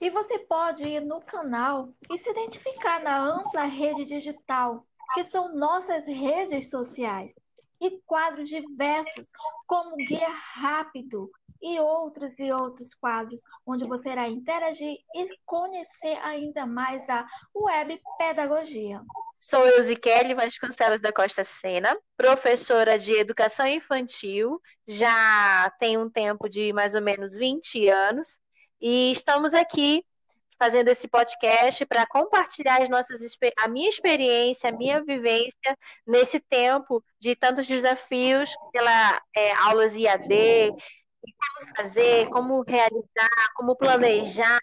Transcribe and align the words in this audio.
E 0.00 0.10
você 0.10 0.38
pode 0.38 0.86
ir 0.86 1.00
no 1.00 1.20
canal 1.20 1.88
e 2.10 2.16
se 2.16 2.30
identificar 2.30 3.02
na 3.02 3.18
ampla 3.18 3.64
rede 3.64 4.04
digital, 4.04 4.86
que 5.14 5.24
são 5.24 5.52
nossas 5.54 6.06
redes 6.06 6.70
sociais, 6.70 7.34
e 7.80 7.98
quadros 8.06 8.48
diversos, 8.48 9.28
como 9.66 9.96
Guia 9.96 10.28
Rápido, 10.28 11.28
e 11.60 11.78
outros 11.80 12.38
e 12.38 12.52
outros 12.52 12.94
quadros, 12.94 13.40
onde 13.66 13.86
você 13.86 14.10
irá 14.10 14.28
interagir 14.28 14.96
e 15.14 15.28
conhecer 15.44 16.18
ainda 16.22 16.66
mais 16.66 17.08
a 17.08 17.26
web 17.54 18.00
pedagogia. 18.18 19.00
Sou 19.38 19.66
eu, 19.66 20.00
Kelly 20.00 20.34
Vasconcelos 20.34 21.00
da 21.00 21.12
Costa 21.12 21.44
Sena, 21.44 21.96
professora 22.16 22.98
de 22.98 23.12
educação 23.12 23.66
infantil, 23.66 24.60
já 24.86 25.70
tenho 25.78 26.02
um 26.02 26.10
tempo 26.10 26.48
de 26.48 26.72
mais 26.72 26.94
ou 26.94 27.02
menos 27.02 27.34
20 27.34 27.88
anos, 27.88 28.40
e 28.80 29.10
estamos 29.10 29.54
aqui 29.54 30.04
fazendo 30.58 30.88
esse 30.88 31.06
podcast 31.06 31.84
para 31.86 32.06
compartilhar 32.06 32.82
as 32.82 32.88
nossas 32.88 33.20
a 33.58 33.68
minha 33.68 33.88
experiência, 33.88 34.70
a 34.70 34.72
minha 34.72 35.02
vivência 35.04 35.76
nesse 36.06 36.40
tempo 36.40 37.04
de 37.20 37.36
tantos 37.36 37.66
desafios 37.66 38.54
pela 38.72 39.20
é, 39.36 39.52
aulas 39.52 39.94
IAD, 39.94 40.72
como 41.32 41.76
fazer, 41.76 42.28
como 42.28 42.62
realizar, 42.62 43.52
como 43.54 43.76
planejar, 43.76 44.60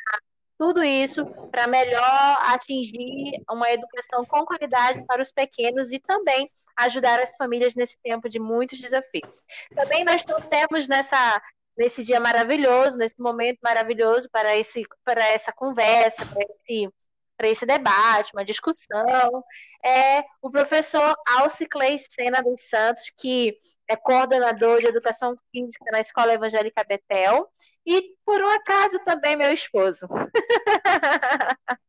tudo 0.57 0.83
isso 0.83 1.25
para 1.51 1.67
melhor 1.67 2.37
atingir 2.39 3.41
uma 3.49 3.69
educação 3.69 4.25
com 4.25 4.45
qualidade 4.45 5.03
para 5.05 5.21
os 5.21 5.31
pequenos 5.31 5.91
e 5.91 5.99
também 5.99 6.49
ajudar 6.77 7.19
as 7.19 7.35
famílias 7.35 7.75
nesse 7.75 7.97
tempo 8.01 8.29
de 8.29 8.39
muitos 8.39 8.79
desafios. 8.79 9.29
Também 9.75 10.03
nós 10.03 10.23
trouxemos 10.23 10.87
nessa 10.87 11.41
nesse 11.75 12.03
dia 12.03 12.19
maravilhoso, 12.19 12.99
nesse 12.99 13.19
momento 13.19 13.59
maravilhoso 13.63 14.29
para 14.31 14.55
esse 14.55 14.83
para 15.03 15.25
essa 15.27 15.51
conversa, 15.51 16.25
para 16.25 16.43
esse 16.43 16.89
para 17.35 17.49
esse 17.49 17.65
debate, 17.65 18.31
uma 18.33 18.45
discussão, 18.45 19.43
é 19.83 20.23
o 20.41 20.49
professor 20.51 21.13
Alciclei 21.27 21.97
Sena 21.97 22.41
dos 22.41 22.61
Santos, 22.69 23.11
que 23.17 23.57
é 23.93 23.95
coordenador 23.95 24.79
de 24.79 24.87
educação 24.87 25.35
física 25.51 25.85
na 25.91 25.99
Escola 25.99 26.33
Evangélica 26.33 26.83
Betel, 26.83 27.47
e 27.85 28.15
por 28.25 28.41
um 28.41 28.49
acaso 28.49 28.97
também 29.05 29.35
meu 29.35 29.53
esposo. 29.53 30.07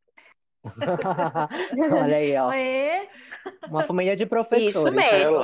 Olha 2.02 2.16
aí, 2.16 2.36
ó. 2.36 2.50
Uma 3.68 3.84
família 3.84 4.16
de 4.16 4.26
professores. 4.26 4.74
Isso 4.74 4.90
mesmo. 4.92 5.40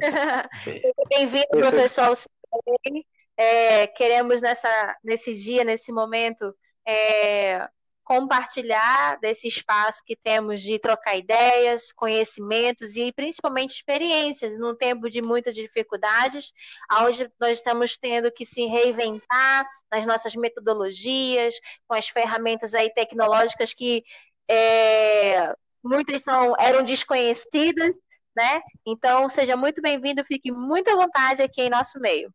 Bem-vindo, 1.10 1.48
professor 1.50 2.06
Alciclei. 2.06 3.04
É, 3.36 3.86
queremos 3.86 4.40
nessa, 4.40 4.96
nesse 5.02 5.32
dia, 5.32 5.62
nesse 5.62 5.92
momento, 5.92 6.52
é, 6.86 7.68
compartilhar 8.08 9.18
desse 9.20 9.46
espaço 9.46 10.02
que 10.02 10.16
temos 10.16 10.62
de 10.62 10.78
trocar 10.78 11.18
ideias, 11.18 11.92
conhecimentos 11.92 12.96
e 12.96 13.12
principalmente 13.12 13.74
experiências 13.74 14.58
num 14.58 14.74
tempo 14.74 15.10
de 15.10 15.20
muitas 15.20 15.54
dificuldades, 15.54 16.50
onde 17.02 17.30
nós 17.38 17.58
estamos 17.58 17.98
tendo 17.98 18.32
que 18.32 18.46
se 18.46 18.64
reinventar 18.64 19.68
nas 19.92 20.06
nossas 20.06 20.34
metodologias, 20.34 21.54
com 21.86 21.94
as 21.94 22.08
ferramentas 22.08 22.72
aí 22.72 22.90
tecnológicas 22.90 23.74
que 23.74 24.02
é, 24.50 25.52
muitas 25.84 26.22
são, 26.22 26.54
eram 26.58 26.82
desconhecidas, 26.82 27.90
né? 28.34 28.62
Então, 28.86 29.28
seja 29.28 29.54
muito 29.54 29.82
bem-vindo, 29.82 30.24
fique 30.24 30.50
muito 30.50 30.88
à 30.88 30.94
vontade 30.94 31.42
aqui 31.42 31.60
em 31.60 31.68
nosso 31.68 32.00
meio. 32.00 32.32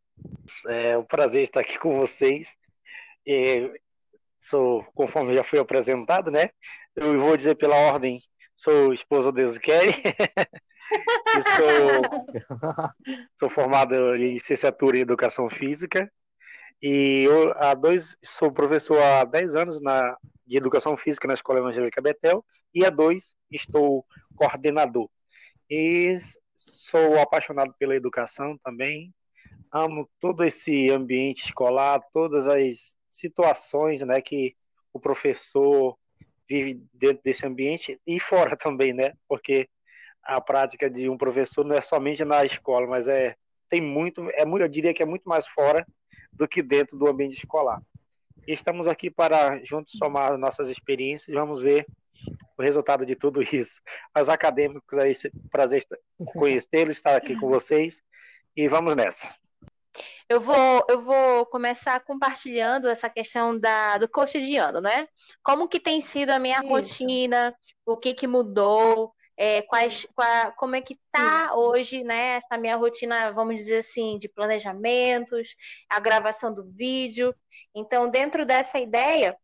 É 0.68 0.96
um 0.96 1.04
prazer 1.04 1.42
estar 1.42 1.62
aqui 1.62 1.76
com 1.80 1.98
vocês. 1.98 2.54
É, 3.26 3.72
sou, 4.44 4.84
conforme 4.94 5.34
já 5.34 5.42
fui 5.42 5.58
apresentado, 5.58 6.30
né? 6.30 6.50
Eu 6.94 7.18
vou 7.18 7.36
dizer 7.36 7.54
pela 7.54 7.74
ordem, 7.74 8.20
sou 8.54 8.92
esposo 8.92 9.32
de 9.32 9.42
Deus 9.42 9.56
Kelly. 9.56 9.94
sou, 11.56 12.36
sou 13.40 13.50
formado 13.50 13.94
em 14.14 14.34
licenciatura 14.34 14.98
em 14.98 15.00
Educação 15.00 15.48
Física. 15.48 16.12
E 16.82 17.24
eu, 17.24 17.54
há 17.56 17.72
dois, 17.72 18.14
sou 18.22 18.52
professor 18.52 19.00
há 19.00 19.24
10 19.24 19.56
anos 19.56 19.80
na, 19.80 20.14
de 20.46 20.58
Educação 20.58 20.94
Física 20.94 21.26
na 21.26 21.34
Escola 21.34 21.60
Evangélica 21.60 22.02
Betel. 22.02 22.44
E 22.74 22.84
há 22.84 22.90
dois, 22.90 23.34
estou 23.50 24.04
coordenador. 24.36 25.08
E 25.70 26.18
sou 26.54 27.18
apaixonado 27.18 27.74
pela 27.78 27.96
educação 27.96 28.58
também. 28.62 29.14
Amo 29.72 30.08
todo 30.20 30.44
esse 30.44 30.90
ambiente 30.90 31.44
escolar, 31.44 32.02
todas 32.12 32.46
as 32.46 32.94
situações 33.14 34.02
né, 34.02 34.20
que 34.20 34.56
o 34.92 34.98
professor 34.98 35.96
vive 36.48 36.82
dentro 36.92 37.22
desse 37.22 37.46
ambiente 37.46 38.00
e 38.06 38.18
fora 38.18 38.56
também, 38.58 38.92
né? 38.92 39.12
Porque 39.28 39.68
a 40.22 40.40
prática 40.40 40.90
de 40.90 41.08
um 41.08 41.16
professor 41.16 41.64
não 41.64 41.76
é 41.76 41.80
somente 41.80 42.24
na 42.24 42.44
escola, 42.44 42.86
mas 42.86 43.06
é 43.06 43.36
tem 43.68 43.80
muito, 43.80 44.28
é 44.30 44.44
muito, 44.44 44.62
eu 44.62 44.68
diria 44.68 44.94
que 44.94 45.02
é 45.02 45.06
muito 45.06 45.28
mais 45.28 45.46
fora 45.46 45.86
do 46.32 46.46
que 46.46 46.62
dentro 46.62 46.96
do 46.96 47.08
ambiente 47.08 47.36
escolar. 47.36 47.82
E 48.46 48.52
estamos 48.52 48.86
aqui 48.86 49.10
para 49.10 49.62
juntos 49.64 49.94
somar 49.96 50.36
nossas 50.36 50.68
experiências, 50.68 51.34
vamos 51.34 51.62
ver 51.62 51.86
o 52.56 52.62
resultado 52.62 53.06
de 53.06 53.16
tudo 53.16 53.42
isso. 53.54 53.80
Os 54.16 54.28
acadêmicos 54.28 54.98
aí, 54.98 55.12
prazer 55.50 55.84
conhecê-los, 56.18 56.96
estar 56.96 57.16
aqui 57.16 57.38
com 57.38 57.48
vocês 57.48 58.00
e 58.56 58.68
vamos 58.68 58.94
nessa. 58.96 59.34
Eu 60.28 60.40
vou, 60.40 60.84
eu 60.88 61.02
vou 61.02 61.46
começar 61.46 62.00
compartilhando 62.00 62.88
essa 62.88 63.08
questão 63.08 63.58
da, 63.58 63.98
do 63.98 64.08
cotidiano, 64.08 64.80
né? 64.80 65.06
Como 65.42 65.68
que 65.68 65.78
tem 65.78 66.00
sido 66.00 66.30
a 66.30 66.38
minha 66.38 66.58
Isso. 66.58 66.68
rotina, 66.68 67.54
o 67.86 67.96
que 67.96 68.14
que 68.14 68.26
mudou, 68.26 69.14
é, 69.36 69.62
quais, 69.62 70.06
qual, 70.14 70.52
como 70.52 70.76
é 70.76 70.80
que 70.80 70.98
tá 71.10 71.46
Isso. 71.46 71.58
hoje, 71.58 72.04
né, 72.04 72.36
essa 72.36 72.56
minha 72.56 72.76
rotina, 72.76 73.32
vamos 73.32 73.56
dizer 73.56 73.78
assim, 73.78 74.18
de 74.18 74.28
planejamentos, 74.28 75.54
a 75.88 75.98
gravação 76.00 76.54
do 76.54 76.64
vídeo. 76.64 77.34
Então, 77.74 78.08
dentro 78.08 78.46
dessa 78.46 78.78
ideia, 78.78 79.36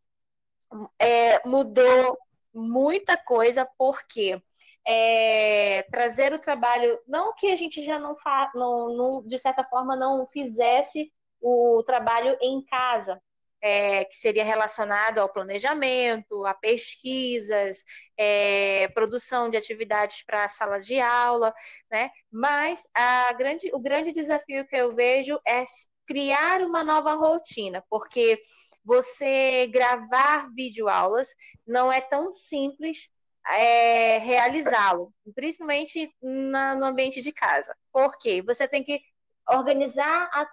é, 0.98 1.46
mudou 1.46 2.18
muita 2.54 3.16
coisa, 3.16 3.68
porque 3.78 4.40
é, 4.86 5.82
trazer 5.90 6.32
o 6.32 6.38
trabalho, 6.38 6.98
não 7.06 7.34
que 7.34 7.50
a 7.50 7.56
gente 7.56 7.84
já 7.84 7.98
não, 7.98 8.16
fa, 8.16 8.50
não, 8.54 8.96
não, 8.96 9.22
de 9.22 9.38
certa 9.38 9.64
forma 9.64 9.96
não 9.96 10.26
fizesse 10.26 11.12
o 11.40 11.82
trabalho 11.84 12.36
em 12.40 12.62
casa, 12.64 13.20
é, 13.62 14.04
que 14.06 14.16
seria 14.16 14.44
relacionado 14.44 15.18
ao 15.18 15.28
planejamento, 15.28 16.46
a 16.46 16.54
pesquisas, 16.54 17.84
é, 18.16 18.88
produção 18.88 19.50
de 19.50 19.56
atividades 19.56 20.22
para 20.24 20.44
a 20.44 20.48
sala 20.48 20.80
de 20.80 20.98
aula, 20.98 21.52
né? 21.90 22.10
Mas 22.30 22.88
a 22.94 23.32
grande, 23.34 23.70
o 23.74 23.78
grande 23.78 24.12
desafio 24.12 24.66
que 24.66 24.76
eu 24.76 24.94
vejo 24.94 25.38
é 25.46 25.62
criar 26.06 26.62
uma 26.62 26.82
nova 26.82 27.14
rotina, 27.14 27.84
porque 27.88 28.40
você 28.84 29.66
gravar 29.68 30.48
videoaulas 30.54 31.28
não 31.66 31.92
é 31.92 32.00
tão 32.00 32.32
simples 32.32 33.08
é, 33.56 34.18
realizá-lo, 34.18 35.12
principalmente 35.34 36.12
na, 36.22 36.74
no 36.74 36.86
ambiente 36.86 37.20
de 37.20 37.32
casa. 37.32 37.74
Por 37.92 38.18
quê? 38.18 38.42
Você 38.42 38.68
tem 38.68 38.84
que 38.84 39.00
organizar 39.48 40.30
a, 40.32 40.46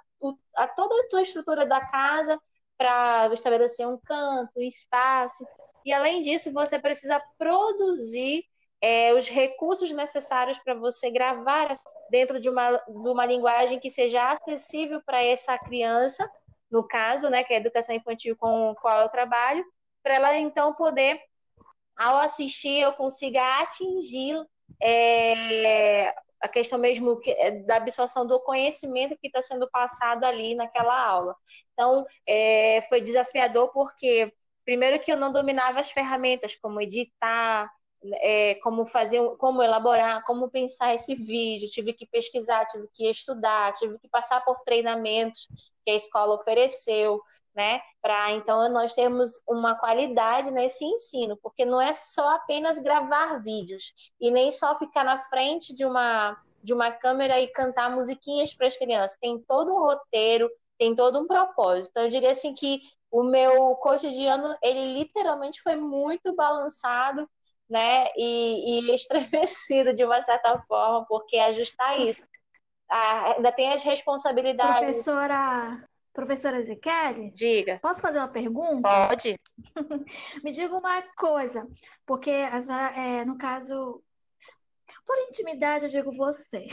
a 0.56 0.68
toda 0.68 1.00
a 1.00 1.10
tua 1.10 1.22
estrutura 1.22 1.66
da 1.66 1.82
casa 1.82 2.40
para 2.78 3.30
estabelecer 3.34 3.88
um 3.88 3.98
canto, 3.98 4.52
um 4.58 4.62
espaço. 4.62 5.46
E 5.86 5.92
além 5.92 6.22
disso, 6.22 6.52
você 6.52 6.78
precisa 6.78 7.22
produzir 7.38 8.44
é, 8.82 9.14
os 9.14 9.28
recursos 9.28 9.92
necessários 9.92 10.60
para 10.60 10.76
você 10.76 11.10
gravar 11.10 11.74
dentro 12.10 12.40
de 12.40 12.50
uma, 12.50 12.72
de 12.72 13.10
uma 13.10 13.26
linguagem 13.26 13.80
que 13.80 13.90
seja 13.90 14.32
acessível 14.32 15.02
para 15.06 15.24
essa 15.24 15.58
criança 15.58 16.30
no 16.70 16.84
caso, 16.84 17.30
né, 17.30 17.44
que 17.44 17.54
é 17.54 17.58
a 17.58 17.60
educação 17.60 17.96
infantil 17.96 18.36
com 18.36 18.76
qual 18.82 19.02
eu 19.02 19.10
trabalho, 19.10 19.66
para 20.04 20.16
ela 20.16 20.38
então 20.38 20.74
poder, 20.74 21.20
ao 21.98 22.18
assistir, 22.18 22.80
eu 22.80 22.94
consiga 22.94 23.62
atingir 23.62 24.36
é, 24.82 26.14
a 26.42 26.48
questão 26.48 26.78
mesmo 26.78 27.20
é, 27.26 27.52
da 27.52 27.78
absorção 27.78 28.26
do 28.26 28.40
conhecimento 28.40 29.18
que 29.18 29.28
está 29.28 29.42
sendo 29.42 29.70
passado 29.70 30.24
ali 30.24 30.56
naquela 30.56 31.00
aula. 31.00 31.36
Então, 31.74 32.06
é, 32.26 32.82
foi 32.90 33.02
desafiador 33.02 33.72
porque, 33.74 34.32
primeiro, 34.64 35.00
que 35.00 35.12
eu 35.12 35.18
não 35.18 35.32
dominava 35.32 35.80
as 35.80 35.90
ferramentas, 35.90 36.56
como 36.56 36.82
editar, 36.82 37.70
é, 38.22 38.56
como 38.56 38.86
fazer, 38.86 39.22
como 39.38 39.64
elaborar, 39.64 40.24
como 40.24 40.50
pensar 40.50 40.94
esse 40.94 41.16
vídeo, 41.16 41.70
tive 41.70 41.94
que 41.94 42.06
pesquisar, 42.06 42.66
tive 42.66 42.88
que 42.94 43.10
estudar, 43.10 43.74
tive 43.74 43.98
que 44.00 44.08
passar 44.08 44.44
por 44.46 44.60
treinamentos 44.62 45.48
que 45.84 45.92
a 45.92 45.96
escola 45.96 46.36
ofereceu, 46.36 47.22
né? 47.58 47.82
Para 48.00 48.34
então 48.34 48.72
nós 48.72 48.94
termos 48.94 49.42
uma 49.48 49.74
qualidade 49.74 50.52
nesse 50.52 50.86
ensino, 50.86 51.36
porque 51.42 51.66
não 51.66 51.82
é 51.82 51.92
só 51.92 52.36
apenas 52.36 52.78
gravar 52.78 53.42
vídeos 53.42 53.94
e 54.22 54.30
nem 54.30 54.52
só 54.52 54.78
ficar 54.78 55.04
na 55.04 55.18
frente 55.22 55.76
de 55.76 55.84
uma 55.84 56.38
de 56.64 56.74
uma 56.74 56.92
câmera 56.92 57.40
e 57.40 57.48
cantar 57.48 57.90
musiquinhas 57.90 58.54
para 58.54 58.68
as 58.68 58.78
crianças. 58.78 59.18
Tem 59.20 59.40
todo 59.40 59.74
um 59.74 59.80
roteiro, 59.80 60.50
tem 60.78 60.94
todo 60.94 61.20
um 61.20 61.26
propósito. 61.26 61.92
Então, 61.92 62.04
eu 62.04 62.10
diria 62.10 62.32
assim 62.32 62.54
que 62.54 62.82
o 63.10 63.24
meu 63.24 63.76
cotidiano, 63.76 64.56
ele 64.62 64.94
literalmente 65.00 65.62
foi 65.62 65.78
muito 65.78 66.36
balançado, 66.36 67.30
né? 67.70 68.08
E, 68.18 68.82
e 68.82 68.92
estremecido 68.96 69.94
de 69.94 70.04
uma 70.04 70.22
certa 70.22 70.60
forma, 70.68 71.06
porque 71.06 71.38
ajustar 71.38 72.02
isso. 72.02 72.22
Ah, 72.90 73.36
ainda 73.38 73.52
tem 73.52 73.72
as 73.72 73.84
responsabilidades. 73.84 74.80
Professora, 74.80 75.88
Professora 76.18 76.58
Ezequiel? 76.58 77.30
Diga. 77.32 77.78
Posso 77.80 78.02
fazer 78.02 78.18
uma 78.18 78.28
pergunta? 78.28 78.90
Pode. 78.90 79.40
Me 80.44 80.52
diga 80.52 80.76
uma 80.76 81.00
coisa, 81.16 81.68
porque 82.08 82.32
a 82.32 82.60
senhora, 82.60 82.88
é, 83.00 83.24
no 83.24 83.38
caso, 83.38 84.04
por 85.06 85.16
intimidade, 85.30 85.86
eu 85.86 85.92
digo 85.92 86.12
você. 86.12 86.66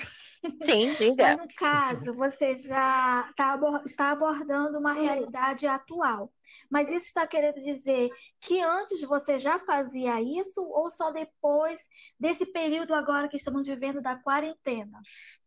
Sim, 0.62 0.94
diga. 0.96 1.37
Mas 1.37 1.37
no 1.37 1.49
caso, 1.58 2.14
você 2.14 2.56
já 2.56 3.31
tá, 3.37 3.61
está 3.85 4.12
abordando 4.12 4.79
uma 4.79 4.94
realidade 4.94 5.67
atual. 5.67 6.32
Mas 6.75 6.91
isso 6.91 7.06
está 7.06 7.25
querendo 7.25 7.61
dizer 7.61 8.11
que 8.41 8.61
antes 8.61 9.00
você 9.03 9.38
já 9.38 9.61
fazia 9.61 10.21
isso 10.21 10.61
ou 10.61 10.91
só 10.91 11.12
depois 11.12 11.79
desse 12.19 12.47
período 12.47 12.93
agora 12.93 13.29
que 13.29 13.37
estamos 13.37 13.65
vivendo 13.65 14.03
da 14.03 14.17
quarentena? 14.17 15.00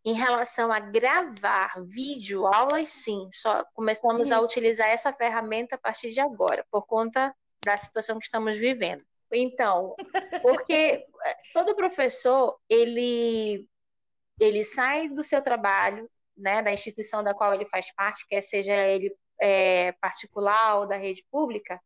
Em 0.06 0.14
relação 0.14 0.72
a 0.72 0.80
gravar 0.80 1.74
vídeo 1.84 2.48
aulas, 2.48 2.88
sim, 2.88 3.28
só 3.34 3.66
começamos 3.74 4.28
isso. 4.28 4.36
a 4.36 4.40
utilizar 4.40 4.88
essa 4.88 5.12
ferramenta 5.12 5.76
a 5.76 5.78
partir 5.78 6.12
de 6.12 6.22
agora, 6.22 6.66
por 6.72 6.88
conta 6.88 7.36
da 7.62 7.76
situação 7.76 8.20
que 8.20 8.26
estamos 8.26 8.56
vivendo. 8.56 9.04
Então, 9.30 9.98
porque 10.42 11.06
todo 11.54 11.76
professor, 11.76 12.58
ele 12.70 13.68
ele 14.40 14.64
sai 14.64 15.10
do 15.10 15.26
seu 15.26 15.42
trabalho, 15.42 16.10
né, 16.38 16.62
da 16.62 16.72
instituição 16.72 17.22
da 17.22 17.34
qual 17.34 17.54
ele 17.54 17.66
faz 17.66 17.94
parte, 17.94 18.26
quer 18.30 18.42
seja 18.42 18.74
ele 18.74 19.14
é, 19.40 19.92
particular 19.94 20.80
ou 20.80 20.88
da 20.88 20.98
rede 20.98 21.24
pública, 21.32 21.80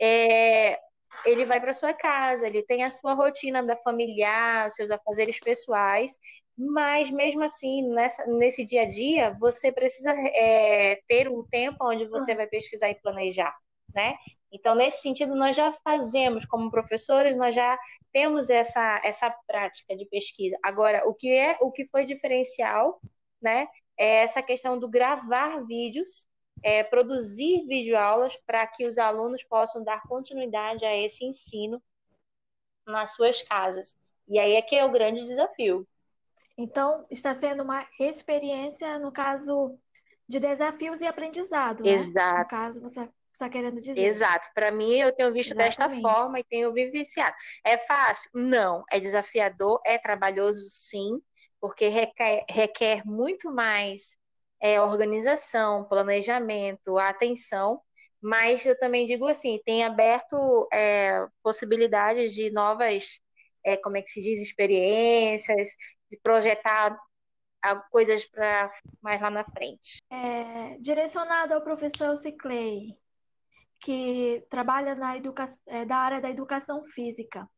é, 0.00 0.78
ele 1.24 1.44
vai 1.44 1.60
para 1.60 1.72
sua 1.72 1.92
casa, 1.92 2.46
ele 2.46 2.62
tem 2.62 2.82
a 2.82 2.90
sua 2.90 3.14
rotina 3.14 3.62
da 3.62 3.76
familiar, 3.76 4.70
seus 4.70 4.90
afazeres 4.90 5.38
pessoais, 5.40 6.16
mas 6.56 7.10
mesmo 7.10 7.42
assim, 7.42 7.88
nessa, 7.88 8.26
nesse 8.26 8.64
dia 8.64 8.82
a 8.82 8.88
dia, 8.88 9.36
você 9.40 9.72
precisa 9.72 10.12
é, 10.12 11.00
ter 11.08 11.28
um 11.28 11.42
tempo 11.48 11.78
onde 11.82 12.06
você 12.06 12.34
vai 12.34 12.46
pesquisar 12.46 12.90
e 12.90 13.00
planejar, 13.00 13.54
né? 13.94 14.14
Então, 14.52 14.74
nesse 14.74 15.00
sentido, 15.00 15.34
nós 15.34 15.54
já 15.56 15.72
fazemos, 15.72 16.44
como 16.44 16.70
professores, 16.70 17.36
nós 17.36 17.54
já 17.54 17.78
temos 18.12 18.50
essa, 18.50 19.00
essa 19.04 19.30
prática 19.46 19.96
de 19.96 20.04
pesquisa. 20.06 20.58
Agora, 20.62 21.08
o 21.08 21.14
que 21.14 21.32
é 21.32 21.56
o 21.60 21.70
que 21.70 21.86
foi 21.86 22.04
diferencial, 22.04 23.00
né, 23.40 23.68
é 23.96 24.22
essa 24.22 24.42
questão 24.42 24.78
do 24.78 24.88
gravar 24.88 25.64
vídeos 25.66 26.26
é, 26.62 26.82
produzir 26.82 27.66
videoaulas 27.66 28.36
para 28.46 28.66
que 28.66 28.86
os 28.86 28.98
alunos 28.98 29.42
possam 29.42 29.82
dar 29.82 30.02
continuidade 30.02 30.84
a 30.84 30.96
esse 30.96 31.24
ensino 31.24 31.82
nas 32.86 33.14
suas 33.14 33.42
casas. 33.42 33.96
E 34.28 34.38
aí 34.38 34.54
é 34.54 34.62
que 34.62 34.76
é 34.76 34.84
o 34.84 34.92
grande 34.92 35.22
desafio. 35.22 35.86
Então, 36.56 37.06
está 37.10 37.32
sendo 37.32 37.62
uma 37.62 37.86
experiência, 37.98 38.98
no 38.98 39.10
caso, 39.10 39.78
de 40.28 40.38
desafios 40.38 41.00
e 41.00 41.06
aprendizado. 41.06 41.82
Né? 41.82 41.90
Exato. 41.90 42.38
No 42.38 42.48
caso, 42.48 42.80
você 42.80 43.08
está 43.32 43.48
querendo 43.48 43.76
dizer. 43.76 43.98
Exato. 43.98 44.48
Para 44.54 44.70
mim, 44.70 44.92
eu 44.96 45.10
tenho 45.10 45.32
visto 45.32 45.52
Exatamente. 45.52 45.78
desta 45.78 46.00
forma 46.00 46.38
e 46.38 46.44
tenho 46.44 46.72
vivenciado. 46.72 47.34
É 47.64 47.78
fácil? 47.78 48.30
Não. 48.34 48.84
É 48.90 49.00
desafiador, 49.00 49.80
é 49.84 49.96
trabalhoso, 49.96 50.68
sim, 50.68 51.20
porque 51.60 51.88
requer, 51.88 52.44
requer 52.48 53.06
muito 53.06 53.50
mais 53.50 54.19
é, 54.60 54.80
organização, 54.80 55.84
planejamento, 55.84 56.98
atenção, 56.98 57.80
mas 58.20 58.66
eu 58.66 58.78
também 58.78 59.06
digo 59.06 59.26
assim, 59.26 59.60
tem 59.64 59.84
aberto 59.84 60.68
é, 60.72 61.26
possibilidades 61.42 62.34
de 62.34 62.50
novas, 62.50 63.20
é, 63.64 63.76
como 63.76 63.96
é 63.96 64.02
que 64.02 64.10
se 64.10 64.20
diz, 64.20 64.40
experiências, 64.40 65.68
de 66.10 66.18
projetar 66.22 66.98
coisas 67.90 68.26
para 68.26 68.70
mais 69.02 69.20
lá 69.20 69.30
na 69.30 69.44
frente. 69.44 70.02
É, 70.10 70.76
direcionado 70.78 71.54
ao 71.54 71.62
professor 71.62 72.16
Ciclei, 72.16 72.96
que 73.78 74.44
trabalha 74.50 74.94
na 74.94 75.16
educa... 75.16 75.46
É, 75.66 75.84
da 75.84 75.96
área 75.96 76.20
da 76.20 76.30
educação 76.30 76.84
física. 76.94 77.48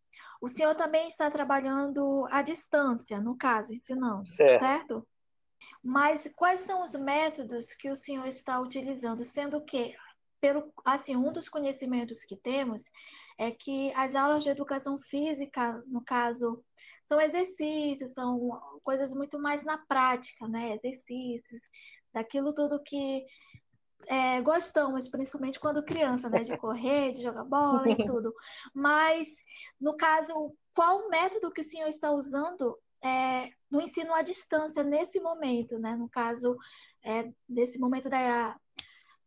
O 0.41 0.49
senhor 0.49 0.75
também 0.75 1.07
está 1.07 1.31
trabalhando 1.31 2.27
à 2.31 2.43
distância, 2.43 3.21
no 3.21 3.37
caso, 3.37 3.73
ensinando, 3.73 4.27
certo? 4.27 4.61
certo? 4.61 5.09
Mas 5.83 6.31
quais 6.37 6.61
são 6.61 6.83
os 6.83 6.95
métodos 6.95 7.75
que 7.75 7.91
o 7.91 7.97
senhor 7.97 8.27
está 8.27 8.61
utilizando? 8.61 9.25
Sendo 9.25 9.61
que, 9.65 9.95
pelo, 10.41 10.73
assim, 10.85 11.17
um 11.17 11.33
dos 11.33 11.49
conhecimentos 11.49 12.23
que 12.25 12.37
temos 12.37 12.85
é 13.37 13.51
que 13.51 13.93
as 13.95 14.15
aulas 14.15 14.45
de 14.45 14.51
educação 14.51 15.01
física, 15.01 15.83
no 15.87 16.05
caso, 16.05 16.65
são 17.09 17.21
exercícios, 17.21 18.15
são 18.15 18.61
coisas 18.85 19.13
muito 19.13 19.39
mais 19.39 19.65
na 19.65 19.77
prática, 19.77 20.47
né? 20.47 20.75
Exercícios, 20.77 21.61
daquilo 22.13 22.55
tudo 22.55 22.83
que 22.83 23.27
é, 24.07 24.41
gostamos, 24.41 25.09
principalmente 25.09 25.59
quando 25.59 25.85
criança, 25.85 26.31
né? 26.31 26.43
De 26.43 26.57
correr, 26.57 27.13
de 27.13 27.23
jogar 27.23 27.45
bola 27.45 27.91
e 27.91 27.97
tudo. 28.07 28.33
Mas, 28.73 29.27
no 29.81 29.97
caso, 29.97 30.55
qual 30.75 31.01
o 31.01 31.11
método 31.11 31.53
que 31.53 31.61
o 31.61 31.65
senhor 31.65 31.89
está 31.89 32.13
usando 32.13 32.79
é, 33.03 33.51
no 33.71 33.81
ensino 33.81 34.15
à 34.15 34.23
distância 34.23 34.85
nesse 34.85 35.21
momento, 35.21 35.79
né? 35.79 35.97
No 35.97 36.09
caso, 36.09 36.57
é, 37.05 37.29
nesse 37.49 37.79
momento 37.79 38.09
da, 38.09 38.57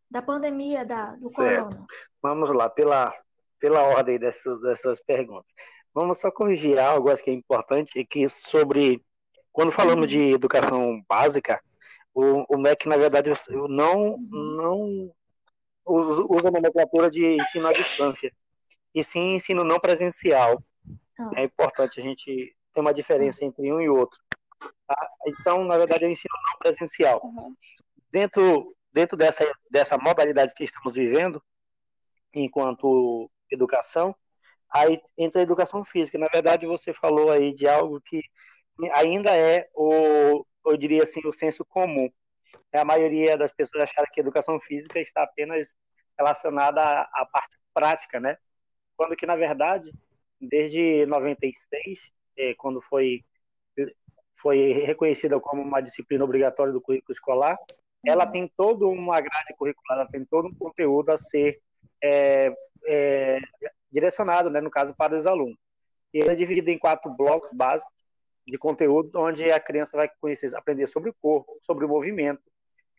da 0.10 0.22
pandemia 0.22 0.86
da, 0.86 1.15
do 1.15 1.27
certo. 1.29 1.63
corona. 1.63 1.86
Vamos 2.22 2.51
lá, 2.51 2.70
pela, 2.70 3.13
pela 3.60 3.84
ordem 3.84 4.17
dessas, 4.17 4.60
dessas 4.62 5.00
perguntas. 5.01 5.53
Vamos 5.94 6.20
só 6.20 6.32
corrigir 6.32 6.77
algo 6.79 7.10
acho 7.10 7.24
que 7.24 7.29
é 7.29 7.34
importante, 7.34 8.00
é 8.00 8.05
que 8.05 8.27
sobre 8.27 9.01
quando 9.51 9.72
falamos 9.72 10.03
uhum. 10.03 10.08
de 10.08 10.34
educação 10.34 11.01
básica, 11.08 11.62
o, 12.13 12.46
o 12.53 12.58
MEC, 12.58 12.88
na 12.88 12.98
verdade, 12.98 13.32
eu 13.50 13.67
não, 13.67 14.15
uhum. 14.15 14.27
não 14.58 15.12
usa 15.86 16.50
a 16.50 16.51
nomenclatura 16.51 17.10
de 17.10 17.38
ensino 17.38 17.67
à 17.67 17.74
distância, 17.74 18.32
e 18.94 19.03
sim 19.03 19.36
ensino 19.36 19.63
não 19.63 19.79
presencial. 19.79 20.62
Ah. 21.17 21.32
É 21.38 21.44
importante 21.44 22.00
a 22.00 22.03
gente 22.03 22.53
tem 22.75 22.82
uma 22.82 22.94
diferença 22.94 23.46
entre 23.46 23.72
um 23.72 23.79
e 23.79 23.89
outro. 23.89 24.20
Tá? 24.86 25.10
Então, 25.25 25.63
na 25.63 25.77
verdade, 25.77 26.03
é 26.03 26.08
o 26.08 26.12
ensino 26.12 26.36
não 26.51 26.60
presencial. 26.60 27.22
Uhum. 27.24 27.55
Dentro, 28.12 28.75
dentro 28.91 29.17
dessa, 29.17 29.50
dessa 29.72 29.98
modalidade 29.98 30.53
que 30.53 30.65
estamos 30.65 30.94
vivendo, 30.94 31.41
enquanto 32.34 33.32
educação, 33.50 34.13
aí 34.70 35.01
entra 35.17 35.41
a 35.41 35.44
educação 35.44 35.84
física. 35.86 36.17
Na 36.17 36.27
verdade, 36.27 36.67
você 36.67 36.94
falou 36.94 37.32
aí 37.32 37.53
de 37.53 37.65
algo 37.65 38.01
que 38.01 38.22
ainda 38.94 39.36
é 39.36 39.70
o, 39.74 40.46
eu 40.65 40.77
diria 40.77 41.03
assim, 41.03 41.22
o 41.25 41.32
senso 41.32 41.63
comum. 41.63 42.10
A 42.74 42.84
maioria 42.84 43.38
das 43.38 43.53
pessoas 43.53 43.84
acharam 43.84 44.10
que 44.12 44.20
a 44.20 44.24
educação 44.24 44.60
física 44.60 45.00
está 45.00 45.24
apenas 45.24 45.75
relacionada 46.17 46.82
à, 46.82 47.01
à 47.01 47.25
parte 47.25 47.58
prática, 47.74 48.20
né? 48.20 48.38
Quando 48.98 49.15
que, 49.15 49.25
na 49.25 49.36
verdade, 49.36 49.91
desde 50.39 51.05
96, 51.05 52.12
é, 52.12 52.25
quando 52.58 52.82
foi, 52.82 53.24
foi 54.36 54.74
reconhecida 54.86 55.39
como 55.39 55.62
uma 55.62 55.82
disciplina 55.82 56.24
obrigatória 56.24 56.74
do 56.74 56.82
currículo 56.82 57.12
escolar, 57.12 57.58
ela 58.06 58.25
uhum. 58.25 58.32
tem 58.32 58.51
toda 58.56 58.86
uma 58.86 59.20
grade 59.20 59.54
curricular, 59.58 60.00
ela 60.00 60.10
tem 60.10 60.24
todo 60.25 60.48
um 60.48 60.54
conteúdo 60.54 61.10
a 61.12 61.18
ser 61.18 61.60
é, 62.01 62.54
é, 62.86 63.39
direcionado, 63.92 64.50
né, 64.50 64.62
no 64.62 64.70
caso, 64.70 64.94
para 64.96 65.18
os 65.18 65.25
alunos. 65.25 65.58
E 66.13 66.20
ele 66.20 66.30
é 66.30 66.36
dividido 66.36 66.70
em 66.70 66.77
quatro 66.77 67.12
blocos 67.12 67.50
básicos 67.51 67.94
de 68.46 68.58
conteúdo, 68.58 69.12
onde 69.20 69.51
a 69.51 69.60
criança 69.60 69.98
vai 69.98 70.10
conhecer, 70.22 70.56
aprender 70.56 70.88
sobre 70.88 71.10
o 71.10 71.15
corpo, 71.20 71.58
sobre 71.63 71.84
o 71.84 71.89
movimento, 71.89 72.42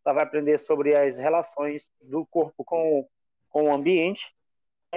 ela 0.05 0.15
vai 0.15 0.25
aprender 0.25 0.59
sobre 0.59 0.95
as 0.95 1.19
relações 1.19 1.91
do 2.01 2.25
corpo 2.27 2.65
com, 2.65 3.09
com 3.49 3.65
o 3.65 3.75
ambiente 3.75 4.36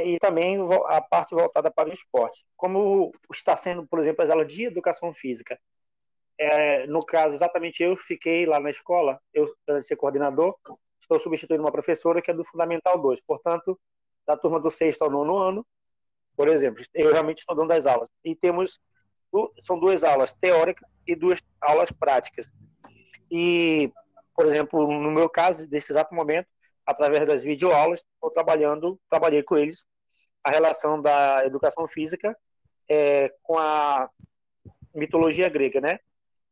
e 0.03 0.18
também 0.20 0.58
a 0.88 1.01
parte 1.01 1.34
voltada 1.34 1.72
para 1.72 1.89
o 1.89 1.94
esporte. 1.94 2.46
Como 2.56 3.12
está 3.34 3.56
sendo, 3.56 3.88
por 3.88 4.00
exemplo, 4.00 4.24
as 4.24 4.29
aulas 4.29 4.51
de 4.51 4.65
educação 4.65 5.13
física. 5.13 5.60
É, 6.38 6.88
no 6.88 7.01
caso, 7.01 7.36
exatamente 7.36 7.84
eu 7.84 7.98
fiquei 7.98 8.46
lá 8.46 8.60
na 8.60 8.70
escola, 8.70 9.20
eu 9.34 9.53
ser 9.82 9.98
coordenador, 9.98 10.56
estou 11.01 11.20
substituindo 11.20 11.63
uma 11.63 11.72
professora 11.72 12.22
que 12.22 12.32
é 12.32 12.34
do 12.34 12.46
Fundamental 12.46 13.00
2, 13.00 13.22
portanto, 13.22 13.79
da 14.25 14.38
turma 14.38 14.60
do 14.60 14.70
sexto 14.70 15.01
ao 15.01 15.10
nono 15.10 15.38
ano, 15.38 15.65
por 16.36 16.48
exemplo, 16.48 16.82
eu 16.94 17.12
realmente 17.12 17.39
estou 17.39 17.56
dando 17.56 17.72
as 17.72 17.86
aulas. 17.86 18.08
E 18.24 18.34
temos, 18.34 18.79
são 19.62 19.77
duas 19.77 20.06
aulas 20.06 20.32
teóricas 20.32 20.88
e 21.06 21.13
duas 21.13 21.41
aulas 21.60 21.91
práticas. 21.91 22.50
E, 23.29 23.91
por 24.34 24.46
exemplo, 24.46 24.88
no 24.88 25.12
meu 25.12 25.27
caso, 25.27 25.68
nesse 25.70 25.91
exato 25.91 26.15
momento, 26.15 26.48
através 26.89 27.27
das 27.27 27.43
videoaulas, 27.43 28.00
estou 28.00 28.31
trabalhando, 28.31 29.00
trabalhei 29.08 29.43
com 29.43 29.55
eles 29.55 29.86
a 30.43 30.50
relação 30.50 31.00
da 31.00 31.46
educação 31.46 31.88
física 31.88 32.36
é, 32.89 33.31
com 33.43 33.60
a 33.60 34.10
mitologia 34.96 35.48
grega, 35.50 35.79
né? 35.79 36.00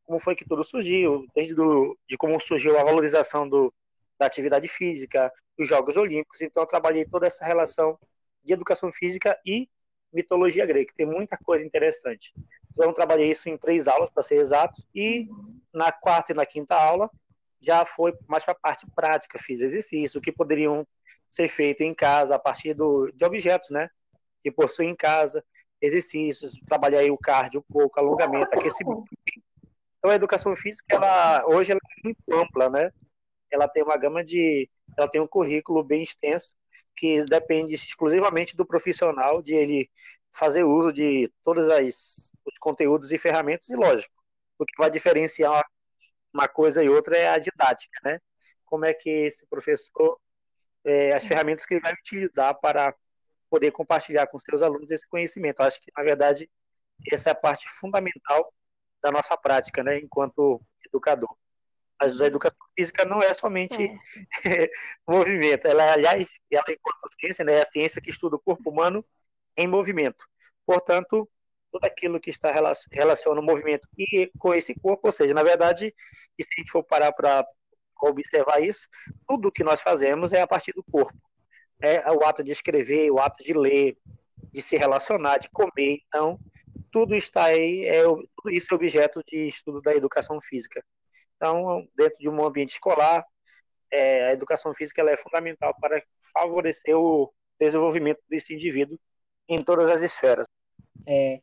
Como 0.05 0.19
foi 0.19 0.35
que 0.35 0.45
tudo 0.47 0.63
surgiu, 0.63 1.25
desde 1.33 1.55
do, 1.55 1.97
de 2.07 2.15
como 2.15 2.39
surgiu 2.39 2.77
a 2.77 2.83
valorização 2.83 3.49
do, 3.49 3.73
da 4.19 4.27
atividade 4.27 4.67
física, 4.67 5.33
dos 5.57 5.67
Jogos 5.67 5.97
Olímpicos. 5.97 6.39
Então, 6.41 6.61
eu 6.61 6.67
trabalhei 6.67 7.03
toda 7.03 7.25
essa 7.25 7.43
relação 7.43 7.97
de 8.43 8.53
educação 8.53 8.91
física 8.91 9.35
e 9.43 9.67
mitologia 10.13 10.67
grega, 10.67 10.85
que 10.85 10.95
tem 10.95 11.07
muita 11.07 11.35
coisa 11.35 11.65
interessante. 11.65 12.31
Então, 12.71 12.89
eu 12.89 12.93
trabalhei 12.93 13.31
isso 13.31 13.49
em 13.49 13.57
três 13.57 13.87
aulas, 13.87 14.11
para 14.11 14.21
ser 14.21 14.35
exatos, 14.35 14.85
e 14.93 15.27
na 15.73 15.91
quarta 15.91 16.31
e 16.31 16.35
na 16.35 16.45
quinta 16.45 16.75
aula 16.75 17.09
já 17.59 17.85
foi 17.85 18.13
mais 18.27 18.43
para 18.43 18.53
a 18.53 18.59
parte 18.59 18.85
prática, 18.95 19.39
fiz 19.39 19.61
exercício, 19.61 20.21
que 20.21 20.31
poderiam 20.31 20.87
ser 21.27 21.47
feito 21.47 21.81
em 21.81 21.93
casa 21.93 22.35
a 22.35 22.39
partir 22.39 22.73
do, 22.73 23.11
de 23.11 23.25
objetos, 23.25 23.69
né? 23.69 23.89
Que 24.43 24.51
possuem 24.51 24.91
em 24.91 24.95
casa, 24.95 25.43
exercícios, 25.81 26.59
trabalhar 26.65 26.99
aí 26.99 27.11
o 27.11 27.17
cardio 27.17 27.59
um 27.59 27.73
pouco, 27.73 27.99
alongamento, 27.99 28.53
aquecimento. 28.53 29.03
Então 29.97 30.11
a 30.11 30.15
educação 30.15 30.55
física, 30.55 30.95
ela 30.95 31.45
hoje 31.47 31.71
ela 31.71 31.81
é 31.83 32.01
muito 32.03 32.19
ampla, 32.31 32.69
né? 32.69 32.91
Ela 33.51 33.67
tem 33.67 33.83
uma 33.83 33.97
gama 33.97 34.23
de, 34.23 34.69
ela 34.97 35.07
tem 35.07 35.21
um 35.21 35.27
currículo 35.27 35.83
bem 35.83 36.03
extenso 36.03 36.53
que 36.95 37.23
depende 37.25 37.75
exclusivamente 37.75 38.55
do 38.55 38.65
profissional 38.65 39.41
de 39.41 39.53
ele 39.53 39.89
fazer 40.33 40.63
uso 40.63 40.91
de 40.91 41.31
todos 41.43 41.69
as, 41.69 42.31
os 42.45 42.57
conteúdos 42.59 43.11
e 43.11 43.17
ferramentas 43.17 43.69
e 43.69 43.75
lógico, 43.75 44.13
o 44.57 44.65
que 44.65 44.73
vai 44.77 44.89
diferenciar 44.89 45.63
uma 46.37 46.47
coisa 46.47 46.83
e 46.83 46.89
outra 46.89 47.17
é 47.17 47.29
a 47.29 47.39
didática, 47.39 47.99
né? 48.03 48.19
Como 48.65 48.85
é 48.85 48.93
que 48.93 49.09
esse 49.09 49.45
professor, 49.47 50.19
é, 50.85 51.13
as 51.13 51.25
ferramentas 51.25 51.65
que 51.65 51.73
ele 51.73 51.81
vai 51.81 51.93
utilizar 51.93 52.53
para 52.59 52.93
poder 53.49 53.71
compartilhar 53.71 54.27
com 54.27 54.37
seus 54.37 54.61
alunos 54.61 54.91
esse 54.91 55.07
conhecimento. 55.07 55.61
Eu 55.61 55.65
acho 55.65 55.81
que, 55.81 55.91
na 55.97 56.03
verdade, 56.03 56.49
essa 57.11 57.29
é 57.29 57.31
a 57.31 57.35
parte 57.35 57.67
fundamental 57.67 58.53
da 59.01 59.11
nossa 59.11 59.35
prática, 59.37 59.83
né, 59.83 59.99
enquanto 59.99 60.61
educador. 60.85 61.35
A 61.99 62.05
educação 62.05 62.67
física 62.77 63.05
não 63.05 63.23
é 63.23 63.33
somente 63.33 63.81
é. 64.45 64.69
movimento, 65.07 65.65
ela, 65.67 65.93
aliás, 65.93 66.39
ela 66.51 66.65
enquanto 66.69 67.19
ciência, 67.19 67.43
né, 67.43 67.53
é 67.53 67.61
a 67.61 67.65
ciência 67.65 68.01
que 68.01 68.11
estuda 68.11 68.35
o 68.35 68.39
corpo 68.39 68.69
humano 68.69 69.03
em 69.55 69.65
movimento. 69.65 70.23
Portanto, 70.65 71.27
tudo 71.71 71.85
aquilo 71.85 72.19
que 72.19 72.29
está 72.29 72.51
relaciona 72.91 73.41
o 73.41 73.43
movimento 73.43 73.87
e 73.97 74.31
com 74.37 74.53
esse 74.53 74.73
corpo, 74.75 75.07
ou 75.07 75.11
seja, 75.11 75.33
na 75.33 75.43
verdade, 75.43 75.93
se 76.39 76.47
a 76.57 76.59
gente 76.59 76.71
for 76.71 76.83
parar 76.83 77.11
para 77.11 77.45
observar 78.01 78.61
isso, 78.61 78.87
tudo 79.27 79.51
que 79.51 79.63
nós 79.63 79.81
fazemos 79.81 80.33
é 80.33 80.41
a 80.41 80.47
partir 80.47 80.73
do 80.73 80.83
corpo. 80.83 81.17
É 81.79 82.09
o 82.11 82.23
ato 82.23 82.43
de 82.43 82.51
escrever, 82.51 83.11
o 83.11 83.19
ato 83.19 83.43
de 83.43 83.53
ler, 83.53 83.97
de 84.51 84.61
se 84.61 84.77
relacionar, 84.77 85.37
de 85.37 85.49
comer. 85.49 85.99
Então, 86.07 86.39
tudo 86.91 87.15
está 87.15 87.45
aí, 87.45 87.85
é, 87.85 88.03
tudo 88.03 88.51
isso 88.51 88.67
é 88.71 88.75
objeto 88.75 89.21
de 89.27 89.47
estudo 89.47 89.81
da 89.81 89.95
educação 89.95 90.39
física. 90.41 90.83
Então, 91.35 91.87
dentro 91.95 92.17
de 92.17 92.29
um 92.29 92.43
ambiente 92.43 92.71
escolar, 92.71 93.23
é, 93.91 94.29
a 94.29 94.33
educação 94.33 94.73
física 94.73 95.01
é 95.03 95.17
fundamental 95.17 95.75
para 95.79 96.03
favorecer 96.33 96.97
o 96.97 97.31
desenvolvimento 97.59 98.19
desse 98.27 98.53
indivíduo 98.53 98.99
em 99.47 99.61
todas 99.61 99.89
as 99.89 100.01
esferas. 100.01 100.47
É, 101.07 101.41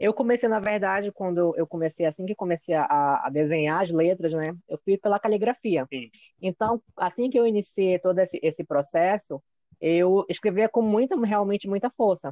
eu 0.00 0.14
comecei, 0.14 0.48
na 0.48 0.58
verdade, 0.58 1.12
quando 1.12 1.54
eu 1.58 1.66
comecei, 1.66 2.06
assim 2.06 2.24
que 2.24 2.34
comecei 2.34 2.74
a, 2.74 2.86
a 3.26 3.28
desenhar 3.30 3.82
as 3.82 3.90
letras, 3.90 4.32
né? 4.32 4.56
Eu 4.66 4.78
fui 4.82 4.96
pela 4.96 5.20
caligrafia. 5.20 5.86
Sim. 5.92 6.10
Então, 6.40 6.82
assim 6.96 7.28
que 7.28 7.38
eu 7.38 7.46
iniciei 7.46 7.98
todo 7.98 8.18
esse, 8.18 8.40
esse 8.42 8.64
processo, 8.64 9.42
eu 9.78 10.24
escrevia 10.26 10.70
com 10.70 10.80
muita, 10.80 11.14
realmente 11.22 11.68
muita 11.68 11.90
força. 11.90 12.30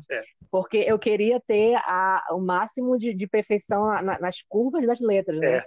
Porque 0.51 0.79
eu 0.79 0.99
queria 0.99 1.39
ter 1.47 1.75
a, 1.85 2.25
o 2.31 2.39
máximo 2.39 2.99
de, 2.99 3.13
de 3.13 3.27
perfeição 3.27 3.87
na, 4.03 4.19
nas 4.19 4.41
curvas 4.49 4.87
das 4.87 4.99
letras, 4.99 5.39
né? 5.39 5.63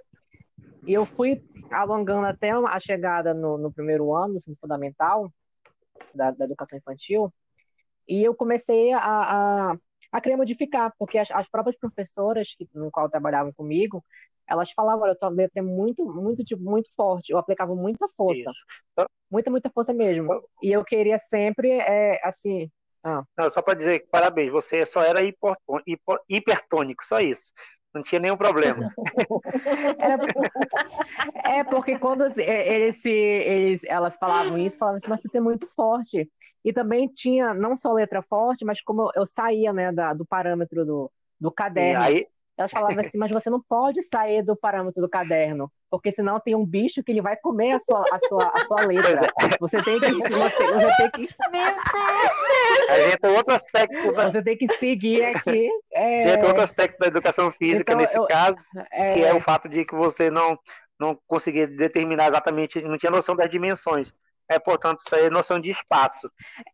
E 0.88 0.94
eu 0.94 1.06
fui 1.06 1.44
alongando 1.70 2.26
até 2.26 2.50
a 2.50 2.80
chegada 2.80 3.32
no, 3.32 3.60
no 3.60 3.72
primeiro 3.72 4.12
ano, 4.12 4.34
no 4.34 4.38
ensino 4.38 4.58
fundamental, 4.60 5.32
da, 6.16 6.32
da, 6.32 6.46
educação 6.46 6.80
infantil, 6.80 7.32
e 8.08 8.24
eu 8.24 8.34
comecei 8.34 8.92
a, 8.92 9.72
a 9.72 9.78
a 10.12 10.20
querer 10.20 10.36
modificar, 10.36 10.94
porque 11.00 11.18
as, 11.18 11.32
as 11.32 11.48
próprias 11.50 11.78
professoras 11.78 12.54
que, 12.58 12.68
no 12.74 12.92
qual 12.92 13.10
trabalhavam 13.10 13.54
comigo, 13.54 14.04
elas 14.48 14.72
falavam, 14.72 15.04
olha, 15.04 15.16
tua 15.16 15.30
letra 15.30 15.60
é 15.60 15.62
muito, 15.62 16.04
muito, 16.06 16.44
tipo, 16.44 16.62
muito 16.62 16.90
forte. 16.96 17.32
Eu 17.32 17.38
aplicava 17.38 17.74
muita 17.74 18.08
força. 18.10 18.52
Isso. 18.52 19.08
Muita, 19.30 19.50
muita 19.50 19.70
força 19.70 19.94
mesmo. 19.94 20.44
E 20.62 20.72
eu 20.72 20.84
queria 20.84 21.18
sempre, 21.18 21.72
é, 21.72 22.20
assim... 22.24 22.70
Ah. 23.04 23.24
Não, 23.38 23.50
só 23.50 23.62
para 23.62 23.78
dizer 23.78 24.00
que 24.00 24.08
parabéns, 24.08 24.52
você 24.52 24.86
só 24.86 25.02
era 25.02 25.22
hipertônico, 26.30 27.04
só 27.04 27.20
isso. 27.20 27.52
Não 27.94 28.02
tinha 28.02 28.22
nenhum 28.22 28.38
problema. 28.38 28.94
é 31.44 31.64
porque 31.64 32.00
quando 32.00 32.24
eles, 32.40 33.06
eles, 33.06 33.84
elas 33.84 34.16
falavam 34.16 34.58
isso, 34.58 34.78
falavam 34.78 34.98
assim, 34.98 35.10
mas 35.10 35.22
você 35.22 35.38
é 35.38 35.42
muito 35.42 35.68
forte. 35.76 36.30
E 36.64 36.72
também 36.72 37.08
tinha 37.08 37.54
não 37.54 37.76
só 37.76 37.92
letra 37.92 38.22
forte, 38.22 38.64
mas 38.64 38.82
como 38.82 39.12
eu 39.14 39.26
saía 39.26 39.74
né, 39.74 39.92
da, 39.92 40.14
do 40.14 40.26
parâmetro 40.26 40.86
do, 40.86 41.12
do 41.40 41.52
caderno. 41.52 42.04
Aí... 42.04 42.28
Elas 42.62 42.72
falavam 42.72 43.00
assim, 43.00 43.18
mas 43.18 43.32
você 43.32 43.50
não 43.50 43.60
pode 43.60 44.04
sair 44.04 44.44
do 44.44 44.56
parâmetro 44.56 45.02
do 45.02 45.10
caderno, 45.10 45.72
porque 45.90 46.12
senão 46.12 46.40
tem 46.40 46.54
um 46.54 46.64
bicho 46.64 47.04
que 47.04 47.12
ele 47.12 47.22
vai 47.22 47.36
comer 47.36 47.72
a 47.72 47.80
sua, 47.80 48.06
a 48.12 48.20
sua, 48.20 48.52
a 48.54 48.60
sua 48.66 48.86
letra. 48.86 49.26
É. 49.26 49.58
Você 49.60 49.82
tem 49.82 50.00
que. 50.00 50.12
Você, 50.12 50.68
você 50.68 51.10
tem 51.10 51.28
que... 51.28 51.36
Meu 51.52 51.66
Deus! 51.66 52.90
A 52.90 53.10
gente, 53.10 53.28
outro 53.36 53.54
aspecto. 53.56 54.12
Da... 54.12 54.32
Você 54.32 54.44
tem 54.44 54.58
que 54.58 54.78
seguir 54.78 55.24
aqui. 55.24 55.70
É... 55.92 56.22
Gente, 56.22 56.46
outro 56.46 56.62
aspecto 56.62 57.00
da 57.00 57.08
educação 57.08 57.52
física 57.52 57.94
então, 57.94 57.98
nesse 57.98 58.16
eu... 58.16 58.28
caso, 58.28 58.58
é... 58.92 59.14
que 59.14 59.24
é 59.24 59.34
o 59.34 59.42
fato 59.42 59.68
de 59.68 59.84
que 59.84 59.96
você 59.96 60.30
não, 60.30 60.58
não 61.00 61.18
conseguia 61.28 61.68
determinar 61.68 62.28
exatamente, 62.28 62.80
não 62.82 62.98
tinha 62.98 63.12
noção 63.12 63.36
das 63.36 63.50
dimensões 63.50 64.14
é, 64.52 64.60
portanto, 64.60 65.00
isso 65.00 65.16
aí 65.16 65.28
é 65.28 65.30
noção 65.30 65.58
de 65.58 65.70
espaço, 65.70 66.30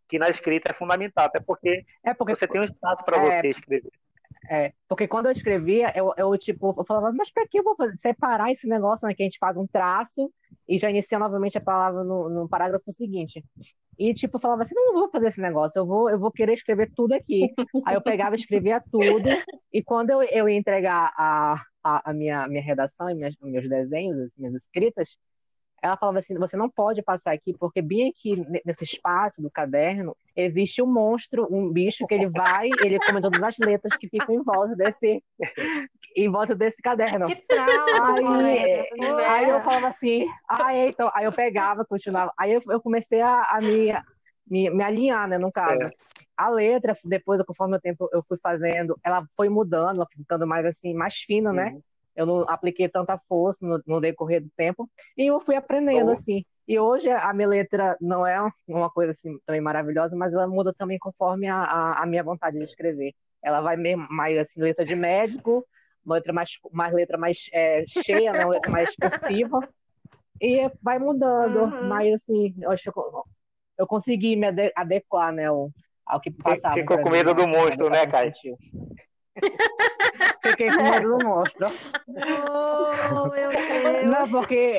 que 0.08 0.17
na 0.17 0.29
escrita 0.29 0.72
é 0.72 0.74
fundamental, 0.74 1.25
até 1.25 1.39
porque, 1.39 1.86
é 2.03 2.12
porque 2.12 2.36
você 2.36 2.48
tem 2.48 2.60
um 2.60 2.63
espaço 2.63 3.06
para 3.06 3.17
é, 3.17 3.20
você 3.20 3.50
escrever. 3.50 3.91
É, 4.50 4.72
porque 4.88 5.08
quando 5.08 5.25
eu 5.25 5.32
escrevia, 5.32 5.92
eu, 5.96 6.13
eu 6.18 6.38
tipo, 6.38 6.74
eu 6.77 6.86
falava, 6.86 7.12
mas 7.12 7.30
para 7.30 7.48
que 7.48 7.60
eu 7.60 7.63
vou 7.63 7.75
fazer? 7.75 7.98
separar 7.98 8.51
esse 8.51 8.68
negócio, 8.68 9.08
né, 9.08 9.13
que 9.13 9.22
a 9.22 9.25
gente 9.25 9.38
faz 9.38 9.58
um 9.58 9.68
traço 9.68 10.32
e 10.68 10.77
já 10.77 10.89
inicia 10.89 11.20
novamente 11.20 11.58
a 11.58 11.62
palavra 11.62 12.04
no, 12.04 12.30
no 12.30 12.48
parágrafo 12.48 12.92
seguinte. 12.92 13.44
E, 14.00 14.13
tipo, 14.13 14.38
eu 14.38 14.42
falava 14.42 14.62
assim, 14.62 14.75
não, 14.75 14.94
não 14.94 14.94
vou 14.94 15.10
fazer 15.10 15.27
esse 15.27 15.42
negócio, 15.42 15.80
eu 15.80 15.86
vou, 15.86 16.10
eu 16.10 16.20
vou 16.20 16.32
querer 16.32 16.54
escrever 16.54 16.92
tudo 16.96 17.13
aqui. 17.13 17.51
Aí 17.86 17.96
eu 17.96 18.01
pegava 18.01 18.36
e 18.36 18.39
escrevia 18.39 18.82
tudo, 18.92 19.27
e 19.74 19.84
quando 19.84 20.12
eu, 20.12 20.22
eu 20.22 20.48
ia 20.48 20.58
entregar 20.58 21.12
a, 21.18 21.56
a, 21.84 22.12
a 22.12 22.13
minha, 22.13 22.48
minha 22.48 22.62
redação 22.62 23.10
e 23.10 23.16
minhas, 23.16 23.36
meus 23.42 23.68
desenhos, 23.68 24.20
as 24.20 24.36
minhas 24.38 24.54
escritas, 24.54 25.18
ela 25.82 25.98
falava 25.98 26.20
assim: 26.20 26.38
você 26.38 26.58
não 26.58 26.70
pode 26.70 27.02
passar 27.02 27.34
aqui, 27.34 27.54
porque 27.54 27.82
bem 27.82 28.10
aqui 28.10 28.36
nesse 28.66 28.84
espaço 28.84 29.42
do 29.42 29.50
caderno 29.50 30.16
existe 30.36 30.82
um 30.82 30.88
monstro, 30.88 31.48
um 31.52 31.72
bicho 31.72 32.06
que 32.08 32.14
ele 32.14 32.28
vai, 32.28 32.70
ele 32.84 33.00
come 33.00 33.22
todas 33.22 33.42
as 33.42 33.58
letras 33.58 33.96
que 33.98 34.08
ficam 34.08 34.36
em 34.36 34.44
volta 34.44 34.76
desse, 34.76 35.24
em 36.16 36.30
volta 36.30 36.56
desse 36.56 36.82
caderno. 36.82 37.28
Que 37.28 37.36
trauma! 37.36 38.44
Aí, 38.44 38.88
aí 39.28 39.50
eu 39.50 39.62
falava 39.62 39.88
assim, 39.88 40.26
aí, 40.48 40.90
então, 40.90 41.12
aí 41.14 41.26
eu 41.26 41.32
pegava, 41.32 41.86
continuava. 41.86 42.34
Aí 42.38 42.54
eu, 42.54 42.62
eu 42.70 42.82
comecei 42.82 43.22
a, 43.22 43.44
a 43.44 43.62
me, 43.62 43.94
me, 44.50 44.70
me, 44.70 44.84
alinhar, 44.84 45.28
né, 45.28 45.38
no 45.38 45.52
caso. 45.52 45.78
Certo. 45.78 45.98
A 46.36 46.50
letra, 46.50 46.96
depois, 47.04 47.42
conforme 47.44 47.78
o 47.78 47.82
tempo 47.82 48.08
eu 48.14 48.24
fui 48.24 48.38
fazendo, 48.38 48.96
ela 49.04 49.26
foi 49.36 49.50
mudando, 49.50 49.98
ela 49.98 50.08
foi 50.08 50.18
ficando 50.18 50.46
mais 50.46 50.66
assim, 50.68 50.94
mais 50.94 51.16
fina, 51.16 51.52
né? 51.52 51.70
uhum. 51.70 51.74
né? 51.76 51.82
Eu 52.18 52.26
não 52.26 52.42
apliquei 52.50 52.90
tanta 52.90 53.18
força 53.30 53.66
no, 53.66 53.82
no 53.86 54.02
decorrer 54.02 54.42
do 54.42 54.50
tempo, 54.58 54.90
e 55.16 55.28
eu 55.28 55.40
fui 55.40 55.56
aprendendo, 55.56 56.10
oh. 56.10 56.14
assim. 56.14 56.44
E 56.68 56.78
hoje 56.78 57.10
a 57.10 57.32
minha 57.32 57.48
letra 57.48 57.96
não 58.02 58.28
é 58.28 58.38
uma 58.68 58.90
coisa 58.90 59.12
assim 59.12 59.38
também 59.46 59.62
maravilhosa, 59.62 60.16
mas 60.18 60.34
ela 60.34 60.48
muda 60.48 60.74
também 60.74 60.98
conforme 60.98 61.48
a, 61.48 61.62
a, 61.62 62.04
a 62.04 62.06
minha 62.06 62.24
vontade 62.24 62.58
de 62.58 62.64
escrever. 62.64 63.14
Ela 63.42 63.62
vai 63.62 63.78
mais 63.78 64.38
assim, 64.38 64.60
letra 64.60 64.84
de 64.84 64.96
médico, 64.96 65.66
letra 66.06 66.34
mais, 66.34 66.50
mais 66.72 66.94
letra 66.94 67.18
mais 67.18 67.46
é, 67.54 67.86
cheia, 67.88 68.34
né? 68.34 68.46
letra 68.46 68.72
mais 68.72 68.90
expressiva. 68.90 69.60
E 70.42 70.70
vai 70.82 71.00
mudando, 71.00 71.60
uhum. 71.62 71.88
mas 71.88 72.14
assim, 72.16 72.54
eu 72.60 72.72
acho 72.72 72.92
que 72.92 73.00
eu, 73.00 73.24
eu 73.80 73.88
consegui 73.88 74.36
me 74.36 74.48
adequar, 74.76 75.32
né, 75.32 75.46
ao, 75.46 75.72
ao 76.06 76.20
que 76.20 76.30
passava. 76.32 76.74
Ficou 76.74 77.00
com 77.00 77.10
medo 77.10 77.34
do 77.34 77.48
monstro, 77.48 77.90
né, 77.90 78.06
Caio? 78.06 78.34
Fiquei 80.41 80.70
com 80.72 80.84
medo 80.84 81.17
do 81.17 81.25
monstro. 81.25 81.67
Oh, 82.08 83.29
meu 83.29 83.50
Deus. 83.50 84.06
Não, 84.06 84.32
porque 84.32 84.77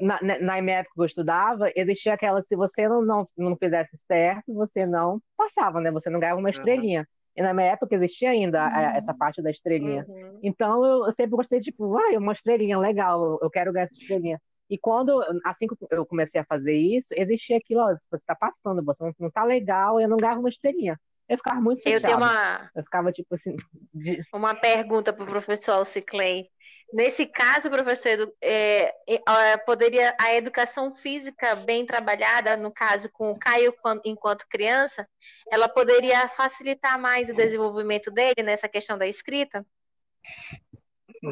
na, 0.00 0.20
na 0.40 0.62
minha 0.62 0.78
época 0.78 0.94
que 0.94 1.00
eu 1.00 1.06
estudava, 1.06 1.70
existia 1.74 2.14
aquela, 2.14 2.42
se 2.42 2.54
você 2.56 2.88
não, 2.88 3.02
não, 3.02 3.28
não 3.36 3.56
fizesse 3.56 3.96
certo, 4.06 4.52
você 4.54 4.84
não 4.86 5.20
passava, 5.36 5.80
né? 5.80 5.90
Você 5.90 6.10
não 6.10 6.20
ganhava 6.20 6.40
uma 6.40 6.50
estrelinha. 6.50 7.06
E 7.36 7.42
na 7.42 7.52
minha 7.52 7.66
época 7.68 7.94
existia 7.94 8.30
ainda 8.30 8.66
uhum. 8.66 8.96
essa 8.96 9.12
parte 9.12 9.42
da 9.42 9.50
estrelinha. 9.50 10.06
Uhum. 10.08 10.40
Então 10.42 10.84
eu, 10.84 11.04
eu, 11.06 11.12
sempre 11.12 11.36
gostei, 11.36 11.60
tipo, 11.60 11.96
ah, 11.96 12.18
uma 12.18 12.32
estrelinha, 12.32 12.78
legal, 12.78 13.38
eu 13.42 13.50
quero 13.50 13.72
ganhar 13.72 13.84
essa 13.84 13.94
estrelinha. 13.94 14.40
E 14.68 14.78
quando, 14.78 15.22
assim 15.44 15.66
que 15.66 15.76
eu 15.90 16.04
comecei 16.06 16.40
a 16.40 16.44
fazer 16.44 16.76
isso, 16.76 17.08
existia 17.16 17.56
aquilo, 17.56 17.82
ó, 17.82 17.94
você 18.10 18.22
tá 18.26 18.34
passando, 18.34 18.82
você 18.82 19.04
não 19.20 19.30
tá 19.30 19.44
legal, 19.44 20.00
eu 20.00 20.08
não 20.08 20.16
ganhava 20.16 20.40
uma 20.40 20.48
estrelinha. 20.48 20.98
Eu 21.28 21.36
ficava 21.36 21.60
muito 21.60 21.82
chateada. 21.82 22.06
Eu 22.06 22.08
tenho 22.08 22.18
uma... 22.18 22.70
Eu 22.74 22.84
ficava, 22.84 23.12
tipo 23.12 23.34
assim... 23.34 23.56
De... 23.92 24.22
Uma 24.32 24.54
pergunta 24.54 25.12
para 25.12 25.24
o 25.24 25.28
professor 25.28 25.72
Alciclay. 25.72 26.48
Nesse 26.92 27.26
caso, 27.26 27.68
professor, 27.68 28.32
é, 28.40 28.94
é, 29.08 29.56
poderia 29.56 30.14
a 30.20 30.34
educação 30.34 30.94
física 30.94 31.56
bem 31.56 31.84
trabalhada, 31.84 32.56
no 32.56 32.72
caso 32.72 33.10
com 33.10 33.32
o 33.32 33.38
Caio 33.38 33.74
enquanto 34.04 34.46
criança, 34.48 35.08
ela 35.50 35.68
poderia 35.68 36.28
facilitar 36.28 36.98
mais 36.98 37.28
o 37.28 37.34
desenvolvimento 37.34 38.10
dele 38.10 38.42
nessa 38.44 38.68
questão 38.68 38.96
da 38.96 39.06
escrita? 39.06 39.66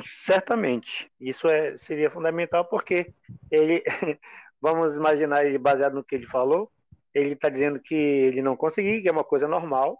Certamente. 0.00 1.10
Isso 1.20 1.48
é, 1.48 1.76
seria 1.76 2.10
fundamental 2.10 2.64
porque 2.64 3.14
ele, 3.48 3.82
vamos 4.60 4.96
imaginar 4.96 5.46
ele 5.46 5.58
baseado 5.58 5.94
no 5.94 6.04
que 6.04 6.16
ele 6.16 6.26
falou, 6.26 6.70
ele 7.14 7.34
está 7.34 7.48
dizendo 7.48 7.80
que 7.80 7.94
ele 7.94 8.42
não 8.42 8.56
conseguiu, 8.56 9.00
que 9.00 9.08
é 9.08 9.12
uma 9.12 9.24
coisa 9.24 9.46
normal, 9.46 9.98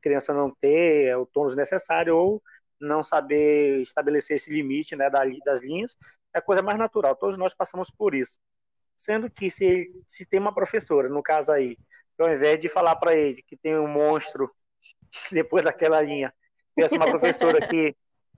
criança 0.00 0.32
não 0.32 0.50
ter 0.50 1.16
o 1.16 1.26
tônus 1.26 1.54
necessário 1.54 2.16
ou 2.16 2.42
não 2.80 3.02
saber 3.02 3.80
estabelecer 3.80 4.36
esse 4.36 4.52
limite 4.52 4.96
né, 4.96 5.08
das 5.10 5.62
linhas, 5.62 5.96
é 6.34 6.38
a 6.38 6.42
coisa 6.42 6.62
mais 6.62 6.78
natural. 6.78 7.16
Todos 7.16 7.38
nós 7.38 7.54
passamos 7.54 7.90
por 7.90 8.14
isso. 8.14 8.38
Sendo 8.96 9.30
que 9.30 9.50
se, 9.50 9.90
se 10.06 10.26
tem 10.26 10.40
uma 10.40 10.54
professora, 10.54 11.08
no 11.08 11.22
caso 11.22 11.52
aí, 11.52 11.76
ao 12.18 12.32
invés 12.32 12.60
de 12.60 12.68
falar 12.68 12.96
para 12.96 13.14
ele 13.14 13.42
que 13.42 13.56
tem 13.56 13.76
um 13.78 13.88
monstro 13.88 14.50
depois 15.32 15.64
daquela 15.64 16.00
linha, 16.02 16.32
tivesse 16.74 16.96
uma 16.96 17.10
professora 17.10 17.66
que, 17.66 17.96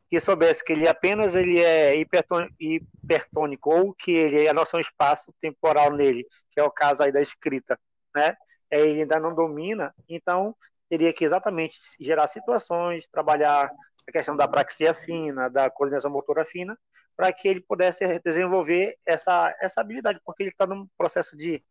que 0.09 0.21
soubesse 0.21 0.65
que 0.65 0.73
ele 0.73 0.89
apenas 0.89 1.35
ele 1.35 1.61
é 1.61 1.97
hipertônico 1.97 3.71
ou 3.71 3.95
que 3.95 4.13
ele 4.13 4.45
é 4.45 4.49
a 4.49 4.55
noção 4.55 4.79
espaço 4.79 5.35
temporal 5.41 5.93
nele, 5.93 6.27
que 6.51 6.61
é 6.61 6.63
o 6.63 6.71
caso 6.71 7.03
aí 7.03 7.13
da 7.13 7.21
escrita, 7.21 7.79
né? 8.17 8.35
É, 8.71 8.81
ele 8.81 9.03
ainda 9.03 9.21
não 9.21 9.35
domina, 9.35 9.95
então 10.09 10.57
teria 10.89 11.13
que 11.13 11.25
exatamente 11.25 11.77
gerar 12.01 12.27
situações, 12.27 13.07
trabalhar 13.07 13.71
a 14.09 14.13
questão 14.13 14.37
da 14.37 14.49
praxia 14.49 14.95
fina, 14.95 15.49
da 15.51 15.69
coordenação 15.69 16.11
motora 16.11 16.45
fina, 16.45 16.77
para 17.17 17.33
que 17.33 17.47
ele 17.47 17.61
pudesse 17.61 18.19
desenvolver 18.21 18.97
essa, 19.05 19.55
essa 19.61 19.81
habilidade, 19.81 20.21
porque 20.25 20.43
ele 20.43 20.51
está 20.51 20.67
num 20.67 20.87
processo 20.97 21.37
de 21.37 21.63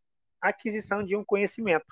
aquisição 0.42 1.04
de 1.04 1.16
um 1.16 1.24
conhecimento, 1.24 1.86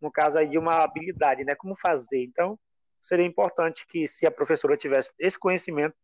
no 0.00 0.10
caso 0.10 0.38
aí 0.38 0.48
de 0.48 0.58
uma 0.58 0.82
habilidade, 0.82 1.44
né? 1.44 1.54
Como 1.54 1.76
fazer. 1.76 2.22
Então, 2.24 2.58
seria 3.00 3.24
importante 3.24 3.86
que 3.86 4.08
se 4.08 4.26
a 4.26 4.30
professora 4.30 4.76
tivesse 4.76 5.12
esse 5.18 5.38
conhecimento, 5.38 5.94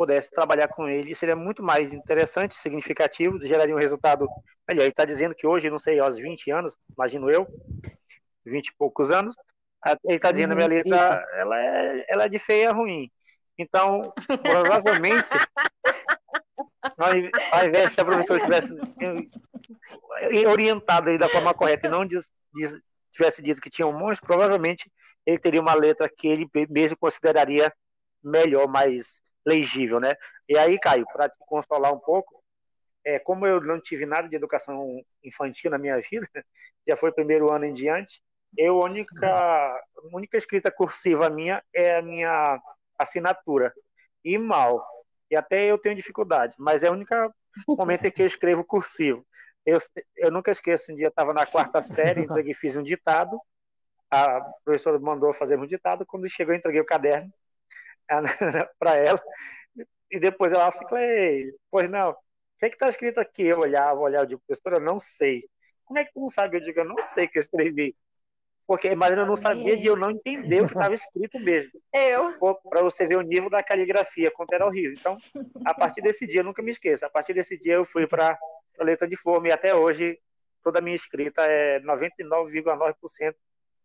pudesse 0.00 0.30
trabalhar 0.30 0.66
com 0.66 0.88
ele, 0.88 1.14
seria 1.14 1.36
muito 1.36 1.62
mais 1.62 1.92
interessante, 1.92 2.54
significativo, 2.54 3.38
geraria 3.44 3.76
um 3.76 3.78
resultado 3.78 4.26
melhor. 4.66 4.84
Ele 4.84 4.92
está 4.92 5.04
dizendo 5.04 5.34
que 5.34 5.46
hoje, 5.46 5.68
não 5.68 5.78
sei, 5.78 6.00
aos 6.00 6.18
20 6.18 6.50
anos, 6.50 6.74
imagino 6.96 7.30
eu, 7.30 7.46
20 8.46 8.68
e 8.68 8.74
poucos 8.78 9.10
anos, 9.10 9.36
ele 10.06 10.16
está 10.16 10.32
dizendo, 10.32 10.52
a 10.52 10.54
minha 10.54 10.68
uhum, 10.68 10.74
letra, 10.74 11.22
ela 11.34 11.60
é, 11.60 12.06
ela 12.08 12.24
é 12.24 12.28
de 12.30 12.38
feia 12.38 12.72
ruim. 12.72 13.10
Então, 13.58 14.00
provavelmente, 14.42 15.28
ao 17.52 17.66
invés 17.66 17.92
se 17.92 18.00
a 18.00 18.04
professora 18.06 18.40
tivesse 18.40 18.74
orientado 20.48 21.10
ele 21.10 21.18
da 21.18 21.28
forma 21.28 21.52
correta 21.52 21.88
e 21.88 21.90
não 21.90 22.06
diz, 22.06 22.32
diz, 22.54 22.74
tivesse 23.12 23.42
dito 23.42 23.60
que 23.60 23.68
tinha 23.68 23.86
um 23.86 23.92
monstro, 23.92 24.26
provavelmente 24.26 24.90
ele 25.26 25.36
teria 25.36 25.60
uma 25.60 25.74
letra 25.74 26.08
que 26.08 26.26
ele 26.26 26.48
mesmo 26.70 26.96
consideraria 26.96 27.70
melhor, 28.24 28.66
mais 28.66 29.20
legível, 29.46 30.00
né? 30.00 30.14
E 30.48 30.56
aí, 30.56 30.78
Caio, 30.78 31.06
para 31.12 31.28
te 31.28 31.38
consolar 31.40 31.92
um 31.92 31.98
pouco, 31.98 32.42
é, 33.04 33.18
como 33.18 33.46
eu 33.46 33.60
não 33.60 33.80
tive 33.80 34.04
nada 34.04 34.28
de 34.28 34.36
educação 34.36 35.02
infantil 35.24 35.70
na 35.70 35.78
minha 35.78 36.00
vida, 36.00 36.28
já 36.86 36.96
foi 36.96 37.12
primeiro 37.12 37.50
ano 37.50 37.64
em 37.64 37.72
diante, 37.72 38.22
eu 38.56 38.82
a 38.82 38.84
única, 38.84 39.82
única 40.12 40.36
escrita 40.36 40.70
cursiva 40.70 41.30
minha 41.30 41.62
é 41.72 41.96
a 41.96 42.02
minha 42.02 42.60
assinatura. 42.98 43.72
E 44.24 44.36
mal. 44.36 44.84
E 45.30 45.36
até 45.36 45.64
eu 45.64 45.78
tenho 45.78 45.94
dificuldade, 45.94 46.54
mas 46.58 46.82
é 46.82 46.90
o 46.90 46.92
único 46.92 47.14
momento 47.68 48.04
em 48.04 48.10
que 48.10 48.22
eu 48.22 48.26
escrevo 48.26 48.64
cursivo. 48.64 49.24
Eu, 49.64 49.78
eu 50.16 50.30
nunca 50.30 50.50
esqueço, 50.50 50.92
um 50.92 50.96
dia 50.96 51.08
estava 51.08 51.32
na 51.32 51.46
quarta 51.46 51.80
série, 51.80 52.22
entreguei, 52.22 52.54
fiz 52.54 52.76
um 52.76 52.82
ditado, 52.82 53.38
a 54.10 54.40
professora 54.64 54.98
mandou 54.98 55.32
fazer 55.32 55.58
um 55.58 55.66
ditado, 55.66 56.04
quando 56.04 56.28
chegou 56.28 56.52
eu 56.52 56.58
entreguei 56.58 56.80
o 56.80 56.86
caderno, 56.86 57.32
para 58.78 58.96
ela. 58.96 59.22
E 60.10 60.18
depois 60.18 60.52
ela 60.52 60.66
assim, 60.66 60.84
pois 61.70 61.88
não, 61.88 62.10
o 62.10 62.16
que 62.58 62.66
é 62.66 62.68
está 62.68 62.88
escrito 62.88 63.20
aqui? 63.20 63.44
Eu 63.44 63.60
olhava, 63.60 63.98
olhava, 63.98 64.24
eu 64.24 64.28
digo, 64.28 64.42
professora, 64.46 64.76
eu 64.76 64.84
não 64.84 64.98
sei. 64.98 65.44
Como 65.84 65.98
é 65.98 66.04
que 66.04 66.12
tu 66.12 66.20
não 66.20 66.28
sabe? 66.28 66.56
Eu 66.56 66.60
digo, 66.60 66.80
eu 66.80 66.84
não 66.84 67.00
sei 67.00 67.26
o 67.26 67.28
que 67.28 67.38
eu 67.38 67.40
escrevi. 67.40 67.96
Porque, 68.66 68.94
mas 68.94 69.16
eu 69.16 69.26
não 69.26 69.36
sabia 69.36 69.76
de 69.76 69.88
eu 69.88 69.96
não 69.96 70.12
entender 70.12 70.60
o 70.60 70.66
que 70.66 70.74
estava 70.74 70.94
escrito 70.94 71.40
mesmo. 71.40 71.72
Eu. 71.92 72.38
Para 72.68 72.82
você 72.82 73.04
ver 73.04 73.16
o 73.16 73.22
nível 73.22 73.50
da 73.50 73.62
caligrafia, 73.62 74.30
quanto 74.30 74.52
era 74.52 74.64
horrível. 74.64 74.92
Então, 74.92 75.18
a 75.64 75.74
partir 75.74 76.00
desse 76.02 76.24
dia, 76.26 76.40
eu 76.40 76.44
nunca 76.44 76.62
me 76.62 76.70
esqueço, 76.70 77.04
a 77.04 77.10
partir 77.10 77.34
desse 77.34 77.58
dia 77.58 77.74
eu 77.74 77.84
fui 77.84 78.06
para 78.06 78.38
a 78.78 78.84
letra 78.84 79.08
de 79.08 79.16
forma 79.16 79.48
e 79.48 79.52
até 79.52 79.74
hoje 79.74 80.20
toda 80.62 80.78
a 80.78 80.82
minha 80.82 80.94
escrita 80.94 81.42
é 81.46 81.80
99,9%, 81.80 83.34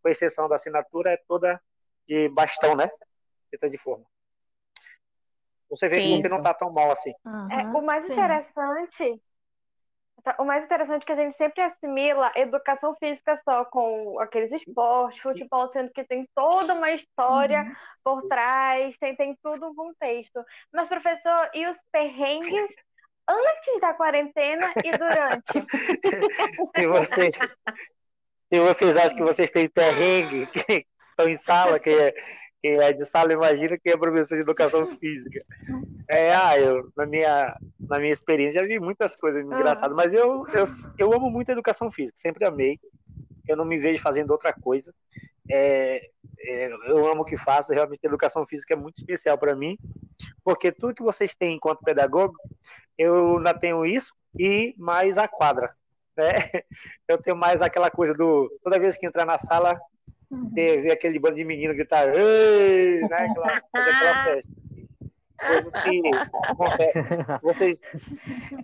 com 0.03 0.09
exceção 0.09 0.47
da 0.47 0.55
assinatura, 0.55 1.13
é 1.13 1.17
toda 1.27 1.59
de 2.07 2.29
bastão, 2.29 2.75
né? 2.75 2.89
Letra 3.51 3.69
de 3.69 3.77
forma. 3.77 4.05
Você 5.69 5.87
vê 5.87 5.97
Sim. 5.97 6.15
que 6.15 6.21
você 6.21 6.29
não 6.29 6.37
está 6.37 6.53
tão 6.53 6.71
mal 6.71 6.91
assim. 6.91 7.13
Uhum, 7.25 7.51
é, 7.51 7.63
o 7.77 7.81
mais 7.81 8.05
sim. 8.05 8.13
interessante 8.13 9.21
o 10.39 10.43
mais 10.43 10.63
interessante 10.63 11.03
é 11.03 11.05
que 11.05 11.11
a 11.11 11.15
gente 11.15 11.35
sempre 11.35 11.61
assimila 11.61 12.31
educação 12.35 12.95
física 12.95 13.39
só 13.43 13.63
com 13.65 14.19
aqueles 14.19 14.51
esportes, 14.51 15.21
futebol, 15.21 15.67
sendo 15.69 15.91
que 15.91 16.03
tem 16.03 16.27
toda 16.33 16.73
uma 16.73 16.91
história 16.91 17.61
uhum. 17.61 17.75
por 18.03 18.27
trás, 18.27 18.97
tem, 18.97 19.15
tem 19.15 19.37
tudo 19.41 19.67
um 19.67 19.75
contexto. 19.75 20.43
Mas, 20.73 20.87
professor, 20.87 21.49
e 21.53 21.67
os 21.67 21.77
perrengues 21.91 22.71
antes 23.27 23.81
da 23.81 23.93
quarentena 23.93 24.73
e 24.83 24.91
durante? 24.91 25.61
se, 26.75 26.87
vocês, 26.87 27.37
se 28.51 28.59
vocês 28.59 28.97
acham 28.97 29.17
que 29.17 29.23
vocês 29.23 29.51
têm 29.51 29.69
perrengue, 29.69 30.47
que 30.49 30.87
estão 31.11 31.29
em 31.29 31.37
sala, 31.37 31.79
que 31.79 31.89
é 31.89 32.13
quem 32.65 32.79
é 32.79 32.91
de 32.91 33.05
sala 33.05 33.31
imagina 33.31 33.77
quem 33.77 33.93
é 33.93 33.97
professor 33.97 34.33
de 34.33 34.41
educação 34.41 34.87
física. 34.97 35.45
É, 36.09 36.33
ah, 36.33 36.57
eu, 36.57 36.91
na 36.97 37.05
minha, 37.05 37.55
na 37.79 37.99
minha 37.99 38.11
experiência, 38.11 38.59
já 38.59 38.67
vi 38.67 38.79
muitas 38.79 39.15
coisas 39.15 39.43
ah. 39.43 39.45
engraçadas, 39.45 39.95
mas 39.95 40.11
eu, 40.11 40.47
eu, 40.47 40.63
eu 40.97 41.13
amo 41.13 41.29
muito 41.29 41.49
a 41.49 41.51
educação 41.51 41.91
física, 41.91 42.17
sempre 42.17 42.43
amei. 42.43 42.79
Eu 43.47 43.55
não 43.55 43.65
me 43.65 43.77
vejo 43.77 44.01
fazendo 44.01 44.31
outra 44.31 44.51
coisa. 44.51 44.91
É, 45.47 46.09
é, 46.39 46.71
eu 46.87 47.05
amo 47.05 47.21
o 47.21 47.25
que 47.25 47.37
faço, 47.37 47.71
realmente 47.71 47.99
a 48.03 48.07
educação 48.07 48.47
física 48.47 48.73
é 48.73 48.77
muito 48.77 48.97
especial 48.97 49.37
para 49.37 49.55
mim, 49.55 49.77
porque 50.43 50.71
tudo 50.71 50.95
que 50.95 51.03
vocês 51.03 51.35
têm 51.35 51.57
enquanto 51.57 51.83
pedagogo, 51.83 52.33
eu 52.97 53.37
ainda 53.37 53.53
tenho 53.53 53.85
isso 53.85 54.11
e 54.39 54.73
mais 54.75 55.19
a 55.19 55.27
quadra. 55.27 55.75
Né? 56.17 56.31
Eu 57.07 57.17
tenho 57.17 57.35
mais 57.35 57.61
aquela 57.61 57.91
coisa 57.91 58.13
do. 58.13 58.49
Toda 58.63 58.79
vez 58.79 58.95
que 58.95 59.05
entrar 59.05 59.25
na 59.25 59.37
sala, 59.37 59.77
ter, 60.53 60.81
ver 60.81 60.91
aquele 60.91 61.19
bando 61.19 61.35
de 61.35 61.45
menino 61.45 61.73
gritar, 61.73 62.07
Ei! 62.13 63.01
né? 63.01 63.17
Aquela, 63.17 63.61
aquela 63.73 64.23
festa. 64.25 64.65
Coisas 65.37 65.71
que 65.83 66.01
vocês. 67.41 67.81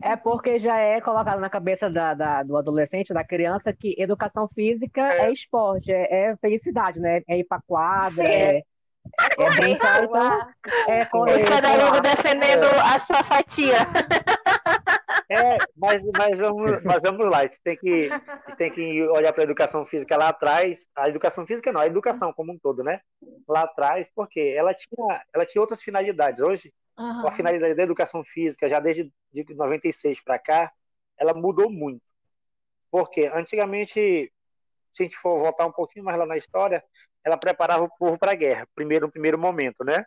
É 0.02 0.16
porque 0.16 0.60
já 0.60 0.78
é 0.78 1.02
colocado 1.02 1.40
na 1.40 1.50
cabeça 1.50 1.90
da, 1.90 2.14
da, 2.14 2.44
do 2.44 2.56
adolescente, 2.56 3.14
da 3.14 3.24
criança, 3.24 3.74
que 3.74 3.94
educação 4.02 4.48
física 4.48 5.02
é, 5.02 5.26
é 5.26 5.32
esporte, 5.34 5.92
é, 5.92 6.30
é, 6.32 6.36
felicidade, 6.38 7.00
né? 7.00 7.22
É 7.28 7.40
ir 7.40 7.44
pra 7.44 7.62
quadra, 7.68 8.24
é, 8.26 8.64
é 9.38 9.50
brincar, 9.58 10.04
então. 10.04 10.48
É 10.88 11.06
correr, 11.06 11.36
Os 11.36 11.46
pedagogos 11.46 12.02
defendendo 12.02 12.66
a 12.66 12.98
sua 13.00 13.24
fatia. 13.24 13.76
É, 15.32 15.58
mas, 15.78 16.04
mas, 16.18 16.38
vamos, 16.38 16.84
mas 16.84 17.02
vamos 17.02 17.30
lá, 17.32 17.38
a 17.38 17.46
gente 17.46 17.62
tem 17.64 17.78
que, 17.78 18.10
gente 18.10 18.58
tem 18.58 18.70
que 18.70 19.02
olhar 19.04 19.32
para 19.32 19.44
a 19.44 19.46
educação 19.46 19.86
física 19.86 20.18
lá 20.18 20.28
atrás. 20.28 20.86
A 20.94 21.08
educação 21.08 21.48
física 21.48 21.72
não, 21.72 21.80
a 21.80 21.88
educação 21.88 22.34
como 22.34 22.52
um 22.52 22.60
todo, 22.60 22.84
né? 22.84 23.00
Lá 23.48 23.62
atrás, 23.62 24.10
porque 24.14 24.54
ela 24.58 24.74
tinha, 24.74 25.24
ela 25.34 25.46
tinha 25.46 25.62
outras 25.62 25.82
finalidades. 25.82 26.42
Hoje, 26.42 26.74
uhum. 27.00 27.26
a 27.26 27.32
finalidade 27.32 27.74
da 27.76 27.84
educação 27.84 28.22
física, 28.26 28.68
já 28.68 28.82
desde 28.82 29.10
de 29.32 29.46
96 29.56 30.22
para 30.22 30.38
cá, 30.38 30.70
ela 31.18 31.34
mudou 31.34 31.72
muito. 31.72 32.02
Porque 32.92 33.32
antigamente, 33.34 34.30
se 34.92 35.02
a 35.02 35.04
gente 35.04 35.16
for 35.16 35.40
voltar 35.40 35.66
um 35.66 35.72
pouquinho 35.72 36.04
mais 36.04 36.20
lá 36.20 36.26
na 36.26 36.36
história, 36.36 36.84
ela 37.24 37.38
preparava 37.38 37.86
o 37.86 37.98
povo 37.98 38.20
para 38.20 38.34
a 38.34 38.36
guerra, 38.36 38.68
primeiro 38.76 39.06
no 39.06 39.12
primeiro 39.12 39.40
momento, 39.40 39.86
né? 39.86 40.06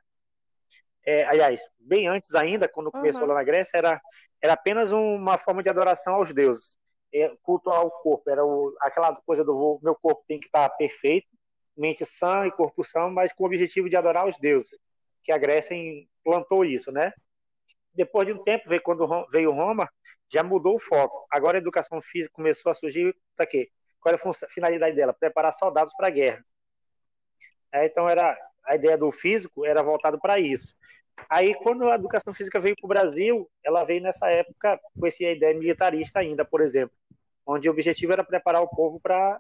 É, 1.07 1.25
aliás, 1.25 1.61
bem 1.79 2.09
antes 2.09 2.35
ainda, 2.35 2.69
quando 2.69 2.91
começou 2.91 3.23
uhum. 3.23 3.29
lá 3.29 3.35
na 3.35 3.45
Grécia, 3.45 3.77
era, 3.77 4.01
era 4.43 4.55
apenas 4.55 4.91
uma 4.93 5.37
forma 5.37 5.63
de 5.63 5.69
adoração 5.69 6.15
aos 6.15 6.33
deuses, 6.33 6.79
é, 7.13 7.31
culto 7.43 7.71
ao 7.71 7.91
corpo, 7.91 8.29
era 8.31 8.45
o, 8.45 8.75
aquela 8.81 9.15
coisa 9.27 9.45
do 9.45 9.79
meu 9.83 9.95
corpo 9.95 10.25
tem 10.27 10.41
que 10.41 10.47
estar 10.47 10.69
perfeito, 10.71 11.29
mente 11.77 12.05
sã 12.07 12.47
e 12.47 12.51
corpo 12.51 12.83
sã, 12.83 13.09
mas 13.09 13.33
com 13.33 13.45
o 13.45 13.47
objetivo 13.47 13.89
de 13.89 13.97
adorar 13.97 14.27
os 14.27 14.39
deuses, 14.39 14.79
que 15.23 15.31
a 15.31 15.39
Grécia 15.39 15.75
implantou 15.75 16.65
isso, 16.65 16.91
né? 16.91 17.13
Depois 17.93 18.27
de 18.27 18.33
um 18.33 18.43
tempo, 18.43 18.69
veio, 18.69 18.83
quando 18.83 19.07
veio 19.31 19.53
Roma, 19.53 19.89
já 20.33 20.43
mudou 20.43 20.75
o 20.75 20.81
foco. 20.81 21.27
Agora 21.31 21.59
a 21.59 21.61
educação 21.61 22.01
física 22.01 22.35
começou 22.35 22.71
a 22.71 22.75
surgir 22.75 23.17
para 23.37 23.47
quê? 23.47 23.71
Qual 24.01 24.13
era 24.13 24.21
a 24.21 24.49
finalidade 24.49 24.97
dela? 24.97 25.15
Preparar 25.15 25.53
soldados 25.53 25.95
para 25.97 26.09
a 26.09 26.11
guerra. 26.11 26.45
É, 27.73 27.87
então 27.87 28.09
era 28.09 28.37
a 28.67 28.75
ideia 28.75 28.97
do 28.97 29.11
físico 29.11 29.65
era 29.65 29.83
voltado 29.83 30.19
para 30.19 30.39
isso. 30.39 30.77
Aí 31.29 31.55
quando 31.55 31.89
a 31.89 31.95
educação 31.95 32.35
física 32.35 32.61
veio 32.61 32.75
para 32.77 32.87
o 32.87 32.89
Brasil, 32.89 33.51
ela 33.65 33.85
veio 33.85 34.03
nessa 34.03 34.29
época 34.29 34.81
com 34.99 35.07
essa 35.07 35.25
ideia 35.25 35.57
militarista 35.57 36.21
ainda, 36.21 36.45
por 36.45 36.61
exemplo, 36.61 36.97
onde 37.47 37.69
o 37.69 37.73
objetivo 37.73 38.13
era 38.13 38.25
preparar 38.25 38.63
o 38.63 38.69
povo 38.69 39.01
para 39.01 39.39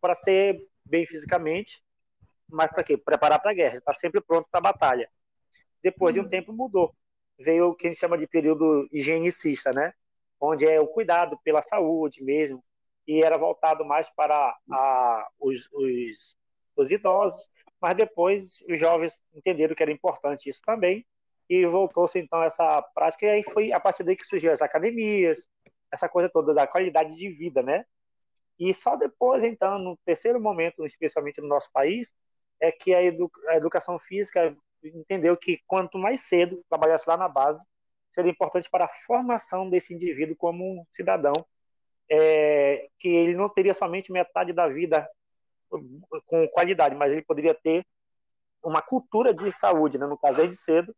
para 0.00 0.16
ser 0.16 0.60
bem 0.84 1.06
fisicamente, 1.06 1.80
mas 2.50 2.68
para 2.70 2.82
quê? 2.82 2.96
Preparar 2.96 3.40
para 3.40 3.52
a 3.52 3.54
guerra, 3.54 3.76
estar 3.76 3.94
sempre 3.94 4.20
pronto 4.20 4.48
para 4.50 4.58
a 4.58 4.72
batalha. 4.72 5.08
Depois 5.80 6.12
de 6.12 6.20
um 6.20 6.24
uhum. 6.24 6.28
tempo 6.28 6.52
mudou. 6.52 6.92
Veio 7.38 7.68
o 7.68 7.74
que 7.74 7.86
a 7.86 7.90
gente 7.90 8.00
chama 8.00 8.18
de 8.18 8.26
período 8.26 8.88
higienicista, 8.92 9.72
né? 9.72 9.92
Onde 10.40 10.66
é 10.66 10.80
o 10.80 10.88
cuidado 10.88 11.38
pela 11.44 11.62
saúde 11.62 12.22
mesmo, 12.22 12.62
e 13.06 13.22
era 13.22 13.38
voltado 13.38 13.84
mais 13.84 14.10
para 14.10 14.56
a, 14.70 15.28
os, 15.40 15.68
os, 15.72 16.36
os 16.76 16.90
idosos, 16.90 17.48
mas 17.82 17.96
depois 17.96 18.62
os 18.70 18.78
jovens 18.78 19.20
entenderam 19.34 19.74
que 19.74 19.82
era 19.82 19.90
importante 19.90 20.48
isso 20.48 20.62
também, 20.64 21.04
e 21.50 21.66
voltou-se 21.66 22.18
então 22.18 22.40
essa 22.42 22.80
prática, 22.94 23.26
e 23.26 23.30
aí 23.30 23.42
foi 23.42 23.72
a 23.72 23.80
partir 23.80 24.04
daí 24.04 24.16
que 24.16 24.24
surgiu 24.24 24.52
as 24.52 24.62
academias, 24.62 25.48
essa 25.92 26.08
coisa 26.08 26.28
toda 26.28 26.54
da 26.54 26.66
qualidade 26.66 27.16
de 27.16 27.28
vida, 27.28 27.62
né? 27.62 27.84
E 28.58 28.72
só 28.72 28.96
depois, 28.96 29.42
então, 29.42 29.78
no 29.78 29.96
terceiro 30.04 30.40
momento, 30.40 30.86
especialmente 30.86 31.40
no 31.40 31.48
nosso 31.48 31.70
país, 31.72 32.14
é 32.60 32.70
que 32.70 32.94
a, 32.94 33.02
edu 33.02 33.30
a 33.48 33.56
educação 33.56 33.98
física 33.98 34.56
entendeu 34.84 35.36
que 35.36 35.58
quanto 35.66 35.98
mais 35.98 36.20
cedo 36.22 36.64
trabalhasse 36.68 37.08
lá 37.08 37.16
na 37.16 37.28
base, 37.28 37.66
seria 38.14 38.30
importante 38.30 38.70
para 38.70 38.84
a 38.84 38.94
formação 39.06 39.68
desse 39.68 39.92
indivíduo 39.92 40.36
como 40.36 40.64
um 40.64 40.84
cidadão, 40.90 41.32
é, 42.08 42.88
que 43.00 43.08
ele 43.08 43.34
não 43.34 43.48
teria 43.48 43.74
somente 43.74 44.12
metade 44.12 44.52
da 44.52 44.68
vida 44.68 45.08
com 46.26 46.48
qualidade, 46.48 46.94
mas 46.94 47.12
ele 47.12 47.22
poderia 47.22 47.54
ter 47.54 47.84
uma 48.62 48.80
cultura 48.80 49.34
de 49.34 49.50
saúde, 49.50 49.98
né, 49.98 50.06
no 50.06 50.18
caso, 50.18 50.36
desde 50.36 50.56
cedo. 50.56 50.94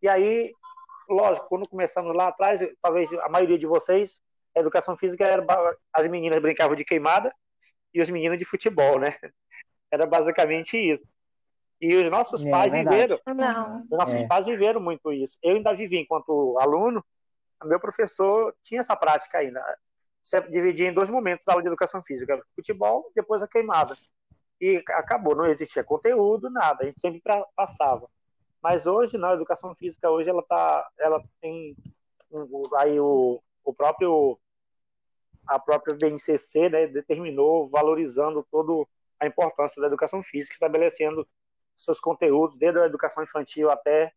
E 0.00 0.08
aí, 0.08 0.52
lógico, 1.08 1.48
quando 1.48 1.68
começamos 1.68 2.14
lá 2.14 2.28
atrás, 2.28 2.60
talvez 2.80 3.12
a 3.12 3.28
maioria 3.28 3.58
de 3.58 3.66
vocês, 3.66 4.20
a 4.56 4.60
educação 4.60 4.96
física 4.96 5.24
era 5.24 5.44
as 5.92 6.06
meninas 6.06 6.40
brincavam 6.40 6.76
de 6.76 6.84
queimada 6.84 7.34
e 7.92 8.00
os 8.00 8.10
meninos 8.10 8.38
de 8.38 8.44
futebol, 8.44 8.98
né? 8.98 9.16
Era 9.90 10.06
basicamente 10.06 10.76
isso. 10.76 11.02
E 11.80 11.96
os 11.96 12.10
nossos 12.10 12.44
é, 12.44 12.50
pais 12.50 12.70
viveram. 12.70 13.18
Não. 13.26 13.82
Os 13.90 13.98
nossos 13.98 14.20
é. 14.20 14.26
pais 14.26 14.44
viveram 14.44 14.80
muito 14.80 15.10
isso. 15.10 15.38
Eu 15.42 15.56
ainda 15.56 15.72
vivi 15.72 15.96
enquanto 15.96 16.58
aluno, 16.58 17.02
meu 17.64 17.80
professor 17.80 18.54
tinha 18.62 18.80
essa 18.80 18.94
prática 18.94 19.38
ainda. 19.38 19.64
Você 20.22 20.40
dividia 20.42 20.88
em 20.88 20.92
dois 20.92 21.08
momentos 21.08 21.48
a 21.48 21.52
aula 21.52 21.62
de 21.62 21.68
educação 21.68 22.02
física: 22.02 22.38
futebol, 22.54 23.10
depois 23.14 23.42
a 23.42 23.48
queimada 23.48 23.96
e 24.60 24.82
acabou, 24.88 25.36
não 25.36 25.46
existia 25.46 25.84
conteúdo, 25.84 26.50
nada, 26.50 26.82
a 26.82 26.86
gente 26.86 27.00
sempre 27.00 27.22
passava. 27.54 28.08
Mas 28.62 28.86
hoje, 28.86 29.16
na 29.16 29.32
educação 29.32 29.74
física, 29.74 30.10
hoje 30.10 30.28
ela 30.28 30.42
tá, 30.42 30.88
ela 30.98 31.22
tem 31.40 31.76
aí 32.76 32.98
o, 32.98 33.40
o 33.64 33.72
próprio 33.72 34.38
a 35.46 35.58
própria 35.58 35.94
BNCC, 35.94 36.68
né, 36.68 36.86
determinou 36.86 37.66
valorizando 37.68 38.46
toda 38.50 38.86
a 39.18 39.26
importância 39.26 39.80
da 39.80 39.86
educação 39.86 40.22
física, 40.22 40.52
estabelecendo 40.52 41.26
seus 41.74 41.98
conteúdos 41.98 42.58
desde 42.58 42.80
a 42.80 42.86
educação 42.86 43.22
infantil 43.22 43.70
até 43.70 44.12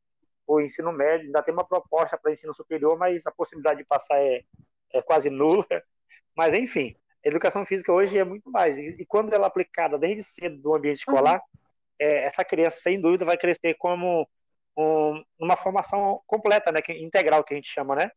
o 0.45 0.59
ensino 0.59 0.91
médio. 0.91 1.27
Ainda 1.27 1.41
tem 1.41 1.53
uma 1.53 1.63
proposta 1.63 2.17
para 2.17 2.31
ensino 2.31 2.53
superior, 2.53 2.97
mas 2.97 3.25
a 3.25 3.31
possibilidade 3.31 3.79
de 3.79 3.85
passar 3.85 4.19
é, 4.19 4.43
é 4.93 5.01
quase 5.01 5.29
nula. 5.29 5.65
Mas 6.35 6.53
enfim, 6.53 6.95
educação 7.23 7.63
física 7.65 7.91
hoje 7.91 8.17
é 8.17 8.23
muito 8.23 8.49
mais. 8.49 8.77
E, 8.77 9.05
quando 9.05 9.33
ela 9.33 9.45
é 9.45 9.47
aplicada 9.47 9.97
desde 9.97 10.23
cedo 10.23 10.59
no 10.63 10.75
ambiente 10.75 10.97
escolar, 10.97 11.35
uhum. 11.35 11.59
é, 11.99 12.25
essa 12.25 12.43
criança, 12.43 12.79
sem 12.81 12.99
dúvida, 12.99 13.25
vai 13.25 13.37
crescer 13.37 13.75
como 13.75 14.27
um, 14.77 15.23
uma 15.39 15.55
formação 15.55 16.21
completa, 16.25 16.71
né, 16.71 16.79
integral, 16.89 17.43
que 17.43 17.53
a 17.53 17.57
gente 17.57 17.69
chama, 17.69 17.95
né? 17.95 18.11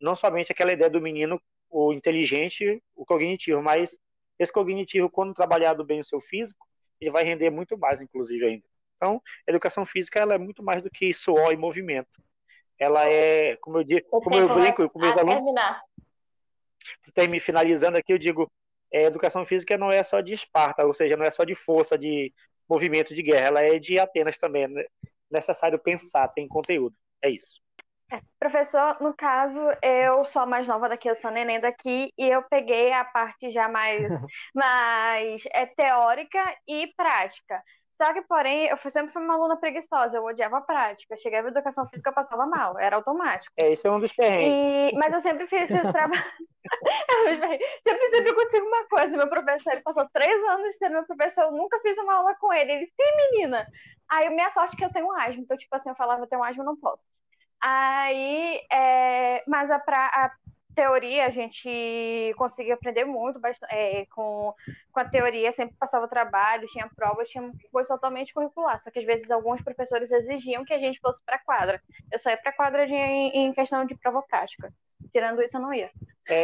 Não 0.00 0.16
somente 0.16 0.52
aquela 0.52 0.72
ideia 0.72 0.88
do 0.88 1.00
menino, 1.00 1.40
o 1.68 1.92
inteligente, 1.92 2.82
o 2.96 3.04
cognitivo, 3.04 3.62
mas 3.62 3.96
esse 4.38 4.52
cognitivo, 4.52 5.10
quando 5.10 5.34
trabalhado 5.34 5.84
bem 5.84 6.00
o 6.00 6.04
seu 6.04 6.20
físico, 6.20 6.66
ele 7.00 7.10
vai 7.10 7.24
render 7.24 7.50
muito 7.50 7.76
mais, 7.76 8.00
inclusive, 8.00 8.44
ainda. 8.44 8.64
Então, 8.96 9.22
a 9.46 9.50
educação 9.50 9.84
física 9.84 10.18
ela 10.18 10.34
é 10.34 10.38
muito 10.38 10.62
mais 10.62 10.82
do 10.82 10.90
que 10.90 11.12
suor 11.12 11.52
e 11.52 11.56
movimento. 11.56 12.22
Ela 12.78 13.04
é, 13.10 13.56
como 13.56 13.78
eu 13.78 13.84
digo, 13.84 14.06
como 14.08 14.34
eu 14.34 14.54
brinco 14.54 14.88
com 14.88 14.98
meus 14.98 15.16
alunos. 15.16 15.36
Terminar 15.36 15.82
me 17.28 17.40
finalizando 17.40 17.98
aqui, 17.98 18.12
eu 18.12 18.18
digo, 18.18 18.50
é, 18.92 19.04
educação 19.04 19.44
física 19.44 19.76
não 19.76 19.90
é 19.90 20.02
só 20.02 20.20
de 20.20 20.34
Esparta, 20.34 20.84
ou 20.84 20.92
seja, 20.92 21.16
não 21.16 21.24
é 21.24 21.30
só 21.30 21.44
de 21.44 21.54
força, 21.54 21.96
de 21.96 22.32
movimento 22.68 23.14
de 23.14 23.22
guerra, 23.22 23.46
ela 23.46 23.62
é 23.62 23.78
de 23.78 23.98
Atenas 23.98 24.38
também. 24.38 24.64
É 24.64 24.86
necessário 25.30 25.78
pensar, 25.78 26.28
tem 26.28 26.48
conteúdo. 26.48 26.94
É 27.22 27.30
isso. 27.30 27.60
É, 28.12 28.20
professor, 28.40 29.00
no 29.00 29.14
caso, 29.14 29.58
eu 29.80 30.24
sou 30.26 30.42
a 30.42 30.46
mais 30.46 30.66
nova 30.66 30.88
daqui, 30.88 31.08
eu 31.08 31.14
sou 31.16 31.28
a 31.28 31.32
neném 31.32 31.60
daqui, 31.60 32.12
e 32.18 32.28
eu 32.28 32.42
peguei 32.42 32.92
a 32.92 33.04
parte 33.04 33.52
já 33.52 33.68
mais, 33.68 34.02
mais 34.54 35.44
é, 35.52 35.66
teórica 35.66 36.42
e 36.66 36.88
prática. 36.96 37.62
Só 38.02 38.14
que, 38.14 38.22
porém, 38.22 38.66
eu 38.68 38.78
sempre 38.90 39.12
fui 39.12 39.22
uma 39.22 39.34
aluna 39.34 39.58
preguiçosa, 39.58 40.16
eu 40.16 40.24
odiava 40.24 40.56
a 40.56 40.62
prática. 40.62 41.18
Chegava 41.18 41.48
em 41.48 41.50
educação 41.50 41.86
física, 41.86 42.08
eu 42.08 42.14
passava 42.14 42.46
mal, 42.46 42.78
era 42.78 42.96
automático. 42.96 43.52
É, 43.58 43.72
isso 43.72 43.86
é 43.86 43.90
um 43.90 44.00
dos 44.00 44.10
perrengues. 44.10 44.94
E... 44.94 44.96
Mas 44.96 45.12
eu 45.12 45.20
sempre 45.20 45.46
fiz 45.46 45.70
esse 45.70 45.92
trabalho. 45.92 46.24
sempre, 47.86 48.16
sempre 48.16 48.30
aconteceu 48.30 48.66
uma 48.66 48.88
coisa. 48.88 49.16
Meu 49.18 49.28
professor, 49.28 49.72
ele 49.74 49.82
passou 49.82 50.08
três 50.14 50.34
anos 50.48 50.76
sendo 50.78 50.92
meu 50.92 51.04
professor, 51.04 51.42
eu 51.42 51.52
nunca 51.52 51.78
fiz 51.80 51.94
uma 51.98 52.14
aula 52.14 52.34
com 52.36 52.50
ele. 52.54 52.72
Ele, 52.72 52.86
sim, 52.86 53.16
menina. 53.32 53.66
Aí, 54.10 54.30
minha 54.30 54.50
sorte 54.50 54.76
é 54.76 54.78
que 54.78 54.84
eu 54.86 54.92
tenho 54.92 55.12
asma. 55.12 55.42
Então, 55.42 55.58
tipo 55.58 55.76
assim, 55.76 55.90
eu 55.90 55.94
falava, 55.94 56.22
eu 56.22 56.26
tenho 56.26 56.42
asma, 56.42 56.62
eu 56.62 56.66
não 56.66 56.76
posso. 56.76 57.02
Aí, 57.60 58.62
é... 58.72 59.44
mas 59.46 59.70
a, 59.70 59.78
pra... 59.78 60.06
a 60.06 60.32
teoria 60.74 61.26
a 61.26 61.30
gente 61.30 62.34
conseguia 62.36 62.74
aprender 62.74 63.04
muito 63.04 63.40
é, 63.68 64.06
com, 64.06 64.54
com 64.92 65.00
a 65.00 65.04
teoria, 65.04 65.52
sempre 65.52 65.76
passava 65.78 66.08
trabalho, 66.08 66.68
tinha 66.68 66.88
provas, 66.94 67.28
tinha 67.28 67.50
coisa 67.72 67.88
totalmente 67.88 68.32
curricular. 68.32 68.82
Só 68.82 68.90
que 68.90 68.98
às 68.98 69.04
vezes 69.04 69.30
alguns 69.30 69.62
professores 69.62 70.10
exigiam 70.10 70.64
que 70.64 70.72
a 70.72 70.78
gente 70.78 71.00
fosse 71.00 71.22
para 71.24 71.38
quadra. 71.38 71.80
Eu 72.10 72.18
só 72.18 72.30
ia 72.30 72.36
para 72.36 72.52
quadra 72.52 72.86
de, 72.86 72.94
em, 72.94 73.52
questão 73.52 73.84
de 73.84 73.94
prova 73.94 74.22
prática. 74.22 74.72
Tirando 75.12 75.42
isso, 75.42 75.56
eu 75.56 75.60
não 75.60 75.74
ia. 75.74 75.90
É, 76.26 76.42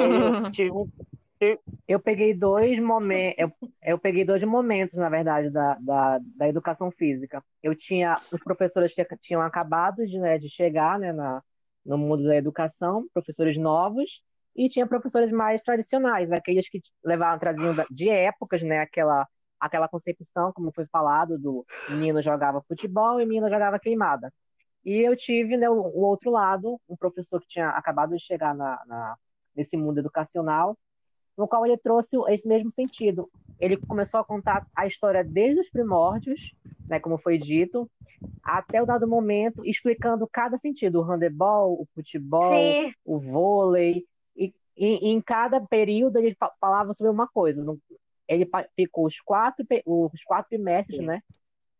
eu 1.86 2.00
peguei 2.00 2.34
dois 2.34 2.78
momentos, 2.78 3.38
eu, 3.38 3.52
eu, 3.82 3.98
peguei 3.98 4.24
dois 4.24 4.42
momentos, 4.42 4.94
na 4.94 5.08
verdade, 5.08 5.50
da, 5.50 5.74
da, 5.74 6.18
da 6.36 6.48
educação 6.48 6.90
física. 6.90 7.44
Eu 7.62 7.74
tinha 7.74 8.20
os 8.32 8.42
professores 8.42 8.94
que 8.94 9.04
tinham 9.18 9.42
acabado 9.42 10.06
de, 10.06 10.18
né, 10.18 10.38
de 10.38 10.48
chegar, 10.48 10.98
né, 10.98 11.12
na, 11.12 11.42
no 11.86 11.96
mundo 11.96 12.24
da 12.24 12.36
educação, 12.36 13.08
professores 13.14 13.56
novos, 13.56 14.22
e 14.54 14.68
tinha 14.68 14.86
professores 14.86 15.30
mais 15.30 15.62
tradicionais, 15.62 16.32
aqueles 16.32 16.68
que 16.68 16.80
levavam, 17.04 17.38
traziam 17.38 17.74
de 17.90 18.08
épocas, 18.08 18.62
né, 18.62 18.80
aquela, 18.80 19.26
aquela 19.60 19.88
concepção, 19.88 20.52
como 20.52 20.72
foi 20.72 20.86
falado, 20.86 21.38
do 21.38 21.64
menino 21.88 22.22
jogava 22.22 22.62
futebol 22.62 23.20
e 23.20 23.26
menina 23.26 23.50
jogava 23.50 23.78
queimada. 23.78 24.32
E 24.84 24.98
eu 24.98 25.16
tive 25.16 25.56
né, 25.56 25.68
o, 25.68 25.74
o, 25.74 26.00
outro 26.04 26.30
lado, 26.30 26.80
um 26.88 26.96
professor 26.96 27.40
que 27.40 27.48
tinha 27.48 27.70
acabado 27.70 28.16
de 28.16 28.22
chegar 28.22 28.54
na, 28.54 28.80
na, 28.86 29.16
nesse 29.54 29.76
mundo 29.76 29.98
educacional, 29.98 30.76
no 31.36 31.46
qual 31.46 31.66
ele 31.66 31.76
trouxe 31.76 32.16
esse 32.28 32.48
mesmo 32.48 32.70
sentido. 32.70 33.28
Ele 33.60 33.76
começou 33.76 34.20
a 34.20 34.24
contar 34.24 34.66
a 34.74 34.86
história 34.86 35.22
desde 35.22 35.60
os 35.60 35.68
primórdios, 35.68 36.54
né, 36.88 36.98
como 36.98 37.18
foi 37.18 37.36
dito, 37.36 37.90
até 38.42 38.82
o 38.82 38.86
dado 38.86 39.06
momento, 39.06 39.64
explicando 39.64 40.28
cada 40.30 40.56
sentido, 40.58 41.00
o 41.00 41.02
handebol, 41.02 41.72
o 41.80 41.86
futebol, 41.94 42.54
Sim. 42.54 42.92
o 43.04 43.18
vôlei, 43.18 44.04
e, 44.36 44.52
e, 44.76 45.10
em 45.10 45.20
cada 45.20 45.60
período 45.60 46.18
ele 46.18 46.36
falava 46.60 46.94
sobre 46.94 47.10
uma 47.10 47.26
coisa. 47.26 47.64
Ele 48.28 48.48
ficou 48.74 49.06
os 49.06 49.20
quatro, 49.20 49.64
os 49.84 50.22
quatro 50.24 50.50
trimestres, 50.50 51.00
né, 51.00 51.22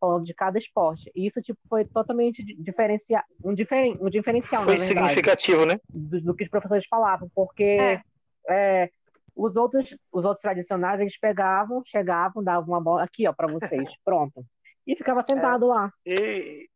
falando 0.01 0.25
de 0.25 0.35
cada 0.35 0.59
esporte. 0.59 1.11
E 1.15 1.27
isso 1.27 1.41
tipo, 1.41 1.59
foi 1.69 1.85
totalmente 1.85 2.43
diferencial, 2.43 3.23
um, 3.45 3.55
diferen, 3.55 3.97
um 4.01 4.09
diferencial, 4.09 4.63
Foi 4.63 4.79
significativo, 4.79 5.65
né? 5.67 5.79
Do, 5.89 6.21
do, 6.21 6.35
que 6.35 6.45
os 6.45 6.51
professores 6.51 6.87
falavam, 6.87 7.29
porque 7.35 7.63
é. 7.63 8.03
É, 8.49 8.91
os 9.37 9.55
outros, 9.57 9.97
os 10.11 10.25
outros 10.25 10.41
tradicionais, 10.41 10.99
eles 10.99 11.19
pegavam, 11.19 11.83
chegavam, 11.85 12.43
davam 12.43 12.75
uma 12.75 12.81
bola 12.81 13.03
aqui, 13.03 13.29
ó, 13.29 13.33
para 13.33 13.47
vocês, 13.47 13.93
pronto. 14.03 14.45
E 14.87 14.95
ficava 14.95 15.23
sentado 15.23 15.67
é. 15.67 15.69
lá. 15.69 15.93
E... 16.05 16.69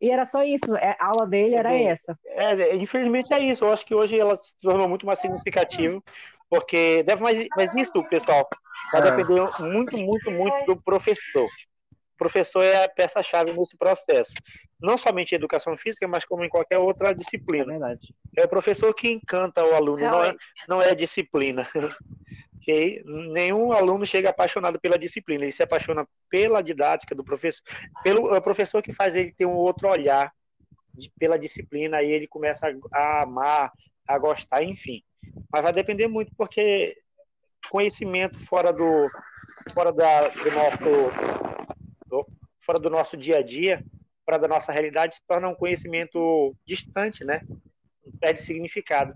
e... 0.00 0.10
era 0.10 0.24
só 0.24 0.42
isso, 0.42 0.74
a 0.74 1.06
aula 1.06 1.26
dele 1.26 1.54
era 1.54 1.74
é, 1.74 1.84
essa. 1.84 2.18
É, 2.26 2.76
infelizmente 2.76 3.32
é 3.32 3.40
isso. 3.40 3.64
Eu 3.64 3.72
acho 3.72 3.84
que 3.84 3.94
hoje 3.94 4.18
ela 4.18 4.36
se 4.36 4.54
tornou 4.60 4.88
muito 4.88 5.06
mais 5.06 5.18
significativa, 5.18 6.02
porque 6.48 7.02
deve 7.02 7.22
mais, 7.22 7.46
mas 7.56 7.74
isso, 7.74 7.92
pessoal, 8.08 8.48
vai 8.92 9.00
é. 9.00 9.10
depender 9.10 9.42
muito, 9.60 9.96
muito, 9.96 10.30
muito 10.30 10.66
do 10.66 10.80
professor. 10.80 11.48
O 12.16 12.18
professor 12.18 12.62
é 12.62 12.84
a 12.84 12.88
peça-chave 12.88 13.52
nesse 13.52 13.76
processo. 13.76 14.32
Não 14.80 14.96
somente 14.96 15.32
em 15.32 15.36
educação 15.36 15.76
física, 15.76 16.08
mas 16.08 16.24
como 16.24 16.44
em 16.44 16.48
qualquer 16.48 16.78
outra 16.78 17.14
disciplina. 17.14 17.64
É 17.64 17.78
verdade. 17.78 18.14
É 18.36 18.44
o 18.44 18.48
professor 18.48 18.94
que 18.94 19.08
encanta 19.08 19.62
o 19.62 19.74
aluno, 19.74 20.02
não 20.02 20.24
é, 20.24 20.34
não 20.66 20.82
é 20.82 20.90
a 20.90 20.94
disciplina. 20.94 21.68
Okay? 22.66 23.02
Nenhum 23.04 23.72
aluno 23.72 24.04
chega 24.04 24.30
apaixonado 24.30 24.80
pela 24.80 24.98
disciplina, 24.98 25.44
ele 25.44 25.52
se 25.52 25.62
apaixona 25.62 26.06
pela 26.28 26.60
didática 26.60 27.14
do 27.14 27.22
professor, 27.22 27.62
pelo 28.02 28.34
é 28.34 28.40
professor 28.40 28.82
que 28.82 28.92
faz 28.92 29.14
ele 29.14 29.32
ter 29.32 29.46
um 29.46 29.54
outro 29.54 29.88
olhar 29.88 30.32
de, 30.92 31.10
pela 31.18 31.38
disciplina, 31.38 31.98
aí 31.98 32.10
ele 32.10 32.26
começa 32.26 32.66
a, 32.66 32.98
a 32.98 33.22
amar, 33.22 33.72
a 34.06 34.18
gostar, 34.18 34.64
enfim. 34.64 35.02
Mas 35.52 35.62
vai 35.62 35.72
depender 35.72 36.08
muito, 36.08 36.32
porque 36.36 36.96
conhecimento 37.70 38.38
fora 38.38 38.72
do 38.72 39.10
fora 39.72 39.92
da, 39.92 40.28
do 40.28 40.50
nosso 40.52 40.78
do, 42.06 42.26
fora 42.60 42.78
do 42.78 42.90
nosso 42.90 43.16
dia 43.16 43.38
a 43.38 43.42
dia, 43.42 43.84
fora 44.24 44.38
da 44.38 44.48
nossa 44.48 44.72
realidade, 44.72 45.16
se 45.16 45.22
torna 45.26 45.48
um 45.48 45.54
conhecimento 45.54 46.54
distante, 46.64 47.24
né? 47.24 47.40
Perde 48.20 48.40
significado. 48.40 49.14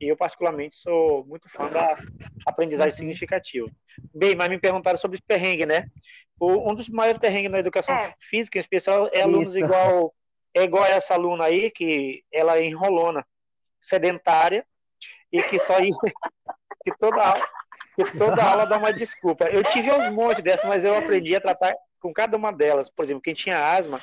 E 0.00 0.08
eu, 0.08 0.16
particularmente, 0.16 0.76
sou 0.76 1.24
muito 1.24 1.48
fã 1.48 1.68
da 1.68 1.98
aprendizagem 2.46 2.96
significativa. 2.96 3.68
Bem, 4.14 4.34
mas 4.34 4.48
me 4.48 4.58
perguntaram 4.58 4.98
sobre 4.98 5.16
os 5.16 5.20
perrengue, 5.20 5.66
né? 5.66 5.86
O, 6.38 6.70
um 6.70 6.74
dos 6.74 6.88
maiores 6.88 7.20
perrengues 7.20 7.50
na 7.50 7.58
educação 7.58 7.94
é. 7.94 8.14
física, 8.18 8.58
em 8.58 8.60
especial, 8.60 9.10
é 9.12 9.22
alunos 9.22 9.50
Isso. 9.50 9.64
igual 9.64 10.14
é 10.54 10.62
igual 10.62 10.84
essa 10.84 11.14
aluna 11.14 11.44
aí, 11.44 11.70
que 11.70 12.24
ela 12.32 12.58
é 12.58 12.64
enrolona, 12.64 13.24
sedentária, 13.80 14.66
e 15.30 15.42
que 15.42 15.58
só 15.58 15.78
ia, 15.78 15.94
que 16.84 16.96
toda 16.98 17.22
aula, 17.22 17.48
que 17.94 18.18
toda 18.18 18.42
aula 18.42 18.66
dá 18.66 18.78
uma 18.78 18.92
desculpa. 18.92 19.46
Eu 19.46 19.62
tive 19.62 19.90
um 19.92 20.12
monte 20.14 20.42
dessas, 20.42 20.68
mas 20.68 20.84
eu 20.84 20.96
aprendi 20.96 21.36
a 21.36 21.40
tratar 21.40 21.74
com 22.00 22.12
cada 22.12 22.36
uma 22.36 22.52
delas. 22.52 22.90
Por 22.90 23.04
exemplo, 23.04 23.22
quem 23.22 23.34
tinha 23.34 23.72
asma, 23.72 24.00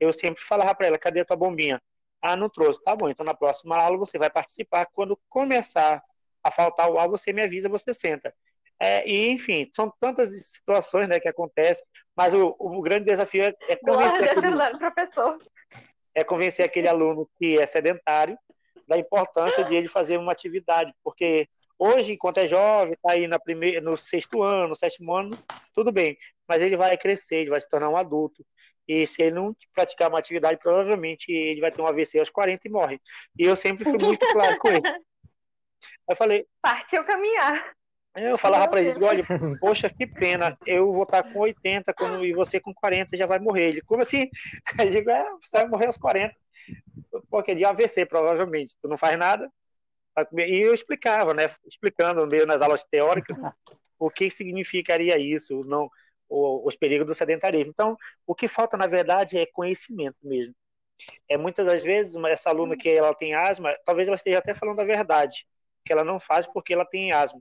eu 0.00 0.12
sempre 0.12 0.42
falava 0.42 0.74
para 0.74 0.86
ela, 0.86 0.98
cadê 0.98 1.20
a 1.20 1.24
tua 1.24 1.36
bombinha? 1.36 1.80
Ah, 2.20 2.36
não 2.36 2.48
trouxe. 2.48 2.82
Tá 2.82 2.94
bom, 2.94 3.08
então 3.08 3.24
na 3.24 3.34
próxima 3.34 3.76
aula 3.76 3.98
você 3.98 4.18
vai 4.18 4.30
participar. 4.30 4.86
Quando 4.86 5.18
começar 5.28 6.02
a 6.42 6.50
faltar 6.50 6.90
o 6.90 6.98
ar, 6.98 7.08
você 7.08 7.32
me 7.32 7.42
avisa, 7.42 7.68
você 7.68 7.92
senta. 7.92 8.34
É, 8.78 9.08
e, 9.08 9.30
enfim, 9.30 9.70
são 9.74 9.92
tantas 9.98 10.28
situações 10.50 11.08
né, 11.08 11.18
que 11.18 11.28
acontecem, 11.28 11.84
mas 12.14 12.34
o, 12.34 12.54
o 12.58 12.82
grande 12.82 13.06
desafio 13.06 13.42
é, 13.42 13.54
é 13.68 13.76
convencer. 13.76 14.30
Aquele, 14.30 14.78
professor. 14.78 15.38
É 16.14 16.24
convencer 16.24 16.64
aquele 16.64 16.88
aluno 16.88 17.28
que 17.38 17.58
é 17.58 17.66
sedentário 17.66 18.38
da 18.86 18.98
importância 18.98 19.64
de 19.64 19.74
ele 19.74 19.88
fazer 19.88 20.18
uma 20.18 20.32
atividade, 20.32 20.92
porque 21.02 21.48
hoje, 21.78 22.12
enquanto 22.12 22.38
é 22.38 22.46
jovem, 22.46 22.92
está 22.92 23.12
aí 23.12 23.26
na 23.26 23.38
primeira, 23.38 23.80
no 23.80 23.96
sexto 23.96 24.42
ano, 24.42 24.68
no 24.68 24.76
sétimo 24.76 25.12
ano, 25.14 25.30
tudo 25.74 25.90
bem, 25.90 26.16
mas 26.46 26.62
ele 26.62 26.76
vai 26.76 26.96
crescer, 26.96 27.36
ele 27.36 27.50
vai 27.50 27.60
se 27.60 27.68
tornar 27.68 27.88
um 27.88 27.96
adulto. 27.96 28.44
E 28.88 29.06
se 29.06 29.22
ele 29.22 29.36
não 29.36 29.56
praticar 29.74 30.08
uma 30.08 30.18
atividade, 30.18 30.58
provavelmente 30.60 31.32
ele 31.32 31.60
vai 31.60 31.72
ter 31.72 31.80
um 31.82 31.86
AVC 31.86 32.18
aos 32.18 32.30
40 32.30 32.66
e 32.66 32.70
morre. 32.70 33.00
E 33.38 33.44
eu 33.44 33.56
sempre 33.56 33.84
fui 33.84 33.98
muito 33.98 34.26
claro 34.32 34.58
com 34.58 34.68
isso. 34.70 35.06
Eu 36.08 36.16
falei. 36.16 36.46
Partiu 36.62 37.04
caminhar. 37.04 37.74
Eu 38.14 38.38
falava 38.38 38.66
para 38.68 38.80
ele, 38.80 39.04
olha, 39.04 39.22
poxa, 39.60 39.90
que 39.90 40.06
pena, 40.06 40.56
eu 40.64 40.90
vou 40.90 41.02
estar 41.02 41.22
com 41.22 41.40
80 41.40 41.92
quando, 41.92 42.24
e 42.24 42.32
você 42.32 42.58
com 42.58 42.72
40 42.72 43.14
já 43.14 43.26
vai 43.26 43.38
morrer. 43.38 43.68
Ele, 43.68 43.82
como 43.82 44.00
assim? 44.00 44.30
Eu 44.80 44.90
digo, 44.90 45.10
é, 45.10 45.22
você 45.32 45.58
vai 45.58 45.68
morrer 45.68 45.86
aos 45.86 45.98
40 45.98 46.34
porque 47.30 47.54
de 47.54 47.64
AVC, 47.64 48.06
provavelmente. 48.06 48.76
Tu 48.80 48.88
não 48.88 48.96
faz 48.96 49.18
nada. 49.18 49.50
E 50.34 50.66
eu 50.66 50.72
explicava, 50.72 51.34
né? 51.34 51.50
Explicando 51.66 52.26
meio 52.26 52.46
nas 52.46 52.62
aulas 52.62 52.82
teóricas 52.84 53.38
o 53.98 54.10
que 54.10 54.30
significaria 54.30 55.18
isso, 55.18 55.60
não 55.66 55.90
os 56.28 56.76
perigos 56.76 57.06
do 57.06 57.14
sedentarismo. 57.14 57.70
Então, 57.70 57.96
o 58.26 58.34
que 58.34 58.48
falta, 58.48 58.76
na 58.76 58.86
verdade, 58.86 59.38
é 59.38 59.46
conhecimento 59.46 60.16
mesmo. 60.22 60.54
É 61.28 61.36
muitas 61.36 61.66
das 61.66 61.82
vezes 61.82 62.16
essa 62.26 62.50
aluna 62.50 62.76
que 62.76 62.88
ela 62.88 63.14
tem 63.14 63.34
asma, 63.34 63.76
talvez 63.84 64.08
ela 64.08 64.14
esteja 64.14 64.38
até 64.38 64.54
falando 64.54 64.80
a 64.80 64.84
verdade, 64.84 65.46
que 65.84 65.92
ela 65.92 66.02
não 66.02 66.18
faz 66.18 66.46
porque 66.46 66.72
ela 66.72 66.86
tem 66.86 67.12
asma 67.12 67.40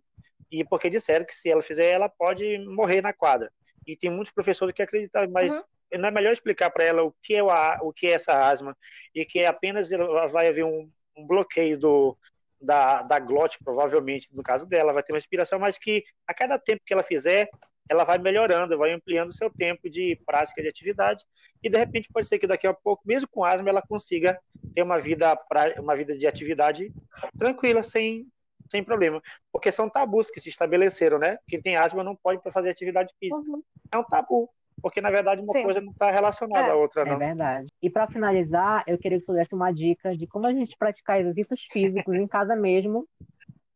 e 0.51 0.63
porque 0.63 0.89
disseram 0.89 1.25
que 1.25 1.33
se 1.33 1.49
ela 1.49 1.61
fizer, 1.61 1.91
ela 1.91 2.09
pode 2.09 2.57
morrer 2.59 3.01
na 3.01 3.13
quadra. 3.13 3.51
E 3.87 3.95
tem 3.95 4.09
muitos 4.09 4.33
professores 4.33 4.75
que 4.75 4.81
acreditam, 4.81 5.27
mas 5.29 5.53
uhum 5.53 5.63
não 5.97 6.09
é 6.09 6.11
melhor 6.11 6.31
explicar 6.31 6.69
para 6.69 6.83
ela 6.83 7.03
o 7.03 7.13
que 7.21 7.35
é 7.35 7.43
o, 7.43 7.49
o 7.81 7.93
que 7.93 8.07
é 8.07 8.13
essa 8.13 8.47
asma 8.47 8.75
e 9.13 9.25
que 9.25 9.45
apenas 9.45 9.89
vai 10.31 10.47
haver 10.47 10.65
um, 10.65 10.89
um 11.15 11.25
bloqueio 11.25 11.77
do, 11.77 12.17
da, 12.59 13.01
da 13.03 13.19
glote, 13.19 13.57
provavelmente, 13.63 14.29
no 14.33 14.43
caso 14.43 14.65
dela, 14.65 14.93
vai 14.93 15.03
ter 15.03 15.13
uma 15.13 15.17
respiração, 15.17 15.59
mas 15.59 15.77
que 15.77 16.03
a 16.27 16.33
cada 16.33 16.57
tempo 16.57 16.81
que 16.85 16.93
ela 16.93 17.03
fizer, 17.03 17.49
ela 17.89 18.03
vai 18.03 18.17
melhorando, 18.17 18.77
vai 18.77 18.91
ampliando 18.91 19.29
o 19.29 19.33
seu 19.33 19.49
tempo 19.49 19.89
de 19.89 20.19
prática 20.25 20.61
de 20.61 20.67
atividade 20.67 21.23
e 21.63 21.69
de 21.69 21.77
repente 21.77 22.09
pode 22.11 22.27
ser 22.27 22.39
que 22.39 22.47
daqui 22.47 22.67
a 22.67 22.73
pouco, 22.73 23.03
mesmo 23.05 23.29
com 23.29 23.43
asma, 23.43 23.69
ela 23.69 23.81
consiga 23.81 24.39
ter 24.73 24.81
uma 24.81 24.99
vida 24.99 25.37
uma 25.79 25.95
vida 25.95 26.17
de 26.17 26.27
atividade 26.27 26.91
tranquila, 27.37 27.83
sem 27.83 28.27
sem 28.69 28.83
problema, 28.83 29.21
porque 29.51 29.71
são 29.71 29.87
tabus 29.87 30.31
que 30.31 30.41
se 30.41 30.49
estabeleceram, 30.49 31.19
né? 31.19 31.37
Quem 31.47 31.61
tem 31.61 31.75
asma 31.75 32.03
não 32.03 32.15
pode 32.15 32.41
fazer 32.51 32.71
atividade 32.71 33.13
física. 33.19 33.51
Uhum. 33.51 33.61
É 33.91 33.97
um 33.97 34.03
tabu 34.03 34.49
porque 34.81 35.01
na 35.01 35.09
verdade 35.09 35.41
uma 35.41 35.53
Sim. 35.53 35.63
coisa 35.63 35.81
não 35.81 35.91
está 35.91 36.11
relacionada 36.11 36.67
é, 36.67 36.71
à 36.71 36.75
outra, 36.75 37.01
é 37.01 37.05
não. 37.05 37.15
É 37.15 37.17
verdade. 37.17 37.67
E 37.81 37.89
para 37.89 38.07
finalizar, 38.07 38.83
eu 38.85 38.97
queria 38.97 39.19
que 39.19 39.25
você 39.25 39.33
desse 39.33 39.55
uma 39.55 39.71
dica 39.71 40.15
de 40.15 40.27
como 40.27 40.45
a 40.45 40.53
gente 40.53 40.77
praticar 40.77 41.19
exercícios 41.19 41.65
físicos 41.71 42.13
em 42.13 42.27
casa 42.29 42.55
mesmo, 42.55 43.07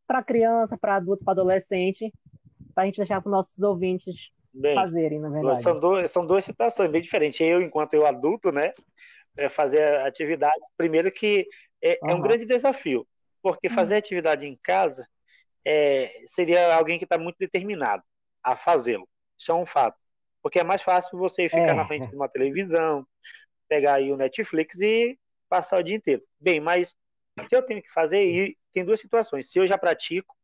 para 0.06 0.24
criança, 0.24 0.78
para 0.78 0.98
adulto, 0.98 1.24
para 1.24 1.34
adolescente, 1.34 2.14
para 2.80 2.84
a 2.84 2.86
gente 2.86 2.98
deixar 2.98 3.20
para 3.20 3.28
os 3.28 3.34
nossos 3.34 3.62
ouvintes 3.62 4.32
bem, 4.54 4.74
fazerem, 4.74 5.20
na 5.20 5.30
verdade. 5.30 5.62
São, 5.62 5.78
dois, 5.78 6.10
são 6.10 6.26
duas 6.26 6.46
situações 6.46 6.90
bem 6.90 7.02
diferentes. 7.02 7.42
Eu, 7.42 7.62
enquanto 7.62 7.94
eu 7.94 8.06
adulto, 8.06 8.54
né, 8.54 8.74
é 9.36 9.50
fazer 9.50 10.00
atividade, 10.00 10.62
primeiro 10.78 11.12
que 11.12 11.46
é, 11.84 12.00
uhum. 12.02 12.10
é 12.10 12.16
um 12.16 12.22
grande 12.22 12.46
desafio, 12.46 13.06
porque 13.42 13.68
uhum. 13.68 13.74
fazer 13.74 13.98
atividade 13.98 14.48
em 14.48 14.58
casa 14.64 15.06
é, 15.66 16.22
seria 16.26 16.74
alguém 16.74 16.98
que 16.98 17.04
está 17.04 17.18
muito 17.18 17.36
determinado 17.38 18.02
a 18.42 18.56
fazê-lo. 18.56 19.08
Isso 19.38 19.52
é 19.52 19.56
um 19.56 19.66
fato. 19.66 19.98
Porque 20.42 20.60
é 20.60 20.64
mais 20.64 20.82
fácil 20.82 21.20
você 21.20 21.50
ficar 21.50 21.72
é. 21.72 21.74
na 21.74 21.86
frente 21.86 22.08
de 22.08 22.16
uma 22.16 22.30
televisão, 22.30 23.06
pegar 23.68 23.96
aí 23.96 24.10
o 24.10 24.16
Netflix 24.16 24.80
e 24.80 25.20
passar 25.50 25.80
o 25.80 25.84
dia 25.84 25.98
inteiro. 25.98 26.24
Bem, 26.40 26.62
mas 26.62 26.96
se 27.46 27.54
eu 27.54 27.62
tenho 27.62 27.84
que 27.84 27.92
fazer, 27.92 28.24
e 28.24 28.58
tem 28.74 28.86
duas 28.86 29.02
situações. 29.02 29.52
Se 29.52 29.60
eu 29.60 29.68
já 29.68 29.78
pratico, 29.78 30.39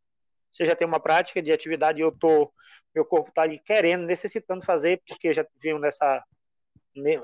se 0.55 0.63
já 0.63 0.73
tenho 0.73 0.87
uma 0.87 1.01
prática 1.01 1.41
de 1.41 1.51
atividade 1.51 1.99
e 1.99 2.01
eu 2.01 2.13
tô, 2.13 2.49
meu 2.93 3.03
corpo 3.03 3.27
está 3.27 3.41
ali 3.41 3.59
querendo, 3.59 4.05
necessitando 4.05 4.63
fazer, 4.63 5.01
porque 5.05 5.27
eu 5.27 5.33
já 5.33 5.45
venho 5.61 5.77
nessa. 5.77 6.23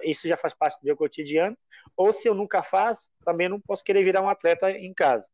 Isso 0.03 0.27
já 0.27 0.35
faz 0.35 0.53
parte 0.53 0.77
do 0.81 0.85
meu 0.85 0.97
cotidiano. 0.97 1.57
Ou 1.95 2.11
se 2.11 2.27
eu 2.27 2.35
nunca 2.35 2.61
faço, 2.61 3.09
também 3.23 3.47
não 3.47 3.61
posso 3.61 3.85
querer 3.85 4.03
virar 4.03 4.21
um 4.21 4.27
atleta 4.27 4.69
em 4.69 4.93
casa. 4.93 5.29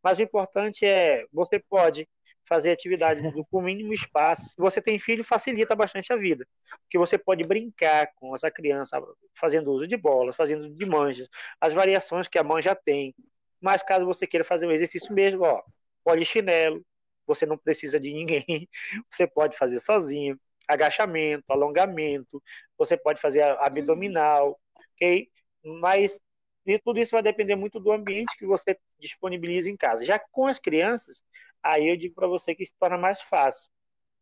Mas 0.00 0.18
o 0.20 0.22
importante 0.22 0.86
é, 0.86 1.26
você 1.32 1.58
pode 1.58 2.08
fazer 2.48 2.70
atividade 2.70 3.20
com 3.50 3.58
o 3.58 3.62
mínimo 3.62 3.92
espaço. 3.92 4.50
Se 4.50 4.56
você 4.56 4.80
tem 4.80 4.96
filho, 4.96 5.24
facilita 5.24 5.74
bastante 5.74 6.12
a 6.12 6.16
vida, 6.16 6.46
porque 6.82 6.98
você 6.98 7.18
pode 7.18 7.42
brincar 7.42 8.12
com 8.14 8.32
essa 8.32 8.48
criança, 8.48 9.02
fazendo 9.34 9.72
uso 9.72 9.88
de 9.88 9.96
bolas, 9.96 10.36
fazendo 10.36 10.70
de 10.70 10.86
manjas, 10.86 11.28
as 11.60 11.74
variações 11.74 12.28
que 12.28 12.38
a 12.38 12.44
manja 12.44 12.76
tem. 12.76 13.12
Mas 13.60 13.82
caso 13.82 14.06
você 14.06 14.24
queira 14.24 14.44
fazer 14.44 14.66
o 14.66 14.72
exercício 14.72 15.12
mesmo, 15.12 15.42
ó, 15.44 15.60
polichinelo, 16.04 16.84
você 17.30 17.46
não 17.46 17.56
precisa 17.56 17.98
de 18.00 18.12
ninguém, 18.12 18.44
você 19.10 19.26
pode 19.26 19.56
fazer 19.56 19.80
sozinho, 19.80 20.38
agachamento, 20.68 21.44
alongamento, 21.48 22.42
você 22.76 22.96
pode 22.96 23.20
fazer 23.20 23.42
abdominal, 23.60 24.58
ok? 24.94 25.28
Mas 25.64 26.18
e 26.66 26.78
tudo 26.78 27.00
isso 27.00 27.12
vai 27.12 27.22
depender 27.22 27.56
muito 27.56 27.80
do 27.80 27.92
ambiente 27.92 28.36
que 28.36 28.46
você 28.46 28.78
disponibiliza 28.98 29.70
em 29.70 29.76
casa. 29.76 30.04
Já 30.04 30.18
com 30.18 30.46
as 30.46 30.58
crianças, 30.58 31.22
aí 31.62 31.88
eu 31.88 31.96
digo 31.96 32.14
para 32.14 32.26
você 32.26 32.54
que 32.54 32.64
se 32.64 32.72
torna 32.78 32.98
mais 32.98 33.20
fácil. 33.20 33.70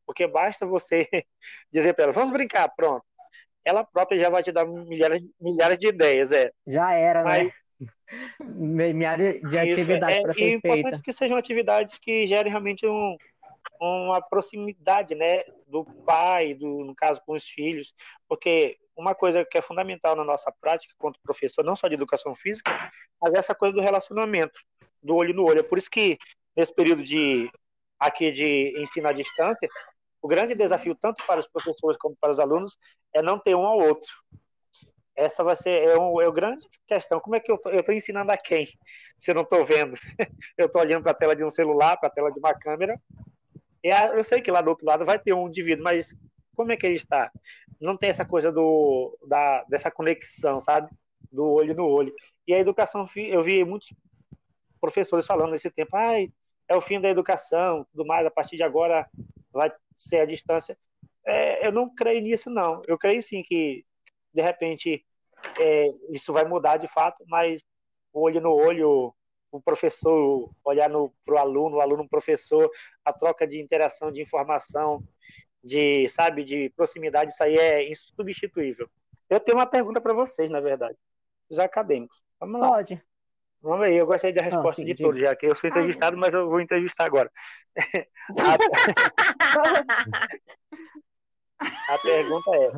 Porque 0.06 0.26
basta 0.26 0.64
você 0.64 1.08
dizer 1.72 1.94
para 1.94 2.04
ela, 2.04 2.12
vamos 2.12 2.32
brincar, 2.32 2.68
pronto. 2.74 3.04
Ela 3.64 3.84
própria 3.84 4.18
já 4.18 4.30
vai 4.30 4.42
te 4.42 4.52
dar 4.52 4.64
milhares, 4.66 5.22
milhares 5.40 5.78
de 5.78 5.88
ideias, 5.88 6.32
é. 6.32 6.50
Já 6.66 6.92
era, 6.92 7.22
né? 7.22 7.28
Mas... 7.28 7.46
né? 7.46 7.52
Minha 8.40 9.10
área 9.10 9.40
de 9.40 9.58
atividade 9.58 10.14
é, 10.14 10.22
para 10.22 10.34
ser 10.34 10.44
é 10.44 10.48
importante 10.50 11.02
que 11.02 11.12
sejam 11.12 11.36
atividades 11.36 11.98
que 11.98 12.26
gerem 12.26 12.50
realmente 12.50 12.86
um, 12.86 13.16
uma 13.80 14.20
proximidade, 14.20 15.14
né, 15.14 15.44
do 15.66 15.84
pai, 15.84 16.54
do, 16.54 16.84
no 16.84 16.94
caso 16.94 17.20
com 17.24 17.34
os 17.34 17.44
filhos, 17.44 17.94
porque 18.28 18.78
uma 18.96 19.14
coisa 19.14 19.44
que 19.44 19.56
é 19.56 19.62
fundamental 19.62 20.16
na 20.16 20.24
nossa 20.24 20.52
prática, 20.60 20.94
quanto 20.98 21.20
professor, 21.22 21.64
não 21.64 21.76
só 21.76 21.86
de 21.86 21.94
educação 21.94 22.34
física, 22.34 22.90
mas 23.20 23.34
essa 23.34 23.54
coisa 23.54 23.74
do 23.74 23.80
relacionamento, 23.80 24.58
do 25.02 25.14
olho 25.14 25.34
no 25.34 25.44
olho. 25.44 25.60
É 25.60 25.62
por 25.62 25.78
isso 25.78 25.90
que 25.90 26.18
nesse 26.56 26.74
período 26.74 27.04
de 27.04 27.48
aqui 27.98 28.32
de 28.32 28.74
ensino 28.76 29.08
à 29.08 29.12
distância, 29.12 29.68
o 30.20 30.26
grande 30.26 30.54
desafio 30.54 30.94
tanto 30.94 31.24
para 31.26 31.38
os 31.38 31.46
professores 31.46 31.96
como 31.96 32.16
para 32.20 32.32
os 32.32 32.40
alunos 32.40 32.76
é 33.14 33.22
não 33.22 33.38
ter 33.38 33.54
um 33.54 33.66
ao 33.66 33.78
outro. 33.78 34.10
Essa 35.18 35.42
vai 35.42 35.56
ser 35.56 35.70
é, 35.70 35.94
é 35.96 36.32
grande 36.32 36.64
questão. 36.86 37.18
Como 37.18 37.34
é 37.34 37.40
que 37.40 37.50
eu 37.50 37.56
estou 37.56 37.92
ensinando 37.92 38.30
a 38.30 38.36
quem 38.36 38.68
se 39.18 39.32
eu 39.32 39.34
não 39.34 39.42
estou 39.42 39.64
vendo? 39.64 39.96
eu 40.56 40.66
estou 40.66 40.80
olhando 40.80 41.02
para 41.02 41.10
a 41.10 41.14
tela 41.14 41.34
de 41.34 41.44
um 41.44 41.50
celular, 41.50 41.96
para 41.96 42.08
a 42.08 42.12
tela 42.12 42.30
de 42.30 42.38
uma 42.38 42.54
câmera. 42.54 43.00
E 43.82 43.88
eu 43.88 44.22
sei 44.22 44.40
que 44.40 44.50
lá 44.50 44.60
do 44.60 44.70
outro 44.70 44.86
lado 44.86 45.04
vai 45.04 45.18
ter 45.18 45.32
um 45.32 45.48
indivíduo, 45.48 45.82
mas 45.82 46.14
como 46.54 46.70
é 46.70 46.76
que 46.76 46.86
ele 46.86 46.94
está? 46.94 47.32
Não 47.80 47.96
tem 47.96 48.10
essa 48.10 48.24
coisa 48.24 48.52
do, 48.52 49.18
da, 49.26 49.64
dessa 49.64 49.90
conexão, 49.90 50.60
sabe? 50.60 50.88
Do 51.32 51.44
olho 51.44 51.74
no 51.74 51.86
olho. 51.86 52.14
E 52.46 52.54
a 52.54 52.58
educação, 52.58 53.04
eu 53.16 53.42
vi 53.42 53.64
muitos 53.64 53.92
professores 54.80 55.26
falando 55.26 55.50
nesse 55.50 55.68
tempo, 55.68 55.96
ai, 55.96 56.32
é 56.68 56.76
o 56.76 56.80
fim 56.80 57.00
da 57.00 57.08
educação, 57.08 57.84
tudo 57.90 58.06
mais, 58.06 58.24
a 58.24 58.30
partir 58.30 58.56
de 58.56 58.62
agora 58.62 59.04
vai 59.52 59.72
ser 59.96 60.20
a 60.20 60.26
distância. 60.26 60.78
É, 61.26 61.66
eu 61.66 61.72
não 61.72 61.92
creio 61.92 62.22
nisso, 62.22 62.48
não. 62.48 62.82
Eu 62.86 62.96
creio 62.96 63.20
sim 63.20 63.42
que, 63.42 63.84
de 64.32 64.42
repente, 64.42 65.04
é, 65.58 65.92
isso 66.10 66.32
vai 66.32 66.44
mudar 66.44 66.76
de 66.76 66.88
fato, 66.88 67.24
mas 67.26 67.62
o 68.12 68.22
olho 68.22 68.40
no 68.40 68.52
olho, 68.52 69.14
o 69.50 69.60
professor 69.60 70.50
olhar 70.64 70.90
para 71.24 71.34
o 71.34 71.38
aluno, 71.38 71.76
o 71.76 71.80
aluno 71.80 72.08
professor, 72.08 72.70
a 73.04 73.12
troca 73.12 73.46
de 73.46 73.60
interação, 73.60 74.10
de 74.10 74.20
informação, 74.20 75.02
de, 75.62 76.08
sabe, 76.08 76.44
de 76.44 76.72
proximidade, 76.76 77.32
isso 77.32 77.42
aí 77.42 77.56
é 77.56 77.90
insubstituível. 77.90 78.88
Eu 79.28 79.40
tenho 79.40 79.58
uma 79.58 79.66
pergunta 79.66 80.00
para 80.00 80.14
vocês, 80.14 80.50
na 80.50 80.60
verdade, 80.60 80.96
os 81.50 81.58
acadêmicos. 81.58 82.22
Vamos 82.40 82.60
lá. 82.60 82.68
Pode. 82.68 83.02
Vamos 83.60 83.86
aí, 83.86 83.96
eu 83.96 84.06
gostei 84.06 84.32
da 84.32 84.40
resposta 84.40 84.82
ah, 84.82 84.84
sim, 84.84 84.92
de 84.92 84.96
todos, 84.96 85.20
já 85.20 85.34
que 85.34 85.44
eu 85.44 85.54
sou 85.54 85.68
entrevistado, 85.68 86.16
mas 86.16 86.32
eu 86.32 86.48
vou 86.48 86.60
entrevistar 86.60 87.06
agora. 87.06 87.30
A 91.60 91.98
pergunta 91.98 92.50
é: 92.54 92.70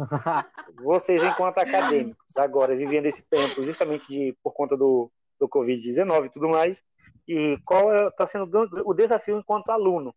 vocês, 0.82 1.22
enquanto 1.22 1.58
acadêmicos, 1.58 2.36
agora 2.36 2.74
vivendo 2.74 3.06
esse 3.06 3.22
tempo, 3.22 3.62
justamente 3.62 4.06
de, 4.08 4.36
por 4.42 4.52
conta 4.52 4.76
do, 4.76 5.10
do 5.38 5.48
Covid-19 5.48 6.26
e 6.26 6.30
tudo 6.30 6.48
mais, 6.48 6.82
e 7.28 7.58
qual 7.64 8.08
está 8.08 8.24
é, 8.24 8.26
sendo 8.26 8.48
o 8.84 8.94
desafio 8.94 9.38
enquanto 9.38 9.70
aluno? 9.70 10.14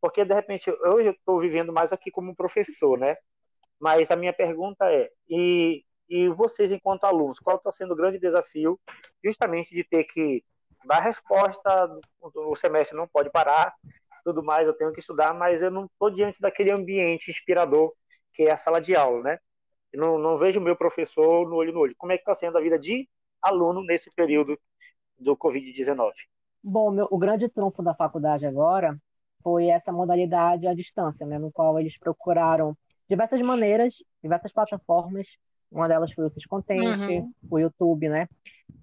Porque, 0.00 0.24
de 0.24 0.34
repente, 0.34 0.70
hoje 0.70 1.08
eu 1.08 1.12
estou 1.12 1.38
vivendo 1.38 1.72
mais 1.72 1.92
aqui 1.92 2.10
como 2.10 2.34
professor, 2.34 2.98
né? 2.98 3.16
Mas 3.80 4.10
a 4.10 4.16
minha 4.16 4.32
pergunta 4.32 4.92
é: 4.92 5.10
e, 5.28 5.84
e 6.08 6.28
vocês, 6.28 6.70
enquanto 6.70 7.04
alunos, 7.04 7.38
qual 7.38 7.56
está 7.56 7.70
sendo 7.70 7.92
o 7.92 7.96
grande 7.96 8.18
desafio, 8.18 8.78
justamente 9.24 9.74
de 9.74 9.84
ter 9.84 10.04
que 10.04 10.44
dar 10.84 11.00
resposta, 11.00 11.88
o 12.20 12.56
semestre 12.56 12.96
não 12.96 13.06
pode 13.06 13.30
parar, 13.30 13.72
tudo 14.24 14.42
mais, 14.42 14.66
eu 14.66 14.74
tenho 14.74 14.92
que 14.92 15.00
estudar, 15.00 15.32
mas 15.32 15.62
eu 15.62 15.70
não 15.70 15.86
estou 15.86 16.10
diante 16.10 16.40
daquele 16.40 16.70
ambiente 16.70 17.30
inspirador 17.30 17.92
que 18.32 18.44
é 18.44 18.52
a 18.52 18.56
sala 18.56 18.80
de 18.80 18.94
aula, 18.94 19.22
né? 19.22 19.38
Eu 19.92 20.00
não, 20.00 20.18
não 20.18 20.36
vejo 20.36 20.58
o 20.58 20.62
meu 20.62 20.76
professor 20.76 21.48
no 21.48 21.56
olho 21.56 21.72
no 21.72 21.80
olho. 21.80 21.94
Como 21.98 22.12
é 22.12 22.16
que 22.16 22.22
está 22.22 22.34
sendo 22.34 22.56
a 22.56 22.60
vida 22.60 22.78
de 22.78 23.08
aluno 23.40 23.84
nesse 23.84 24.10
período 24.14 24.58
do 25.18 25.36
Covid-19? 25.36 26.12
Bom, 26.62 26.90
meu, 26.90 27.08
o 27.10 27.18
grande 27.18 27.48
trunfo 27.48 27.82
da 27.82 27.94
faculdade 27.94 28.46
agora 28.46 28.96
foi 29.42 29.66
essa 29.66 29.92
modalidade 29.92 30.66
à 30.66 30.74
distância, 30.74 31.26
né, 31.26 31.38
no 31.38 31.50
qual 31.50 31.78
eles 31.78 31.98
procuraram 31.98 32.76
diversas 33.08 33.40
maneiras, 33.42 33.96
diversas 34.22 34.52
plataformas. 34.52 35.26
Uma 35.70 35.88
delas 35.88 36.12
foi 36.12 36.24
o 36.24 36.30
Syscontente, 36.30 36.84
uhum. 36.84 37.32
o 37.50 37.58
YouTube, 37.58 38.08
né, 38.08 38.28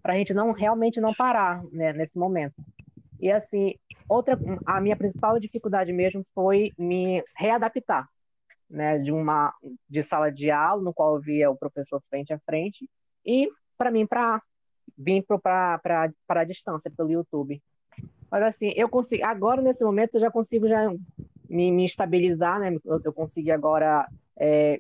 para 0.02 0.14
a 0.14 0.18
gente 0.18 0.34
não 0.34 0.52
realmente 0.52 1.00
não 1.00 1.14
parar 1.14 1.64
né, 1.72 1.94
nesse 1.94 2.18
momento. 2.18 2.56
E 3.20 3.32
assim, 3.32 3.76
outra, 4.08 4.38
a 4.66 4.82
minha 4.82 4.98
principal 4.98 5.40
dificuldade 5.40 5.94
mesmo 5.94 6.26
foi 6.34 6.72
me 6.78 7.24
readaptar, 7.38 8.08
né, 8.70 9.00
de 9.00 9.12
uma 9.12 9.54
de 9.90 10.04
sala 10.04 10.32
de 10.32 10.52
aula 10.52 10.82
no 10.82 10.94
qual 10.94 11.16
eu 11.16 11.22
via 11.22 11.50
o 11.50 11.58
professor 11.58 12.02
frente 12.10 12.34
a 12.34 12.40
frente 12.40 12.88
e 13.26 13.50
para 13.78 13.90
mim 13.90 14.06
para 14.06 14.42
vir 14.98 15.24
para 15.24 16.12
a 16.30 16.44
distância 16.44 16.92
pelo 16.96 17.12
YouTube. 17.12 17.62
Mas 18.30 18.44
assim, 18.44 18.72
eu 18.76 18.88
consigo, 18.88 19.26
agora 19.26 19.62
nesse 19.62 19.84
momento 19.84 20.16
eu 20.16 20.22
já 20.22 20.32
consigo 20.32 20.68
já 20.68 20.90
me, 21.50 21.72
me 21.72 21.86
estabilizar, 21.86 22.60
né? 22.60 22.76
Eu, 22.86 23.02
eu 23.04 23.14
consegui 23.14 23.52
agora 23.52 24.08
é, 24.38 24.80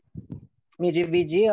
me 0.79 0.91
dividir 0.91 1.51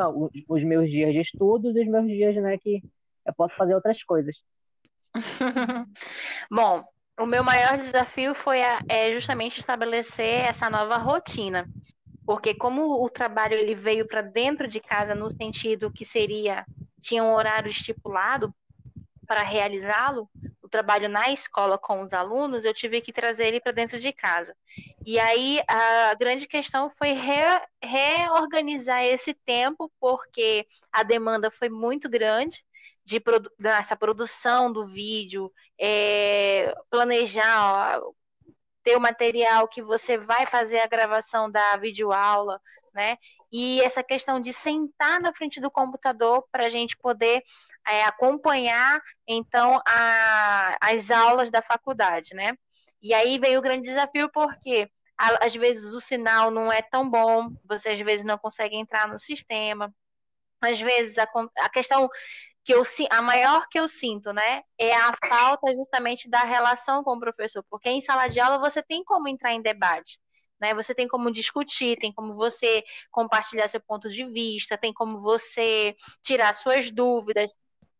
os 0.49 0.63
meus 0.63 0.89
dias 0.91 1.13
de 1.13 1.21
estudos 1.21 1.75
e 1.75 1.81
os 1.81 1.89
meus 1.89 2.07
dias, 2.07 2.37
né, 2.37 2.57
que 2.57 2.81
eu 3.27 3.35
posso 3.35 3.57
fazer 3.57 3.75
outras 3.75 4.03
coisas. 4.05 4.37
Bom, 6.51 6.85
o 7.19 7.27
meu 7.27 7.43
maior 7.43 7.77
desafio 7.77 8.35
foi 8.35 8.63
a, 8.63 8.81
é 8.89 9.13
justamente 9.13 9.59
estabelecer 9.59 10.45
essa 10.45 10.71
nova 10.71 10.97
rotina, 10.97 11.69
porque 12.27 12.53
como 12.53 13.03
o 13.05 13.09
trabalho 13.09 13.55
ele 13.55 13.75
veio 13.75 14.07
para 14.07 14.21
dentro 14.21 14.67
de 14.67 14.81
casa 14.81 15.15
no 15.15 15.31
sentido 15.31 15.93
que 15.93 16.05
seria 16.05 16.67
tinha 17.01 17.23
um 17.23 17.33
horário 17.33 17.71
estipulado 17.71 18.53
para 19.27 19.43
realizá-lo, 19.43 20.29
o 20.61 20.69
trabalho 20.69 21.09
na 21.09 21.31
escola 21.31 21.79
com 21.79 22.01
os 22.01 22.13
alunos, 22.13 22.65
eu 22.65 22.75
tive 22.75 23.01
que 23.01 23.13
trazer 23.13 23.47
ele 23.47 23.61
para 23.61 23.73
dentro 23.73 23.99
de 23.99 24.13
casa. 24.13 24.55
E 25.05 25.19
aí 25.19 25.61
a 25.69 26.15
grande 26.15 26.49
questão 26.49 26.91
foi 26.91 27.13
re, 27.13 27.43
reorganizar 27.81 29.05
esse 29.05 29.33
tempo, 29.33 29.91
porque 30.01 30.67
a 30.91 31.05
demanda 31.05 31.51
foi 31.51 31.69
muito 31.69 32.09
grande 32.09 32.65
de 33.05 33.23
dessa 33.57 33.97
produção 33.97 34.73
do 34.73 34.89
vídeo, 34.89 35.53
é, 35.79 36.75
planejar, 36.91 38.01
ó, 38.03 38.13
ter 38.87 38.97
o 38.97 39.01
material 39.01 39.67
que 39.67 39.83
você 39.83 40.17
vai 40.17 40.47
fazer 40.47 40.79
a 40.79 40.87
gravação 40.87 41.51
da 41.51 41.77
videoaula, 41.77 42.61
né? 42.95 43.19
E 43.51 43.83
essa 43.83 44.01
questão 44.01 44.41
de 44.41 44.53
sentar 44.53 45.21
na 45.21 45.35
frente 45.35 45.61
do 45.61 45.69
computador 45.69 46.47
para 46.53 46.67
a 46.67 46.69
gente 46.69 46.97
poder 46.97 47.43
é, 47.85 48.05
acompanhar, 48.05 49.03
então, 49.27 49.81
a, 49.85 50.77
as 50.81 51.11
aulas 51.11 51.51
da 51.51 51.61
faculdade, 51.61 52.33
né? 52.33 52.57
E 53.03 53.13
aí 53.13 53.41
veio 53.41 53.59
o 53.59 53.63
grande 53.63 53.89
desafio, 53.89 54.31
porque 54.33 54.89
às 55.19 55.57
vezes 55.57 55.93
o 55.93 56.01
sinal 56.01 56.53
não 56.53 56.71
é 56.71 56.81
tão 56.81 57.11
bom, 57.11 57.51
você 57.65 57.89
às 57.89 57.99
vezes 57.99 58.25
não 58.25 58.39
consegue 58.39 58.77
entrar 58.77 59.09
no 59.09 59.19
sistema, 59.19 59.93
às 60.61 60.81
vezes 60.81 61.19
a, 61.19 61.27
a 61.59 61.69
questão 61.71 62.09
que 62.67 62.75
eu 62.75 62.83
a 63.13 63.23
maior 63.23 63.69
que 63.71 63.79
eu 63.81 63.89
sinto, 63.89 64.33
né, 64.33 64.63
é 64.79 64.95
a 64.97 65.15
falta 65.29 65.73
justamente 65.75 66.29
da 66.29 66.41
relação 66.43 67.05
com 67.05 67.13
o 67.17 67.21
professor, 67.21 67.65
porque 67.71 67.89
em 67.91 68.01
sala 68.01 68.29
de 68.29 68.41
aula 68.41 68.59
você 68.59 68.83
tem 68.83 69.05
como 69.05 69.29
entrar 69.29 69.53
em 69.53 69.63
debate, 69.63 70.19
né? 70.61 70.75
Você 70.75 70.95
tem 70.95 71.07
como 71.09 71.31
discutir, 71.31 71.99
tem 71.99 72.13
como 72.13 72.35
você 72.35 72.83
compartilhar 73.11 73.69
seu 73.69 73.81
ponto 73.81 74.09
de 74.11 74.25
vista, 74.31 74.77
tem 74.79 74.93
como 74.93 75.21
você 75.21 75.95
tirar 76.23 76.55
suas 76.55 76.91
dúvidas, 76.91 77.53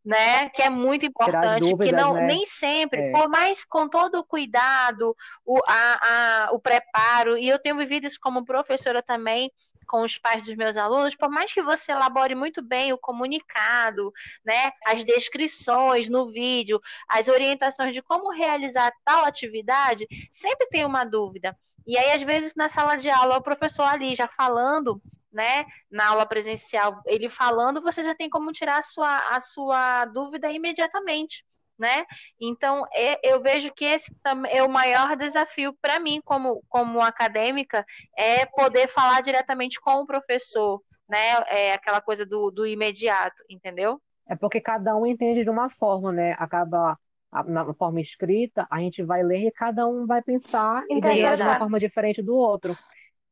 né? 0.07 0.49
Que 0.51 0.63
é 0.63 0.71
muito 0.71 1.05
importante, 1.05 1.69
dúvidas, 1.69 1.87
que 1.89 1.93
não 1.93 2.15
né? 2.15 2.27
nem 2.27 2.47
sempre, 2.47 3.01
é. 3.01 3.11
por 3.11 3.29
mais 3.29 3.65
com 3.65 3.89
todo 3.89 4.21
o 4.21 4.25
cuidado, 4.25 5.17
o, 5.45 5.59
a, 5.69 6.47
a, 6.47 6.53
o 6.53 6.61
preparo, 6.61 7.37
e 7.37 7.49
eu 7.49 7.59
tenho 7.59 7.77
vivido 7.77 8.07
isso 8.07 8.21
como 8.21 8.45
professora 8.45 9.03
também 9.03 9.51
com 9.87 10.03
os 10.03 10.19
pais 10.19 10.43
dos 10.43 10.57
meus 10.57 10.77
alunos, 10.77 11.15
por 11.15 11.29
mais 11.29 11.53
que 11.53 11.63
você 11.63 11.93
elabore 11.93 12.35
muito 12.35 12.61
bem 12.61 12.93
o 12.93 12.99
comunicado, 12.99 14.13
né, 14.45 14.71
as 14.85 15.05
descrições 15.05 16.09
no 16.09 16.31
vídeo, 16.33 16.81
as 17.09 17.29
orientações 17.29 17.95
de 17.95 18.03
como 18.03 18.33
realizar 18.33 18.93
tal 19.05 19.25
atividade, 19.25 20.07
sempre 20.33 20.67
tem 20.69 20.85
uma 20.85 21.05
dúvida. 21.05 21.57
E 21.87 21.97
aí, 21.97 22.13
às 22.13 22.23
vezes, 22.23 22.53
na 22.57 22.69
sala 22.69 22.97
de 22.97 23.09
aula, 23.09 23.37
o 23.37 23.43
professor 23.43 23.85
ali 23.85 24.13
já 24.15 24.27
falando 24.27 25.01
né, 25.37 25.67
na 25.91 26.09
aula 26.09 26.25
presencial, 26.25 27.03
ele 27.05 27.29
falando, 27.29 27.83
você 27.83 28.03
já 28.03 28.15
tem 28.15 28.31
como 28.31 28.51
tirar 28.53 28.79
a 28.79 28.83
sua, 28.83 29.19
a 29.37 29.39
sua 29.39 30.07
dúvida 30.07 30.51
imediatamente, 30.51 31.45
né? 31.79 32.07
Então, 32.41 32.85
eu 33.23 33.43
vejo 33.43 33.71
que 33.75 33.85
esse 33.85 34.11
é 34.49 34.63
o 34.63 34.71
maior 34.71 35.15
desafio 35.15 35.77
para 35.83 36.01
mim, 36.01 36.23
como, 36.25 36.63
como 36.71 37.03
acadêmica, 37.03 37.85
é 38.17 38.47
poder 38.47 38.89
falar 38.89 39.21
diretamente 39.21 39.79
com 39.79 40.01
o 40.01 40.07
professor, 40.07 40.81
né? 41.07 41.35
É 41.49 41.75
aquela 41.75 42.01
coisa 42.01 42.25
do, 42.25 42.51
do 42.51 42.67
imediato, 42.67 43.45
entendeu? 43.51 44.01
É 44.27 44.35
porque 44.35 44.59
cada 44.59 44.97
um 44.97 45.05
entende 45.05 45.45
de 45.45 45.51
uma 45.51 45.69
forma, 45.69 46.11
né? 46.13 46.35
Acaba 46.39 46.99
na 47.47 47.75
forma 47.75 48.01
escrita, 48.01 48.67
a 48.71 48.79
gente 48.79 49.03
vai 49.03 49.23
ler 49.23 49.49
e 49.49 49.51
cada 49.51 49.87
um 49.87 50.07
vai 50.07 50.23
pensar 50.23 50.83
e 50.89 50.99
de 50.99 51.43
uma 51.43 51.59
forma 51.59 51.79
diferente 51.79 52.23
do 52.23 52.35
outro. 52.35 52.75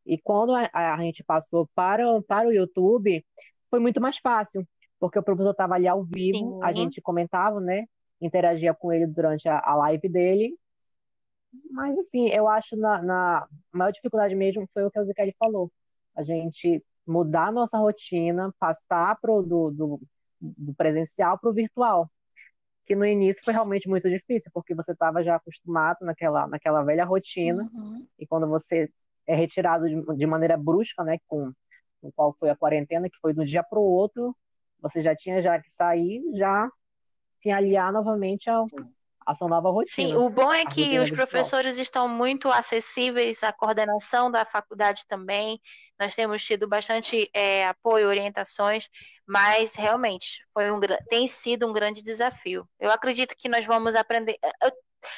E 0.06 0.18
quando 0.18 0.54
a, 0.54 0.68
a, 0.72 0.98
gente 0.98 1.24
passou 1.24 1.68
para, 1.74 2.04
para 2.22 2.48
o 2.48 2.52
YouTube, 2.52 3.24
foi 3.70 3.80
muito 3.80 4.00
mais 4.00 4.18
fácil, 4.18 4.66
porque 5.00 5.18
o 5.18 5.22
professor 5.22 5.50
estava 5.50 5.74
ali 5.74 5.88
ao 5.88 6.04
vivo, 6.04 6.38
Sim. 6.38 6.60
a 6.62 6.72
gente 6.72 7.00
comentava, 7.00 7.60
né? 7.60 7.86
Interagia 8.20 8.74
com 8.74 8.92
ele 8.92 9.06
durante 9.06 9.48
a, 9.48 9.60
a 9.64 9.74
live 9.76 10.08
dele. 10.08 10.54
Mas, 11.70 11.98
assim, 11.98 12.28
eu 12.28 12.48
acho 12.48 12.76
na, 12.76 13.02
na 13.02 13.48
maior 13.72 13.90
dificuldade 13.92 14.34
mesmo 14.34 14.68
foi 14.72 14.84
o 14.84 14.90
que 14.90 14.98
o 14.98 15.04
Zicari 15.04 15.34
falou. 15.38 15.70
A 16.14 16.22
gente 16.22 16.82
mudar 17.06 17.48
a 17.48 17.52
nossa 17.52 17.78
rotina, 17.78 18.52
passar 18.58 19.18
pro, 19.20 19.42
do, 19.42 19.70
do, 19.70 20.00
do 20.40 20.74
presencial 20.74 21.38
para 21.38 21.50
o 21.50 21.52
virtual. 21.52 22.10
Que 22.86 22.94
no 22.94 23.06
início 23.06 23.42
foi 23.42 23.52
realmente 23.54 23.88
muito 23.88 24.08
difícil, 24.10 24.50
porque 24.52 24.74
você 24.74 24.92
estava 24.92 25.22
já 25.22 25.36
acostumado 25.36 25.98
naquela, 26.02 26.46
naquela 26.46 26.82
velha 26.82 27.04
rotina, 27.04 27.70
uhum. 27.72 28.06
e 28.18 28.26
quando 28.26 28.46
você 28.46 28.90
é 29.26 29.34
retirado 29.34 29.88
de, 29.88 30.16
de 30.16 30.26
maneira 30.26 30.56
brusca, 30.56 31.02
né, 31.02 31.18
com, 31.26 31.52
com 32.00 32.12
qual 32.12 32.34
foi 32.38 32.50
a 32.50 32.56
quarentena, 32.56 33.08
que 33.08 33.18
foi 33.20 33.32
de 33.32 33.40
um 33.40 33.44
dia 33.44 33.62
para 33.62 33.78
o 33.78 33.82
outro, 33.82 34.36
você 34.80 35.02
já 35.02 35.14
tinha 35.16 35.40
já 35.40 35.58
que 35.60 35.70
sair, 35.70 36.22
já 36.34 36.68
se 37.40 37.50
aliar 37.50 37.92
novamente 37.92 38.48
ao, 38.48 38.66
a 39.26 39.34
sua 39.34 39.48
nova 39.48 39.70
rotina. 39.70 40.08
Sim, 40.08 40.14
o 40.16 40.28
bom 40.28 40.52
é 40.52 40.64
que 40.66 40.98
os 40.98 41.10
professores 41.10 41.78
estão 41.78 42.08
muito 42.08 42.48
acessíveis, 42.48 43.42
a 43.42 43.52
coordenação 43.52 44.30
da 44.30 44.44
faculdade 44.44 45.04
também. 45.08 45.60
Nós 45.98 46.14
temos 46.14 46.44
tido 46.44 46.68
bastante 46.68 47.30
é, 47.32 47.66
apoio, 47.66 48.08
orientações, 48.08 48.88
mas 49.26 49.74
realmente 49.74 50.44
foi 50.52 50.70
um, 50.70 50.78
tem 51.08 51.26
sido 51.26 51.66
um 51.66 51.72
grande 51.72 52.02
desafio. 52.02 52.68
Eu 52.78 52.90
acredito 52.90 53.34
que 53.36 53.48
nós 53.48 53.64
vamos 53.64 53.94
aprender. 53.94 54.36
Eu 54.62 54.72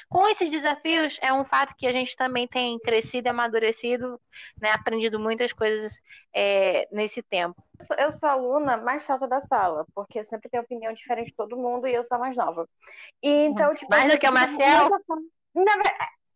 com 0.09 0.27
esses 0.29 0.51
desafios, 0.51 1.19
é 1.23 1.33
um 1.33 1.45
fato 1.45 1.75
que 1.77 1.87
a 1.87 1.93
gente 1.93 2.17
também 2.17 2.47
tem 2.47 2.79
crescido 2.79 3.29
e 3.29 3.31
amadurecido, 3.31 4.21
né, 4.61 4.71
aprendido 4.71 5.19
muitas 5.19 5.53
coisas 5.53 6.01
é, 6.35 6.89
nesse 6.91 7.23
tempo. 7.23 7.63
Eu 7.99 8.13
sou 8.13 8.29
a 8.29 8.33
aluna 8.33 8.77
mais 8.77 9.05
chata 9.05 9.27
da 9.27 9.41
sala, 9.43 9.87
porque 9.95 10.19
eu 10.19 10.25
sempre 10.25 10.49
tenho 10.49 10.63
opinião 10.63 10.93
diferente 10.93 11.29
de 11.29 11.37
todo 11.37 11.57
mundo 11.57 11.87
e 11.87 11.95
eu 11.95 12.05
sou 12.05 12.17
a 12.17 12.21
mais 12.21 12.37
nova. 12.37 12.69
E, 13.23 13.29
então, 13.47 13.75
tipo, 13.75 13.91
mais 13.91 14.11
do 14.11 14.19
que 14.19 14.27
a 14.27 14.33
Marcel? 14.33 14.91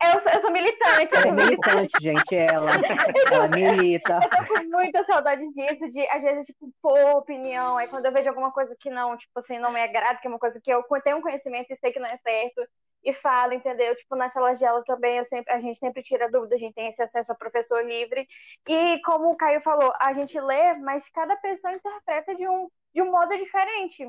Eu 0.03 0.19
sou, 0.19 0.33
eu 0.33 0.41
sou 0.41 0.51
militante. 0.51 1.15
Ela 1.15 1.29
é 1.29 1.33
militante, 1.33 1.93
gente, 2.01 2.35
ela. 2.35 2.71
ela 3.31 3.49
milita. 3.49 4.19
Eu 4.23 4.47
tô 4.47 4.55
com 4.55 4.65
muita 4.65 5.05
saudade 5.05 5.47
disso, 5.51 5.91
de 5.91 6.09
às 6.09 6.23
vezes, 6.23 6.47
tipo, 6.47 6.73
pôr 6.81 6.99
opinião. 7.17 7.77
Aí 7.77 7.87
quando 7.87 8.07
eu 8.07 8.13
vejo 8.13 8.29
alguma 8.31 8.51
coisa 8.51 8.75
que 8.81 8.89
não, 8.89 9.17
tipo 9.19 9.39
assim, 9.39 9.59
não 9.59 9.71
me 9.71 9.83
agrada, 9.83 10.19
que 10.19 10.27
é 10.27 10.31
uma 10.31 10.39
coisa 10.39 10.59
que 10.59 10.73
eu 10.73 10.83
tenho 11.05 11.19
um 11.19 11.23
conhecimento 11.23 11.71
e 11.71 11.77
sei 11.77 11.93
que 11.93 12.01
não 12.01 12.07
é 12.07 12.17
certo, 12.17 12.67
e 13.05 13.13
fala, 13.13 13.55
entendeu? 13.55 13.95
Tipo, 13.97 14.17
na 14.17 14.29
sala 14.29 14.55
de 14.55 14.65
aula 14.65 14.85
também, 14.85 15.19
eu 15.19 15.25
sempre, 15.25 15.53
a 15.53 15.61
gente 15.61 15.79
sempre 15.79 16.03
tira 16.03 16.31
dúvida, 16.31 16.55
a 16.55 16.59
gente 16.59 16.75
tem 16.75 16.89
esse 16.89 17.03
acesso 17.03 17.33
ao 17.33 17.39
professor 17.39 17.85
livre. 17.85 18.29
E 18.69 19.01
como 19.03 19.31
o 19.31 19.37
Caio 19.37 19.61
falou, 19.61 19.93
a 20.01 20.13
gente 20.13 20.39
lê, 20.41 20.75
mas 20.75 21.09
cada 21.11 21.37
pessoa 21.37 21.73
interpreta 21.73 22.35
de 22.35 22.47
um, 22.49 22.69
de 22.95 23.03
um 23.03 23.11
modo 23.11 23.37
diferente. 23.37 24.07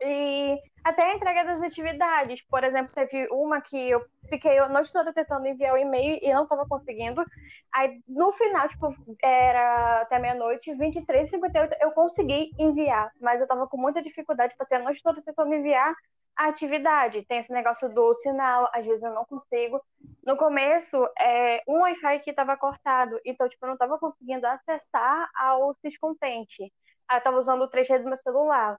E 0.00 0.56
até 0.84 1.02
a 1.02 1.14
entrega 1.14 1.44
das 1.44 1.62
atividades. 1.62 2.40
Por 2.42 2.62
exemplo, 2.64 2.92
teve 2.94 3.28
uma 3.30 3.60
que 3.60 3.90
eu 3.90 4.04
fiquei 4.28 4.58
a 4.58 4.68
noite 4.68 4.92
toda 4.92 5.12
tentando 5.12 5.46
enviar 5.46 5.74
o 5.74 5.78
e-mail 5.78 6.18
e 6.22 6.32
não 6.32 6.44
estava 6.44 6.66
conseguindo. 6.66 7.24
Aí, 7.72 8.00
no 8.06 8.32
final, 8.32 8.68
tipo, 8.68 8.94
era 9.22 10.02
até 10.02 10.18
meia-noite, 10.18 10.74
23 10.74 11.28
58 11.28 11.76
eu 11.80 11.90
consegui 11.92 12.50
enviar. 12.58 13.10
Mas 13.20 13.40
eu 13.40 13.44
estava 13.44 13.66
com 13.66 13.76
muita 13.76 14.00
dificuldade, 14.02 14.56
passei 14.56 14.78
a 14.78 14.82
noite 14.82 15.02
toda 15.02 15.20
tentando 15.22 15.52
enviar 15.54 15.94
a 16.36 16.46
atividade. 16.48 17.24
Tem 17.26 17.38
esse 17.38 17.52
negócio 17.52 17.88
do 17.88 18.14
sinal, 18.14 18.70
às 18.72 18.86
vezes 18.86 19.02
eu 19.02 19.12
não 19.12 19.24
consigo. 19.24 19.82
No 20.24 20.36
começo, 20.36 20.96
é, 21.18 21.62
um 21.66 21.80
Wi-Fi 21.80 22.20
que 22.20 22.30
estava 22.30 22.56
cortado, 22.56 23.20
então, 23.24 23.48
tipo, 23.48 23.64
eu 23.64 23.68
não 23.68 23.74
estava 23.74 23.98
conseguindo 23.98 24.46
acessar 24.46 25.28
ao 25.34 25.74
Syscontente. 25.74 26.72
Aí 27.08 27.16
eu 27.16 27.18
estava 27.18 27.38
usando 27.38 27.62
o 27.62 27.68
3G 27.68 27.98
do 27.98 28.04
meu 28.08 28.16
celular. 28.16 28.78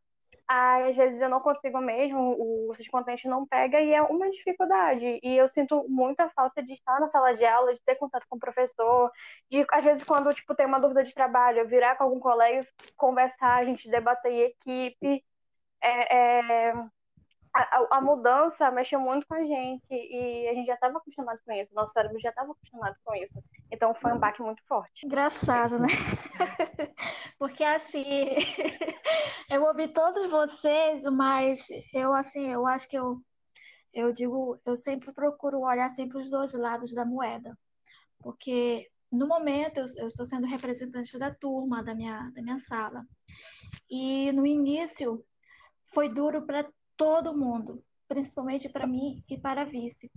Às 0.52 0.95
vezes 0.95 1.22
eu 1.22 1.30
não 1.30 1.39
consigo 1.39 1.80
mesmo, 1.80 2.36
o 2.39 2.74
Syscontente 2.76 3.28
não 3.28 3.45
pega 3.45 3.80
e 3.82 3.93
é 3.93 4.02
uma 4.02 4.30
dificuldade. 4.32 5.20
E 5.22 5.38
eu 5.38 5.47
sinto 5.47 5.86
muita 5.88 6.28
falta 6.32 6.64
de 6.64 6.74
estar 6.74 7.00
na 7.00 7.08
sala 7.08 7.36
de 7.36 7.45
aula, 7.45 7.74
de 7.74 7.82
ter 7.82 7.95
contato 7.95 8.26
com 8.28 8.38
o 8.38 8.39
professor, 8.39 9.12
de, 9.50 9.64
às 9.72 9.84
vezes, 9.84 10.04
quando, 10.04 10.34
tipo, 10.34 10.56
tem 10.56 10.66
uma 10.66 10.80
dúvida 10.80 11.04
de 11.04 11.14
trabalho, 11.14 11.60
eu 11.60 11.68
virar 11.68 11.95
com 11.95 12.04
algum 12.06 12.20
colega, 12.20 12.68
conversar, 12.97 13.58
a 13.58 13.66
gente 13.66 13.89
debater 13.91 14.32
em 14.32 14.41
equipe. 14.41 15.24
É, 15.82 16.70
é, 16.70 16.74
a, 17.62 17.97
a, 17.97 18.01
mudança 18.01 18.70
mexeu 18.72 18.99
muito 18.99 19.28
com 19.28 19.34
a 19.34 19.43
gente 19.43 19.86
e 19.89 20.47
a 20.47 20.53
gente 20.53 20.68
já 20.68 20.76
estava 20.76 20.97
acostumado 20.97 21.39
com 21.45 21.51
isso, 21.51 21.74
nosso 21.74 21.93
cérebro 21.93 22.20
já 22.20 22.30
estava 22.30 22.51
acostumado 22.51 22.95
com 23.03 23.16
isso. 23.16 23.43
Então 23.72 23.93
foi 23.95 24.14
um 24.14 24.20
baque 24.20 24.41
muito 24.41 24.64
forte. 24.66 25.05
Engraçado, 25.05 25.80
né? 25.80 25.88
Porque 27.38 27.64
assim, 27.64 28.05
eu 29.49 29.64
ouvi 29.64 29.88
todos 29.88 30.30
vocês, 30.30 31.03
mas 31.05 31.66
eu 31.93 32.14
assim, 32.14 32.51
eu 32.51 32.66
acho 32.66 32.88
que 32.88 32.97
eu 32.97 33.22
eu 33.93 34.14
digo, 34.14 34.60
eu 34.66 34.76
sempre 34.76 35.12
procuro 35.14 35.62
olhar 35.62 35.89
sempre 35.89 36.18
os 36.18 36.30
dois 36.30 36.53
lados 36.53 36.93
da 36.93 37.03
moeda. 37.03 37.57
Porque 38.20 38.89
no 39.12 39.28
momento 39.28 39.78
eu, 39.78 39.86
eu 39.97 40.07
estou 40.07 40.26
sendo 40.26 40.45
representante 40.45 41.18
da 41.18 41.34
turma, 41.34 41.84
da 41.84 41.95
minha, 41.95 42.32
da 42.34 42.41
minha 42.41 42.60
sala. 42.60 43.05
E 43.89 44.32
no 44.32 44.45
início 44.45 45.26
foi 45.93 46.10
duro 46.10 46.45
para 46.45 46.70
todo 47.00 47.34
mundo, 47.34 47.82
principalmente 48.10 48.68
para 48.68 48.86
mim 48.86 49.24
e 49.30 49.38
para 49.38 49.62
a 49.62 49.66
vice, 49.66 50.12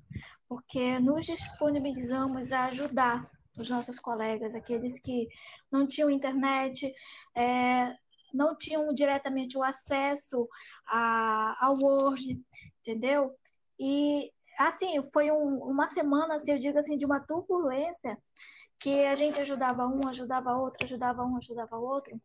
porque 0.48 0.98
nos 0.98 1.24
disponibilizamos 1.24 2.50
a 2.52 2.64
ajudar 2.64 3.30
os 3.56 3.70
nossos 3.70 4.00
colegas, 4.00 4.56
aqueles 4.56 4.98
que 4.98 5.28
não 5.70 5.86
tinham 5.86 6.10
internet, 6.10 6.92
é, 7.36 7.94
não 8.34 8.58
tinham 8.58 8.92
diretamente 8.92 9.56
o 9.56 9.62
acesso 9.62 10.48
a, 10.84 11.56
ao 11.64 11.78
Word, 11.80 12.42
entendeu? 12.80 13.32
E 13.78 14.32
assim, 14.58 15.00
foi 15.12 15.30
um, 15.30 15.58
uma 15.62 15.86
semana, 15.86 16.34
assim, 16.34 16.50
eu 16.50 16.58
digo 16.58 16.78
assim, 16.78 16.96
de 16.96 17.06
uma 17.06 17.20
turbulência 17.20 18.18
que 18.80 19.04
a 19.04 19.14
gente 19.14 19.40
ajudava 19.40 19.86
um, 19.86 20.00
ajudava 20.08 20.56
outro, 20.56 20.84
ajudava 20.84 21.24
um, 21.24 21.36
ajudava 21.36 21.76
outro 21.76 22.20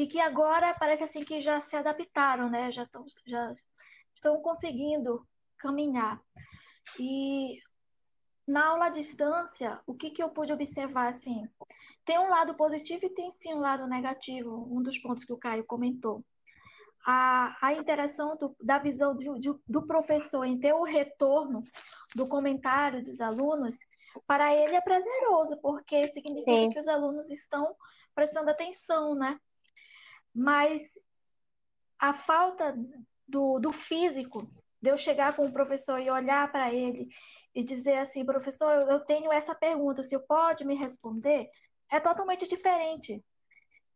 e 0.00 0.06
que 0.06 0.18
agora 0.18 0.72
parece 0.72 1.02
assim 1.02 1.22
que 1.22 1.42
já 1.42 1.60
se 1.60 1.76
adaptaram, 1.76 2.48
né? 2.48 2.72
Já 2.72 2.84
estão, 2.84 3.04
já 3.26 3.54
estão 4.14 4.40
conseguindo 4.40 5.28
caminhar. 5.58 6.18
E 6.98 7.60
na 8.48 8.68
aula 8.68 8.86
à 8.86 8.88
distância, 8.88 9.78
o 9.86 9.92
que, 9.92 10.10
que 10.10 10.22
eu 10.22 10.30
pude 10.30 10.54
observar 10.54 11.08
assim? 11.08 11.46
Tem 12.02 12.18
um 12.18 12.30
lado 12.30 12.54
positivo 12.54 13.04
e 13.04 13.10
tem 13.10 13.30
sim 13.30 13.52
um 13.52 13.60
lado 13.60 13.86
negativo, 13.86 14.66
um 14.74 14.82
dos 14.82 14.96
pontos 14.96 15.22
que 15.22 15.34
o 15.34 15.38
Caio 15.38 15.66
comentou. 15.66 16.24
A, 17.04 17.54
a 17.60 17.74
interação 17.74 18.38
do, 18.38 18.56
da 18.58 18.78
visão 18.78 19.14
do, 19.14 19.60
do 19.68 19.86
professor 19.86 20.46
em 20.46 20.58
ter 20.58 20.72
o 20.72 20.82
retorno 20.82 21.62
do 22.16 22.26
comentário 22.26 23.04
dos 23.04 23.20
alunos, 23.20 23.76
para 24.26 24.54
ele 24.54 24.76
é 24.76 24.80
prazeroso, 24.80 25.58
porque 25.60 26.08
significa 26.08 26.52
sim. 26.52 26.70
que 26.70 26.78
os 26.78 26.88
alunos 26.88 27.30
estão 27.30 27.76
prestando 28.14 28.48
atenção, 28.48 29.14
né? 29.14 29.38
Mas 30.34 30.82
a 31.98 32.14
falta 32.14 32.76
do, 33.26 33.58
do 33.58 33.72
físico, 33.72 34.50
de 34.80 34.90
eu 34.90 34.96
chegar 34.96 35.36
com 35.36 35.44
o 35.44 35.52
professor 35.52 36.00
e 36.00 36.10
olhar 36.10 36.50
para 36.50 36.72
ele 36.72 37.08
e 37.54 37.62
dizer 37.62 37.98
assim, 37.98 38.24
professor, 38.24 38.88
eu 38.90 39.00
tenho 39.00 39.32
essa 39.32 39.54
pergunta, 39.54 40.00
o 40.00 40.04
senhor 40.04 40.22
pode 40.26 40.64
me 40.64 40.74
responder? 40.74 41.48
É 41.90 42.00
totalmente 42.00 42.48
diferente, 42.48 43.22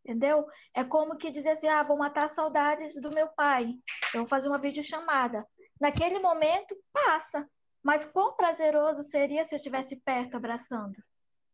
entendeu? 0.04 0.46
É 0.74 0.84
como 0.84 1.16
que 1.16 1.30
dizer 1.30 1.50
assim, 1.50 1.68
ah, 1.68 1.82
vou 1.82 1.96
matar 1.96 2.28
saudades 2.28 3.00
do 3.00 3.10
meu 3.10 3.28
pai, 3.28 3.74
eu 4.12 4.20
vou 4.20 4.28
fazer 4.28 4.48
uma 4.48 4.58
videochamada. 4.58 5.46
Naquele 5.80 6.18
momento, 6.18 6.76
passa, 6.92 7.48
mas 7.82 8.04
quão 8.04 8.36
prazeroso 8.36 9.02
seria 9.02 9.44
se 9.44 9.54
eu 9.54 9.56
estivesse 9.56 9.96
perto 9.96 10.36
abraçando, 10.36 10.96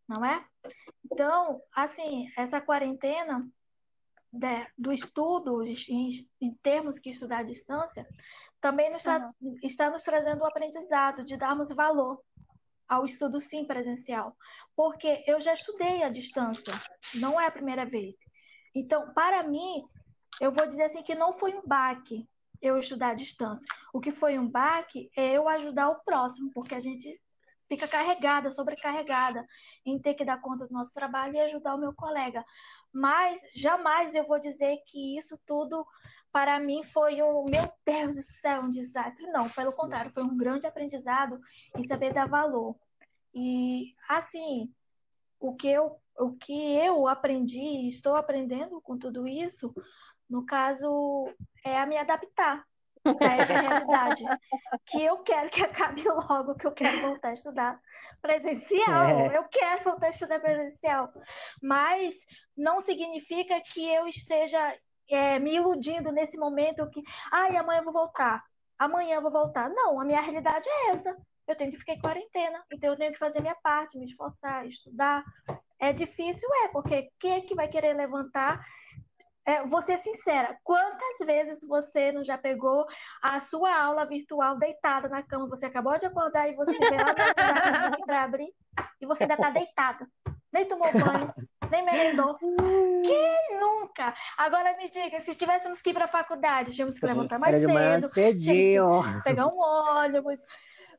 não 0.08 0.24
é? 0.24 0.44
Então, 1.10 1.62
assim, 1.72 2.30
essa 2.36 2.60
quarentena 2.60 3.48
de, 4.32 4.66
do 4.76 4.92
estudo, 4.92 5.62
em, 5.62 6.08
em, 6.40 6.54
termos 6.62 6.98
que 6.98 7.10
estudar 7.10 7.38
à 7.38 7.42
distância, 7.42 8.06
também 8.60 8.90
nos 8.90 8.98
está, 8.98 9.32
uhum. 9.40 9.56
está 9.62 9.90
nos 9.90 10.02
trazendo 10.02 10.42
o 10.42 10.46
aprendizado 10.46 11.24
de 11.24 11.36
darmos 11.36 11.70
valor 11.70 12.20
ao 12.88 13.04
estudo 13.04 13.40
sim 13.40 13.64
presencial, 13.64 14.36
porque 14.74 15.24
eu 15.26 15.40
já 15.40 15.54
estudei 15.54 16.02
à 16.02 16.08
distância, 16.08 16.72
não 17.14 17.40
é 17.40 17.46
a 17.46 17.50
primeira 17.50 17.86
vez. 17.86 18.14
Então, 18.74 19.12
para 19.14 19.42
mim, 19.42 19.84
eu 20.40 20.52
vou 20.52 20.66
dizer 20.66 20.84
assim 20.84 21.02
que 21.02 21.14
não 21.14 21.32
foi 21.32 21.54
um 21.54 21.62
baque 21.66 22.28
eu 22.60 22.76
estudar 22.78 23.10
à 23.10 23.14
distância. 23.14 23.66
O 23.92 24.00
que 24.00 24.12
foi 24.12 24.38
um 24.38 24.48
baque 24.48 25.10
é 25.16 25.32
eu 25.36 25.48
ajudar 25.48 25.88
o 25.88 26.00
próximo, 26.04 26.50
porque 26.52 26.74
a 26.74 26.80
gente 26.80 27.20
fica 27.68 27.86
carregada, 27.86 28.50
sobrecarregada 28.50 29.46
em 29.86 29.98
ter 29.98 30.14
que 30.14 30.24
dar 30.24 30.40
conta 30.40 30.66
do 30.66 30.72
nosso 30.72 30.92
trabalho 30.92 31.34
e 31.34 31.40
ajudar 31.40 31.76
o 31.76 31.80
meu 31.80 31.94
colega 31.94 32.44
mas 32.92 33.40
jamais 33.54 34.14
eu 34.14 34.26
vou 34.26 34.38
dizer 34.38 34.78
que 34.86 35.16
isso 35.16 35.38
tudo 35.46 35.86
para 36.32 36.58
mim 36.60 36.82
foi 36.82 37.22
um, 37.22 37.44
meu 37.50 37.72
Deus 37.84 38.16
do 38.16 38.22
céu, 38.22 38.62
um 38.62 38.70
desastre. 38.70 39.26
Não, 39.26 39.48
pelo 39.48 39.72
contrário, 39.72 40.12
foi 40.12 40.22
um 40.22 40.36
grande 40.36 40.66
aprendizado 40.66 41.40
em 41.76 41.82
saber 41.82 42.12
dar 42.12 42.28
valor. 42.28 42.76
E 43.34 43.94
assim, 44.08 44.72
o 45.38 45.54
que 45.54 45.68
eu, 45.68 45.96
o 46.18 46.32
que 46.32 46.74
eu 46.76 47.08
aprendi 47.08 47.88
estou 47.88 48.14
aprendendo 48.14 48.80
com 48.80 48.96
tudo 48.96 49.26
isso, 49.26 49.74
no 50.28 50.44
caso, 50.44 51.28
é 51.64 51.78
a 51.78 51.86
me 51.86 51.96
adaptar. 51.96 52.64
Essa 53.04 53.52
é 53.52 53.56
a 53.56 53.60
realidade. 53.60 54.24
Que 54.86 55.02
eu 55.02 55.18
quero 55.18 55.50
que 55.50 55.62
acabe 55.62 56.02
logo, 56.04 56.54
que 56.54 56.66
eu 56.66 56.72
quero 56.72 57.00
voltar 57.00 57.28
a 57.28 57.32
estudar 57.32 57.80
presencial. 58.20 59.04
É. 59.08 59.36
Eu 59.36 59.44
quero 59.44 59.84
voltar 59.84 60.06
a 60.06 60.10
estudar 60.10 60.40
presencial. 60.40 61.12
Mas 61.62 62.14
não 62.56 62.80
significa 62.80 63.60
que 63.60 63.86
eu 63.92 64.06
esteja 64.06 64.76
é, 65.08 65.38
me 65.38 65.54
iludindo 65.54 66.12
nesse 66.12 66.36
momento 66.36 66.88
que, 66.90 67.02
ai, 67.32 67.56
amanhã 67.56 67.80
eu 67.80 67.84
vou 67.84 67.92
voltar. 67.92 68.44
Amanhã 68.78 69.16
eu 69.16 69.22
vou 69.22 69.30
voltar. 69.30 69.68
Não, 69.70 70.00
a 70.00 70.04
minha 70.04 70.20
realidade 70.20 70.68
é 70.68 70.90
essa. 70.90 71.16
Eu 71.46 71.56
tenho 71.56 71.70
que 71.70 71.78
ficar 71.78 71.94
em 71.94 72.00
quarentena. 72.00 72.62
Então 72.72 72.90
eu 72.90 72.96
tenho 72.96 73.12
que 73.12 73.18
fazer 73.18 73.40
minha 73.40 73.56
parte, 73.56 73.98
me 73.98 74.04
esforçar, 74.04 74.66
estudar. 74.66 75.24
É 75.78 75.92
difícil, 75.92 76.48
é, 76.64 76.68
porque 76.68 77.10
quem 77.18 77.32
é 77.32 77.40
que 77.40 77.54
vai 77.54 77.66
querer 77.66 77.94
levantar 77.94 78.64
é, 79.44 79.66
vou 79.66 79.80
ser 79.80 79.98
sincera, 79.98 80.56
quantas 80.62 81.18
vezes 81.24 81.60
você 81.66 82.12
não 82.12 82.22
já 82.22 82.36
pegou 82.36 82.86
a 83.22 83.40
sua 83.40 83.74
aula 83.74 84.04
virtual 84.04 84.58
deitada 84.58 85.08
na 85.08 85.22
cama? 85.22 85.48
Você 85.48 85.66
acabou 85.66 85.98
de 85.98 86.06
acordar 86.06 86.48
e 86.48 86.54
você 86.54 86.78
vê 86.78 86.96
lá 86.96 87.12
no 87.12 87.24
WhatsApp 87.24 88.02
para 88.04 88.22
abrir 88.22 88.52
e 89.00 89.06
você 89.06 89.24
ainda 89.24 89.34
está 89.34 89.50
deitada. 89.50 90.06
Nem 90.52 90.66
tomou 90.66 90.90
banho, 90.92 91.32
nem 91.70 91.84
merendou. 91.84 92.36
Quem 92.36 93.60
nunca? 93.60 94.14
Agora 94.36 94.76
me 94.76 94.90
diga, 94.90 95.18
se 95.20 95.34
tivéssemos 95.34 95.80
que 95.80 95.90
ir 95.90 95.94
para 95.94 96.04
a 96.04 96.08
faculdade, 96.08 96.72
tínhamos 96.72 96.98
que 96.98 97.06
levantar 97.06 97.38
mais 97.38 97.56
cedo, 97.56 98.10
tínhamos 98.38 99.16
que 99.16 99.22
pegar 99.22 99.46
um 99.46 99.58
ônibus, 99.58 100.40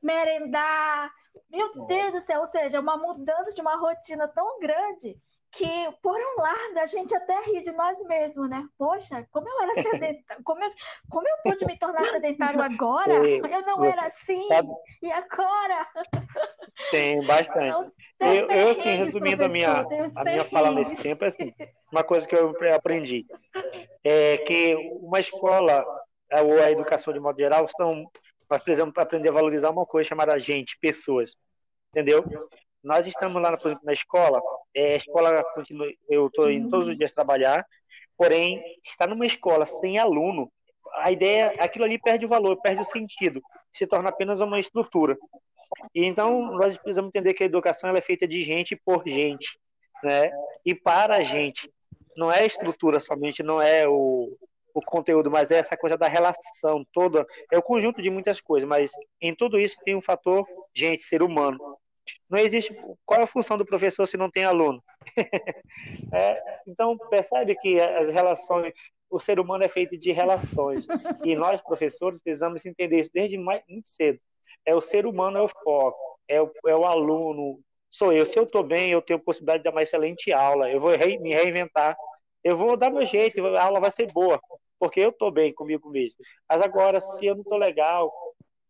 merendar. 0.01 1.11
Meu 1.49 1.85
Deus 1.85 2.13
do 2.13 2.21
céu, 2.21 2.39
ou 2.39 2.47
seja, 2.47 2.79
uma 2.79 2.97
mudança 2.97 3.53
de 3.53 3.61
uma 3.61 3.75
rotina 3.75 4.27
tão 4.27 4.59
grande 4.59 5.17
que, 5.51 5.91
por 6.01 6.17
um 6.17 6.41
lado, 6.41 6.79
a 6.79 6.85
gente 6.85 7.13
até 7.13 7.37
ri 7.41 7.61
de 7.61 7.71
nós 7.73 8.01
mesmos, 8.05 8.49
né? 8.49 8.65
Poxa, 8.77 9.27
como 9.31 9.49
eu 9.49 9.61
era 9.61 9.83
sedentário, 9.83 10.43
como 10.45 10.63
eu, 10.63 10.71
como 11.09 11.27
eu 11.27 11.35
pude 11.43 11.65
me 11.65 11.77
tornar 11.77 12.07
sedentário 12.07 12.61
agora? 12.61 13.13
Eu 13.13 13.61
não 13.65 13.83
era 13.83 14.05
assim, 14.05 14.47
e 15.01 15.11
agora? 15.11 15.87
Tem 16.89 17.21
bastante. 17.25 17.91
Então, 18.15 18.33
eu, 18.33 18.49
eu, 18.49 18.69
assim, 18.69 18.95
resumindo 18.95 19.43
a 19.43 19.49
minha, 19.49 19.85
a 20.15 20.23
minha 20.23 20.45
fala 20.45 20.71
nesse 20.71 21.01
tempo, 21.01 21.25
é 21.25 21.27
assim, 21.27 21.53
uma 21.91 22.03
coisa 22.03 22.25
que 22.25 22.35
eu 22.35 22.55
aprendi 22.73 23.25
é 24.03 24.37
que 24.37 24.75
uma 25.01 25.19
escola, 25.19 25.85
ou 26.43 26.63
a 26.63 26.71
educação 26.71 27.13
de 27.13 27.19
modo 27.19 27.37
geral, 27.37 27.67
são, 27.75 28.09
nós 28.49 28.63
precisamos 28.63 28.97
aprender 28.97 29.29
a 29.29 29.33
valorizar 29.33 29.69
uma 29.69 29.85
coisa 29.85 30.07
chamada 30.07 30.39
gente, 30.39 30.77
pessoas, 30.79 31.35
entendeu? 31.89 32.23
Nós 32.83 33.05
estamos 33.05 33.41
lá, 33.41 33.55
por 33.55 33.67
exemplo, 33.67 33.85
na 33.85 33.93
escola, 33.93 34.41
é, 34.73 34.93
a 34.93 34.97
escola 34.97 35.43
continua, 35.53 35.87
eu 36.09 36.27
estou 36.27 36.49
indo 36.49 36.69
todos 36.69 36.87
os 36.87 36.97
dias 36.97 37.11
trabalhar, 37.11 37.65
porém, 38.17 38.61
estar 38.83 39.07
numa 39.07 39.25
escola 39.25 39.65
sem 39.65 39.99
aluno, 39.99 40.51
a 40.95 41.11
ideia, 41.11 41.55
aquilo 41.59 41.85
ali 41.85 41.99
perde 41.99 42.25
o 42.25 42.29
valor, 42.29 42.59
perde 42.61 42.81
o 42.81 42.85
sentido, 42.85 43.41
se 43.71 43.87
torna 43.87 44.09
apenas 44.09 44.41
uma 44.41 44.59
estrutura. 44.59 45.17
E 45.95 46.05
então, 46.05 46.51
nós 46.53 46.77
precisamos 46.77 47.09
entender 47.09 47.33
que 47.33 47.43
a 47.43 47.45
educação 47.45 47.89
ela 47.89 47.99
é 47.99 48.01
feita 48.01 48.27
de 48.27 48.43
gente 48.43 48.75
por 48.75 49.07
gente, 49.07 49.59
né? 50.03 50.31
E 50.65 50.75
para 50.75 51.15
a 51.15 51.21
gente. 51.21 51.71
Não 52.15 52.31
é 52.31 52.39
a 52.39 52.45
estrutura 52.45 52.99
somente, 52.99 53.41
não 53.41 53.61
é 53.61 53.87
o, 53.87 54.37
o 54.73 54.81
conteúdo, 54.81 55.31
mas 55.31 55.49
é 55.49 55.57
essa 55.57 55.77
coisa 55.77 55.97
da 55.97 56.07
relação 56.07 56.85
toda, 56.91 57.25
é 57.51 57.57
o 57.57 57.63
conjunto 57.63 58.01
de 58.01 58.09
muitas 58.09 58.41
coisas, 58.41 58.67
mas 58.67 58.91
em 59.21 59.33
tudo 59.33 59.59
isso 59.59 59.77
tem 59.83 59.95
um 59.95 60.01
fator 60.01 60.45
gente, 60.75 61.03
ser 61.03 61.23
humano. 61.23 61.57
Não 62.29 62.39
existe. 62.39 62.73
Qual 63.05 63.19
é 63.19 63.23
a 63.23 63.27
função 63.27 63.57
do 63.57 63.65
professor 63.65 64.05
se 64.05 64.17
não 64.17 64.29
tem 64.29 64.43
aluno? 64.43 64.83
é, 66.13 66.61
então, 66.67 66.97
percebe 67.09 67.55
que 67.55 67.79
as 67.79 68.09
relações. 68.09 68.73
O 69.09 69.19
ser 69.19 69.41
humano 69.41 69.63
é 69.63 69.67
feito 69.67 69.97
de 69.97 70.13
relações. 70.13 70.87
E 71.23 71.35
nós, 71.35 71.61
professores, 71.61 72.19
precisamos 72.19 72.65
entender 72.65 73.01
isso 73.01 73.09
desde 73.13 73.37
mais, 73.37 73.61
muito 73.67 73.89
cedo. 73.89 74.19
É 74.65 74.73
o 74.73 74.81
ser 74.81 75.05
humano 75.05 75.37
é 75.37 75.41
o 75.41 75.49
foco, 75.49 76.19
é 76.27 76.41
o, 76.41 76.51
é 76.67 76.75
o 76.75 76.85
aluno, 76.85 77.59
sou 77.89 78.13
eu. 78.13 78.25
Se 78.25 78.39
eu 78.39 78.43
estou 78.43 78.63
bem, 78.63 78.91
eu 78.91 79.01
tenho 79.01 79.19
possibilidade 79.19 79.59
de 79.59 79.63
dar 79.65 79.71
uma 79.71 79.81
excelente 79.81 80.31
aula, 80.31 80.69
eu 80.69 80.79
vou 80.79 80.91
me 80.91 81.33
reinventar, 81.33 81.97
eu 82.43 82.55
vou 82.55 82.77
dar 82.77 82.89
meu 82.89 83.05
jeito, 83.05 83.45
a 83.45 83.63
aula 83.63 83.79
vai 83.79 83.91
ser 83.91 84.11
boa, 84.11 84.39
porque 84.79 84.99
eu 84.99 85.09
estou 85.09 85.31
bem 85.31 85.53
comigo 85.53 85.89
mesmo. 85.89 86.17
Mas 86.49 86.61
agora, 86.61 87.01
se 87.01 87.25
eu 87.25 87.35
não 87.35 87.41
estou 87.41 87.57
legal, 87.57 88.11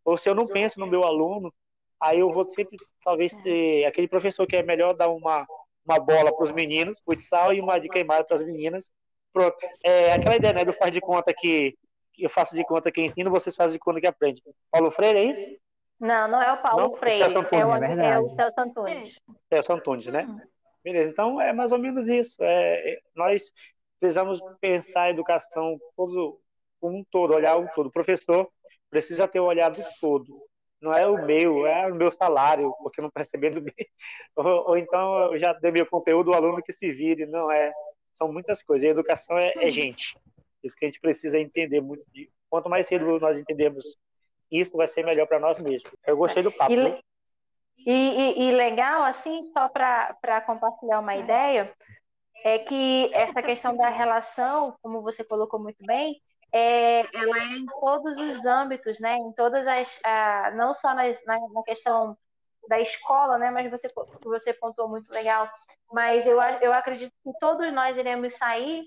ou 0.03 0.17
se 0.17 0.29
eu 0.29 0.35
não 0.35 0.47
penso 0.47 0.79
no 0.79 0.87
meu 0.87 1.03
aluno, 1.03 1.53
aí 2.01 2.19
eu 2.19 2.31
vou 2.33 2.49
sempre, 2.49 2.77
talvez, 3.03 3.37
é. 3.37 3.41
ter 3.41 3.85
aquele 3.85 4.07
professor 4.07 4.47
que 4.47 4.55
é 4.55 4.63
melhor 4.63 4.93
dar 4.93 5.09
uma, 5.09 5.45
uma 5.85 5.99
bola 5.99 6.35
para 6.35 6.43
os 6.43 6.51
meninos, 6.51 6.99
futsal, 7.05 7.53
e 7.53 7.61
uma 7.61 7.79
de 7.79 7.87
queimada 7.87 8.23
para 8.23 8.37
as 8.37 8.43
meninas. 8.43 8.89
Pronto. 9.31 9.55
É 9.83 10.13
aquela 10.13 10.35
ideia, 10.35 10.53
né, 10.53 10.65
do 10.65 10.73
faz 10.73 10.91
de 10.91 10.99
conta 10.99 11.33
que, 11.33 11.77
que 12.13 12.25
eu 12.25 12.29
faço 12.29 12.55
de 12.55 12.65
conta 12.65 12.91
que 12.91 13.01
ensino, 13.01 13.29
vocês 13.29 13.55
fazem 13.55 13.73
de 13.73 13.79
conta 13.79 14.01
que 14.01 14.07
aprende. 14.07 14.41
Paulo 14.71 14.89
Freire, 14.89 15.19
é 15.19 15.23
isso? 15.25 15.55
Não, 15.99 16.27
não 16.27 16.41
é 16.41 16.51
o 16.51 16.61
Paulo 16.61 16.81
não? 16.81 16.95
Freire, 16.95 17.21
é 17.21 17.27
o, 17.27 17.41
é 17.41 17.65
o, 17.65 18.01
é 18.01 18.19
o 18.19 18.35
Celso 18.35 18.59
Antunes. 18.61 19.19
É 19.51 19.59
o 19.59 19.73
Antunes, 19.73 20.07
né? 20.07 20.25
Hum. 20.27 20.39
Beleza, 20.83 21.11
então 21.11 21.39
é 21.39 21.53
mais 21.53 21.71
ou 21.71 21.77
menos 21.77 22.07
isso. 22.07 22.37
É, 22.41 22.97
nós 23.15 23.51
precisamos 23.99 24.41
pensar 24.59 25.03
a 25.03 25.09
educação 25.11 25.79
todo, 25.95 26.39
como 26.79 26.97
um 26.97 27.03
todo, 27.11 27.35
olhar 27.35 27.55
o 27.55 27.69
todo. 27.69 27.85
O 27.85 27.91
professor 27.91 28.49
precisa 28.89 29.27
ter 29.27 29.39
o 29.39 29.45
olhar 29.45 29.69
do 29.69 29.83
todo 30.01 30.41
não 30.81 30.93
é 30.93 31.05
o 31.07 31.23
meu, 31.23 31.67
é 31.67 31.91
o 31.91 31.95
meu 31.95 32.11
salário, 32.11 32.73
porque 32.81 32.99
não 32.99 33.09
está 33.09 33.19
recebendo 33.19 33.61
bem. 33.61 33.73
Ou, 34.35 34.69
ou, 34.69 34.77
então 34.77 35.31
eu 35.31 35.37
já 35.37 35.53
dei 35.53 35.71
meu 35.71 35.85
conteúdo, 35.85 36.31
o 36.31 36.33
aluno 36.33 36.63
que 36.63 36.73
se 36.73 36.91
vire, 36.91 37.25
não 37.25 37.51
é. 37.51 37.71
São 38.11 38.31
muitas 38.31 38.63
coisas. 38.63 38.83
E 38.83 38.87
a 38.87 38.91
educação 38.91 39.37
é, 39.37 39.53
é 39.55 39.69
gente. 39.69 40.17
Isso 40.63 40.75
que 40.75 40.85
a 40.85 40.87
gente 40.87 40.99
precisa 40.99 41.39
entender 41.39 41.81
muito. 41.81 42.03
Quanto 42.49 42.69
mais 42.69 42.87
cedo 42.87 43.19
nós 43.19 43.37
entendemos 43.37 43.97
isso, 44.51 44.75
vai 44.75 44.87
ser 44.87 45.05
melhor 45.05 45.27
para 45.27 45.39
nós 45.39 45.59
mesmos. 45.59 45.91
Eu 46.05 46.17
gostei 46.17 46.43
do 46.43 46.51
papo. 46.51 46.73
E, 46.73 47.01
e, 47.85 48.41
e 48.43 48.51
legal, 48.51 49.03
assim, 49.03 49.51
só 49.53 49.69
para 49.69 50.41
compartilhar 50.45 50.99
uma 50.99 51.15
ideia, 51.15 51.73
é 52.43 52.59
que 52.59 53.09
essa 53.13 53.41
questão 53.41 53.75
da 53.75 53.89
relação, 53.89 54.75
como 54.81 55.01
você 55.01 55.23
colocou 55.23 55.59
muito 55.59 55.83
bem, 55.85 56.21
é, 56.53 56.99
ela 57.15 57.37
é 57.37 57.45
em 57.57 57.65
todos 57.65 58.17
os 58.17 58.45
âmbitos, 58.45 58.99
né? 58.99 59.15
Em 59.15 59.31
todas 59.33 59.65
as, 59.65 59.99
a, 60.03 60.51
não 60.55 60.73
só 60.73 60.93
nas, 60.93 61.23
na, 61.25 61.39
na, 61.49 61.63
questão 61.63 62.17
da 62.67 62.79
escola, 62.79 63.37
né? 63.37 63.49
Mas 63.49 63.71
você 63.71 63.89
você 64.23 64.53
pontuou 64.53 64.89
muito 64.89 65.09
legal. 65.11 65.49
Mas 65.91 66.27
eu, 66.27 66.41
eu 66.61 66.73
acredito 66.73 67.13
que 67.23 67.31
todos 67.39 67.71
nós 67.73 67.97
iremos 67.97 68.35
sair, 68.35 68.85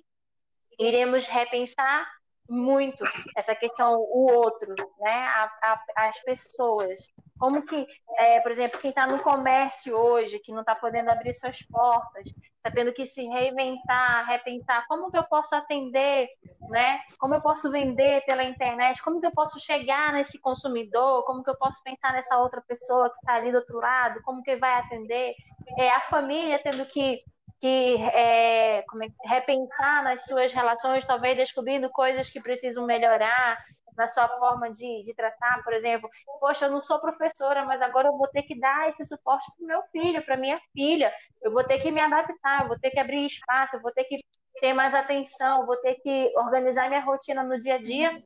iremos 0.78 1.26
repensar 1.26 2.06
muito 2.49 3.05
essa 3.36 3.55
questão 3.55 3.99
o 3.99 4.30
outro, 4.32 4.74
né? 5.01 5.26
A, 5.26 5.51
a, 5.62 6.07
as 6.09 6.20
pessoas. 6.22 7.12
Como 7.38 7.62
que, 7.62 7.86
é, 8.16 8.40
por 8.40 8.53
exemplo, 8.53 8.78
quem 8.78 8.90
está 8.90 9.07
no 9.07 9.18
comércio 9.18 9.97
hoje, 9.97 10.38
que 10.38 10.53
não 10.53 10.61
está 10.61 10.74
podendo 10.74 11.11
abrir 11.11 11.34
suas 11.34 11.61
portas, 11.62 12.26
está 12.64 12.70
tendo 12.70 12.92
que 12.92 13.05
se 13.07 13.26
reinventar, 13.26 14.26
repensar, 14.26 14.86
como 14.86 15.11
que 15.11 15.18
eu 15.18 15.24
posso 15.24 15.55
atender, 15.55 16.28
né? 16.70 17.01
Como 17.18 17.34
eu 17.34 17.40
posso 17.40 17.70
vender 17.70 18.24
pela 18.24 18.45
internet? 18.45 19.03
Como 19.03 19.20
que 19.20 19.26
eu 19.26 19.32
posso 19.32 19.59
chegar 19.61 20.12
nesse 20.12 20.38
consumidor? 20.40 21.24
Como 21.24 21.42
que 21.42 21.51
eu 21.51 21.57
posso 21.57 21.82
pensar 21.82 22.12
nessa 22.12 22.38
outra 22.38 22.62
pessoa 22.62 23.11
que 23.11 23.16
está 23.16 23.34
ali 23.34 23.51
do 23.51 23.59
outro 23.59 23.78
lado? 23.78 24.22
Como 24.22 24.42
que 24.42 24.57
vai 24.57 24.78
atender? 24.78 25.34
É, 25.78 25.90
a 25.90 26.01
família 26.03 26.61
tendo 26.62 26.86
que 26.86 27.22
que 27.64 27.96
é, 28.12 28.80
é, 28.80 28.84
repensar 29.24 30.04
nas 30.04 30.26
suas 30.26 30.52
relações, 30.52 31.06
talvez 31.06 31.34
descobrindo 31.34 31.88
coisas 31.88 32.28
que 32.28 32.38
precisam 32.38 32.84
melhorar 32.84 33.56
na 33.96 34.06
sua 34.06 34.28
forma 34.28 34.68
de, 34.70 35.02
de 35.02 35.14
tratar, 35.14 35.62
por 35.64 35.72
exemplo, 35.72 36.10
poxa, 36.38 36.66
eu 36.66 36.70
não 36.70 36.82
sou 36.82 37.00
professora, 37.00 37.64
mas 37.64 37.80
agora 37.80 38.08
eu 38.08 38.18
vou 38.18 38.28
ter 38.28 38.42
que 38.42 38.60
dar 38.60 38.86
esse 38.86 39.02
suporte 39.06 39.46
para 39.56 39.64
o 39.64 39.66
meu 39.66 39.82
filho, 39.84 40.22
para 40.26 40.36
minha 40.36 40.60
filha, 40.74 41.10
eu 41.40 41.50
vou 41.50 41.64
ter 41.64 41.78
que 41.78 41.90
me 41.90 42.00
adaptar, 42.00 42.64
eu 42.64 42.68
vou 42.68 42.78
ter 42.78 42.90
que 42.90 43.00
abrir 43.00 43.24
espaço, 43.24 43.76
eu 43.76 43.80
vou 43.80 43.92
ter 43.92 44.04
que 44.04 44.18
ter 44.60 44.74
mais 44.74 44.94
atenção, 44.94 45.64
vou 45.64 45.78
ter 45.78 45.94
que 46.02 46.34
organizar 46.36 46.90
minha 46.90 47.00
rotina 47.00 47.42
no 47.42 47.58
dia 47.58 47.76
a 47.76 47.80
dia, 47.80 48.22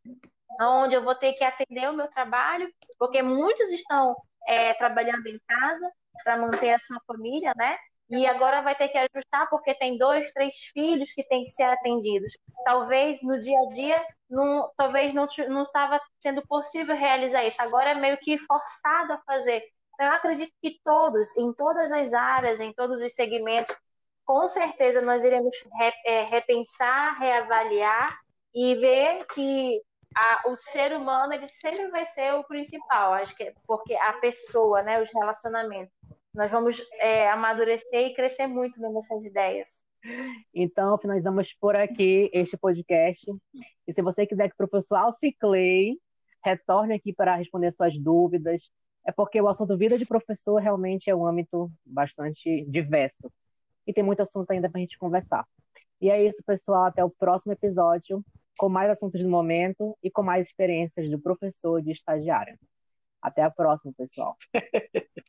onde 0.60 0.96
eu 0.96 1.04
vou 1.04 1.14
ter 1.14 1.34
que 1.34 1.44
atender 1.44 1.88
o 1.88 1.94
meu 1.94 2.08
trabalho, 2.08 2.68
porque 2.98 3.22
muitos 3.22 3.70
estão 3.70 4.16
é, 4.48 4.74
trabalhando 4.74 5.28
em 5.28 5.38
casa 5.46 5.88
para 6.24 6.36
manter 6.36 6.72
a 6.72 6.78
sua 6.80 7.00
família, 7.06 7.52
né? 7.56 7.78
E 8.10 8.26
agora 8.26 8.62
vai 8.62 8.74
ter 8.74 8.88
que 8.88 8.96
ajustar 8.96 9.48
porque 9.50 9.74
tem 9.74 9.98
dois, 9.98 10.32
três 10.32 10.54
filhos 10.72 11.12
que 11.12 11.22
têm 11.24 11.44
que 11.44 11.50
ser 11.50 11.64
atendidos. 11.64 12.32
Talvez 12.64 13.20
no 13.22 13.38
dia 13.38 13.58
a 13.58 13.68
dia, 13.68 14.06
não, 14.30 14.70
talvez 14.76 15.12
não, 15.12 15.26
estava 15.26 16.00
sendo 16.18 16.40
possível 16.46 16.96
realizar 16.96 17.44
isso. 17.44 17.60
Agora 17.60 17.90
é 17.90 17.94
meio 17.94 18.16
que 18.16 18.38
forçado 18.38 19.12
a 19.12 19.22
fazer. 19.26 19.62
Então, 19.94 20.06
eu 20.06 20.12
acredito 20.12 20.52
que 20.62 20.80
todos, 20.82 21.36
em 21.36 21.52
todas 21.52 21.92
as 21.92 22.14
áreas, 22.14 22.60
em 22.60 22.72
todos 22.72 22.98
os 22.98 23.12
segmentos, 23.14 23.76
com 24.24 24.48
certeza 24.48 25.02
nós 25.02 25.22
iremos 25.22 25.54
é, 26.06 26.22
repensar, 26.22 27.18
reavaliar 27.18 28.18
e 28.54 28.74
ver 28.76 29.26
que 29.26 29.82
a, 30.16 30.48
o 30.48 30.56
ser 30.56 30.94
humano 30.94 31.34
ele 31.34 31.48
sempre 31.48 31.88
vai 31.88 32.06
ser 32.06 32.32
o 32.34 32.44
principal, 32.44 33.12
acho 33.14 33.36
que 33.36 33.44
é 33.44 33.54
porque 33.66 33.94
a 33.94 34.14
pessoa, 34.14 34.82
né, 34.82 35.00
os 35.00 35.10
relacionamentos 35.12 35.92
nós 36.34 36.50
vamos 36.50 36.80
é, 37.00 37.28
amadurecer 37.30 38.08
e 38.08 38.14
crescer 38.14 38.46
muito 38.46 38.80
nessas 38.80 39.24
ideias. 39.24 39.84
Então, 40.54 40.96
finalizamos 40.98 41.52
por 41.54 41.76
aqui 41.76 42.30
este 42.32 42.56
podcast. 42.56 43.26
E 43.86 43.92
se 43.92 44.02
você 44.02 44.26
quiser 44.26 44.48
que 44.48 44.54
o 44.54 44.68
professor 44.68 44.96
Alciclay 44.96 45.96
retorne 46.44 46.94
aqui 46.94 47.12
para 47.12 47.36
responder 47.36 47.72
suas 47.72 47.98
dúvidas. 47.98 48.70
É 49.06 49.12
porque 49.12 49.40
o 49.40 49.48
assunto 49.48 49.76
vida 49.76 49.98
de 49.98 50.06
professor 50.06 50.60
realmente 50.60 51.08
é 51.08 51.14
um 51.14 51.26
âmbito 51.26 51.70
bastante 51.84 52.64
diverso. 52.66 53.32
E 53.86 53.92
tem 53.92 54.04
muito 54.04 54.20
assunto 54.20 54.50
ainda 54.50 54.68
para 54.68 54.78
a 54.78 54.82
gente 54.82 54.98
conversar. 54.98 55.46
E 56.00 56.10
é 56.10 56.22
isso, 56.22 56.42
pessoal. 56.44 56.84
Até 56.84 57.04
o 57.04 57.10
próximo 57.10 57.52
episódio, 57.52 58.24
com 58.58 58.68
mais 58.68 58.90
assuntos 58.90 59.22
do 59.22 59.28
momento 59.28 59.96
e 60.02 60.10
com 60.10 60.22
mais 60.22 60.46
experiências 60.46 61.10
do 61.10 61.18
professor 61.18 61.78
e 61.78 61.82
de 61.82 61.92
estagiário. 61.92 62.58
Até 63.20 63.42
a 63.42 63.50
próxima, 63.50 63.92
pessoal. 63.96 64.36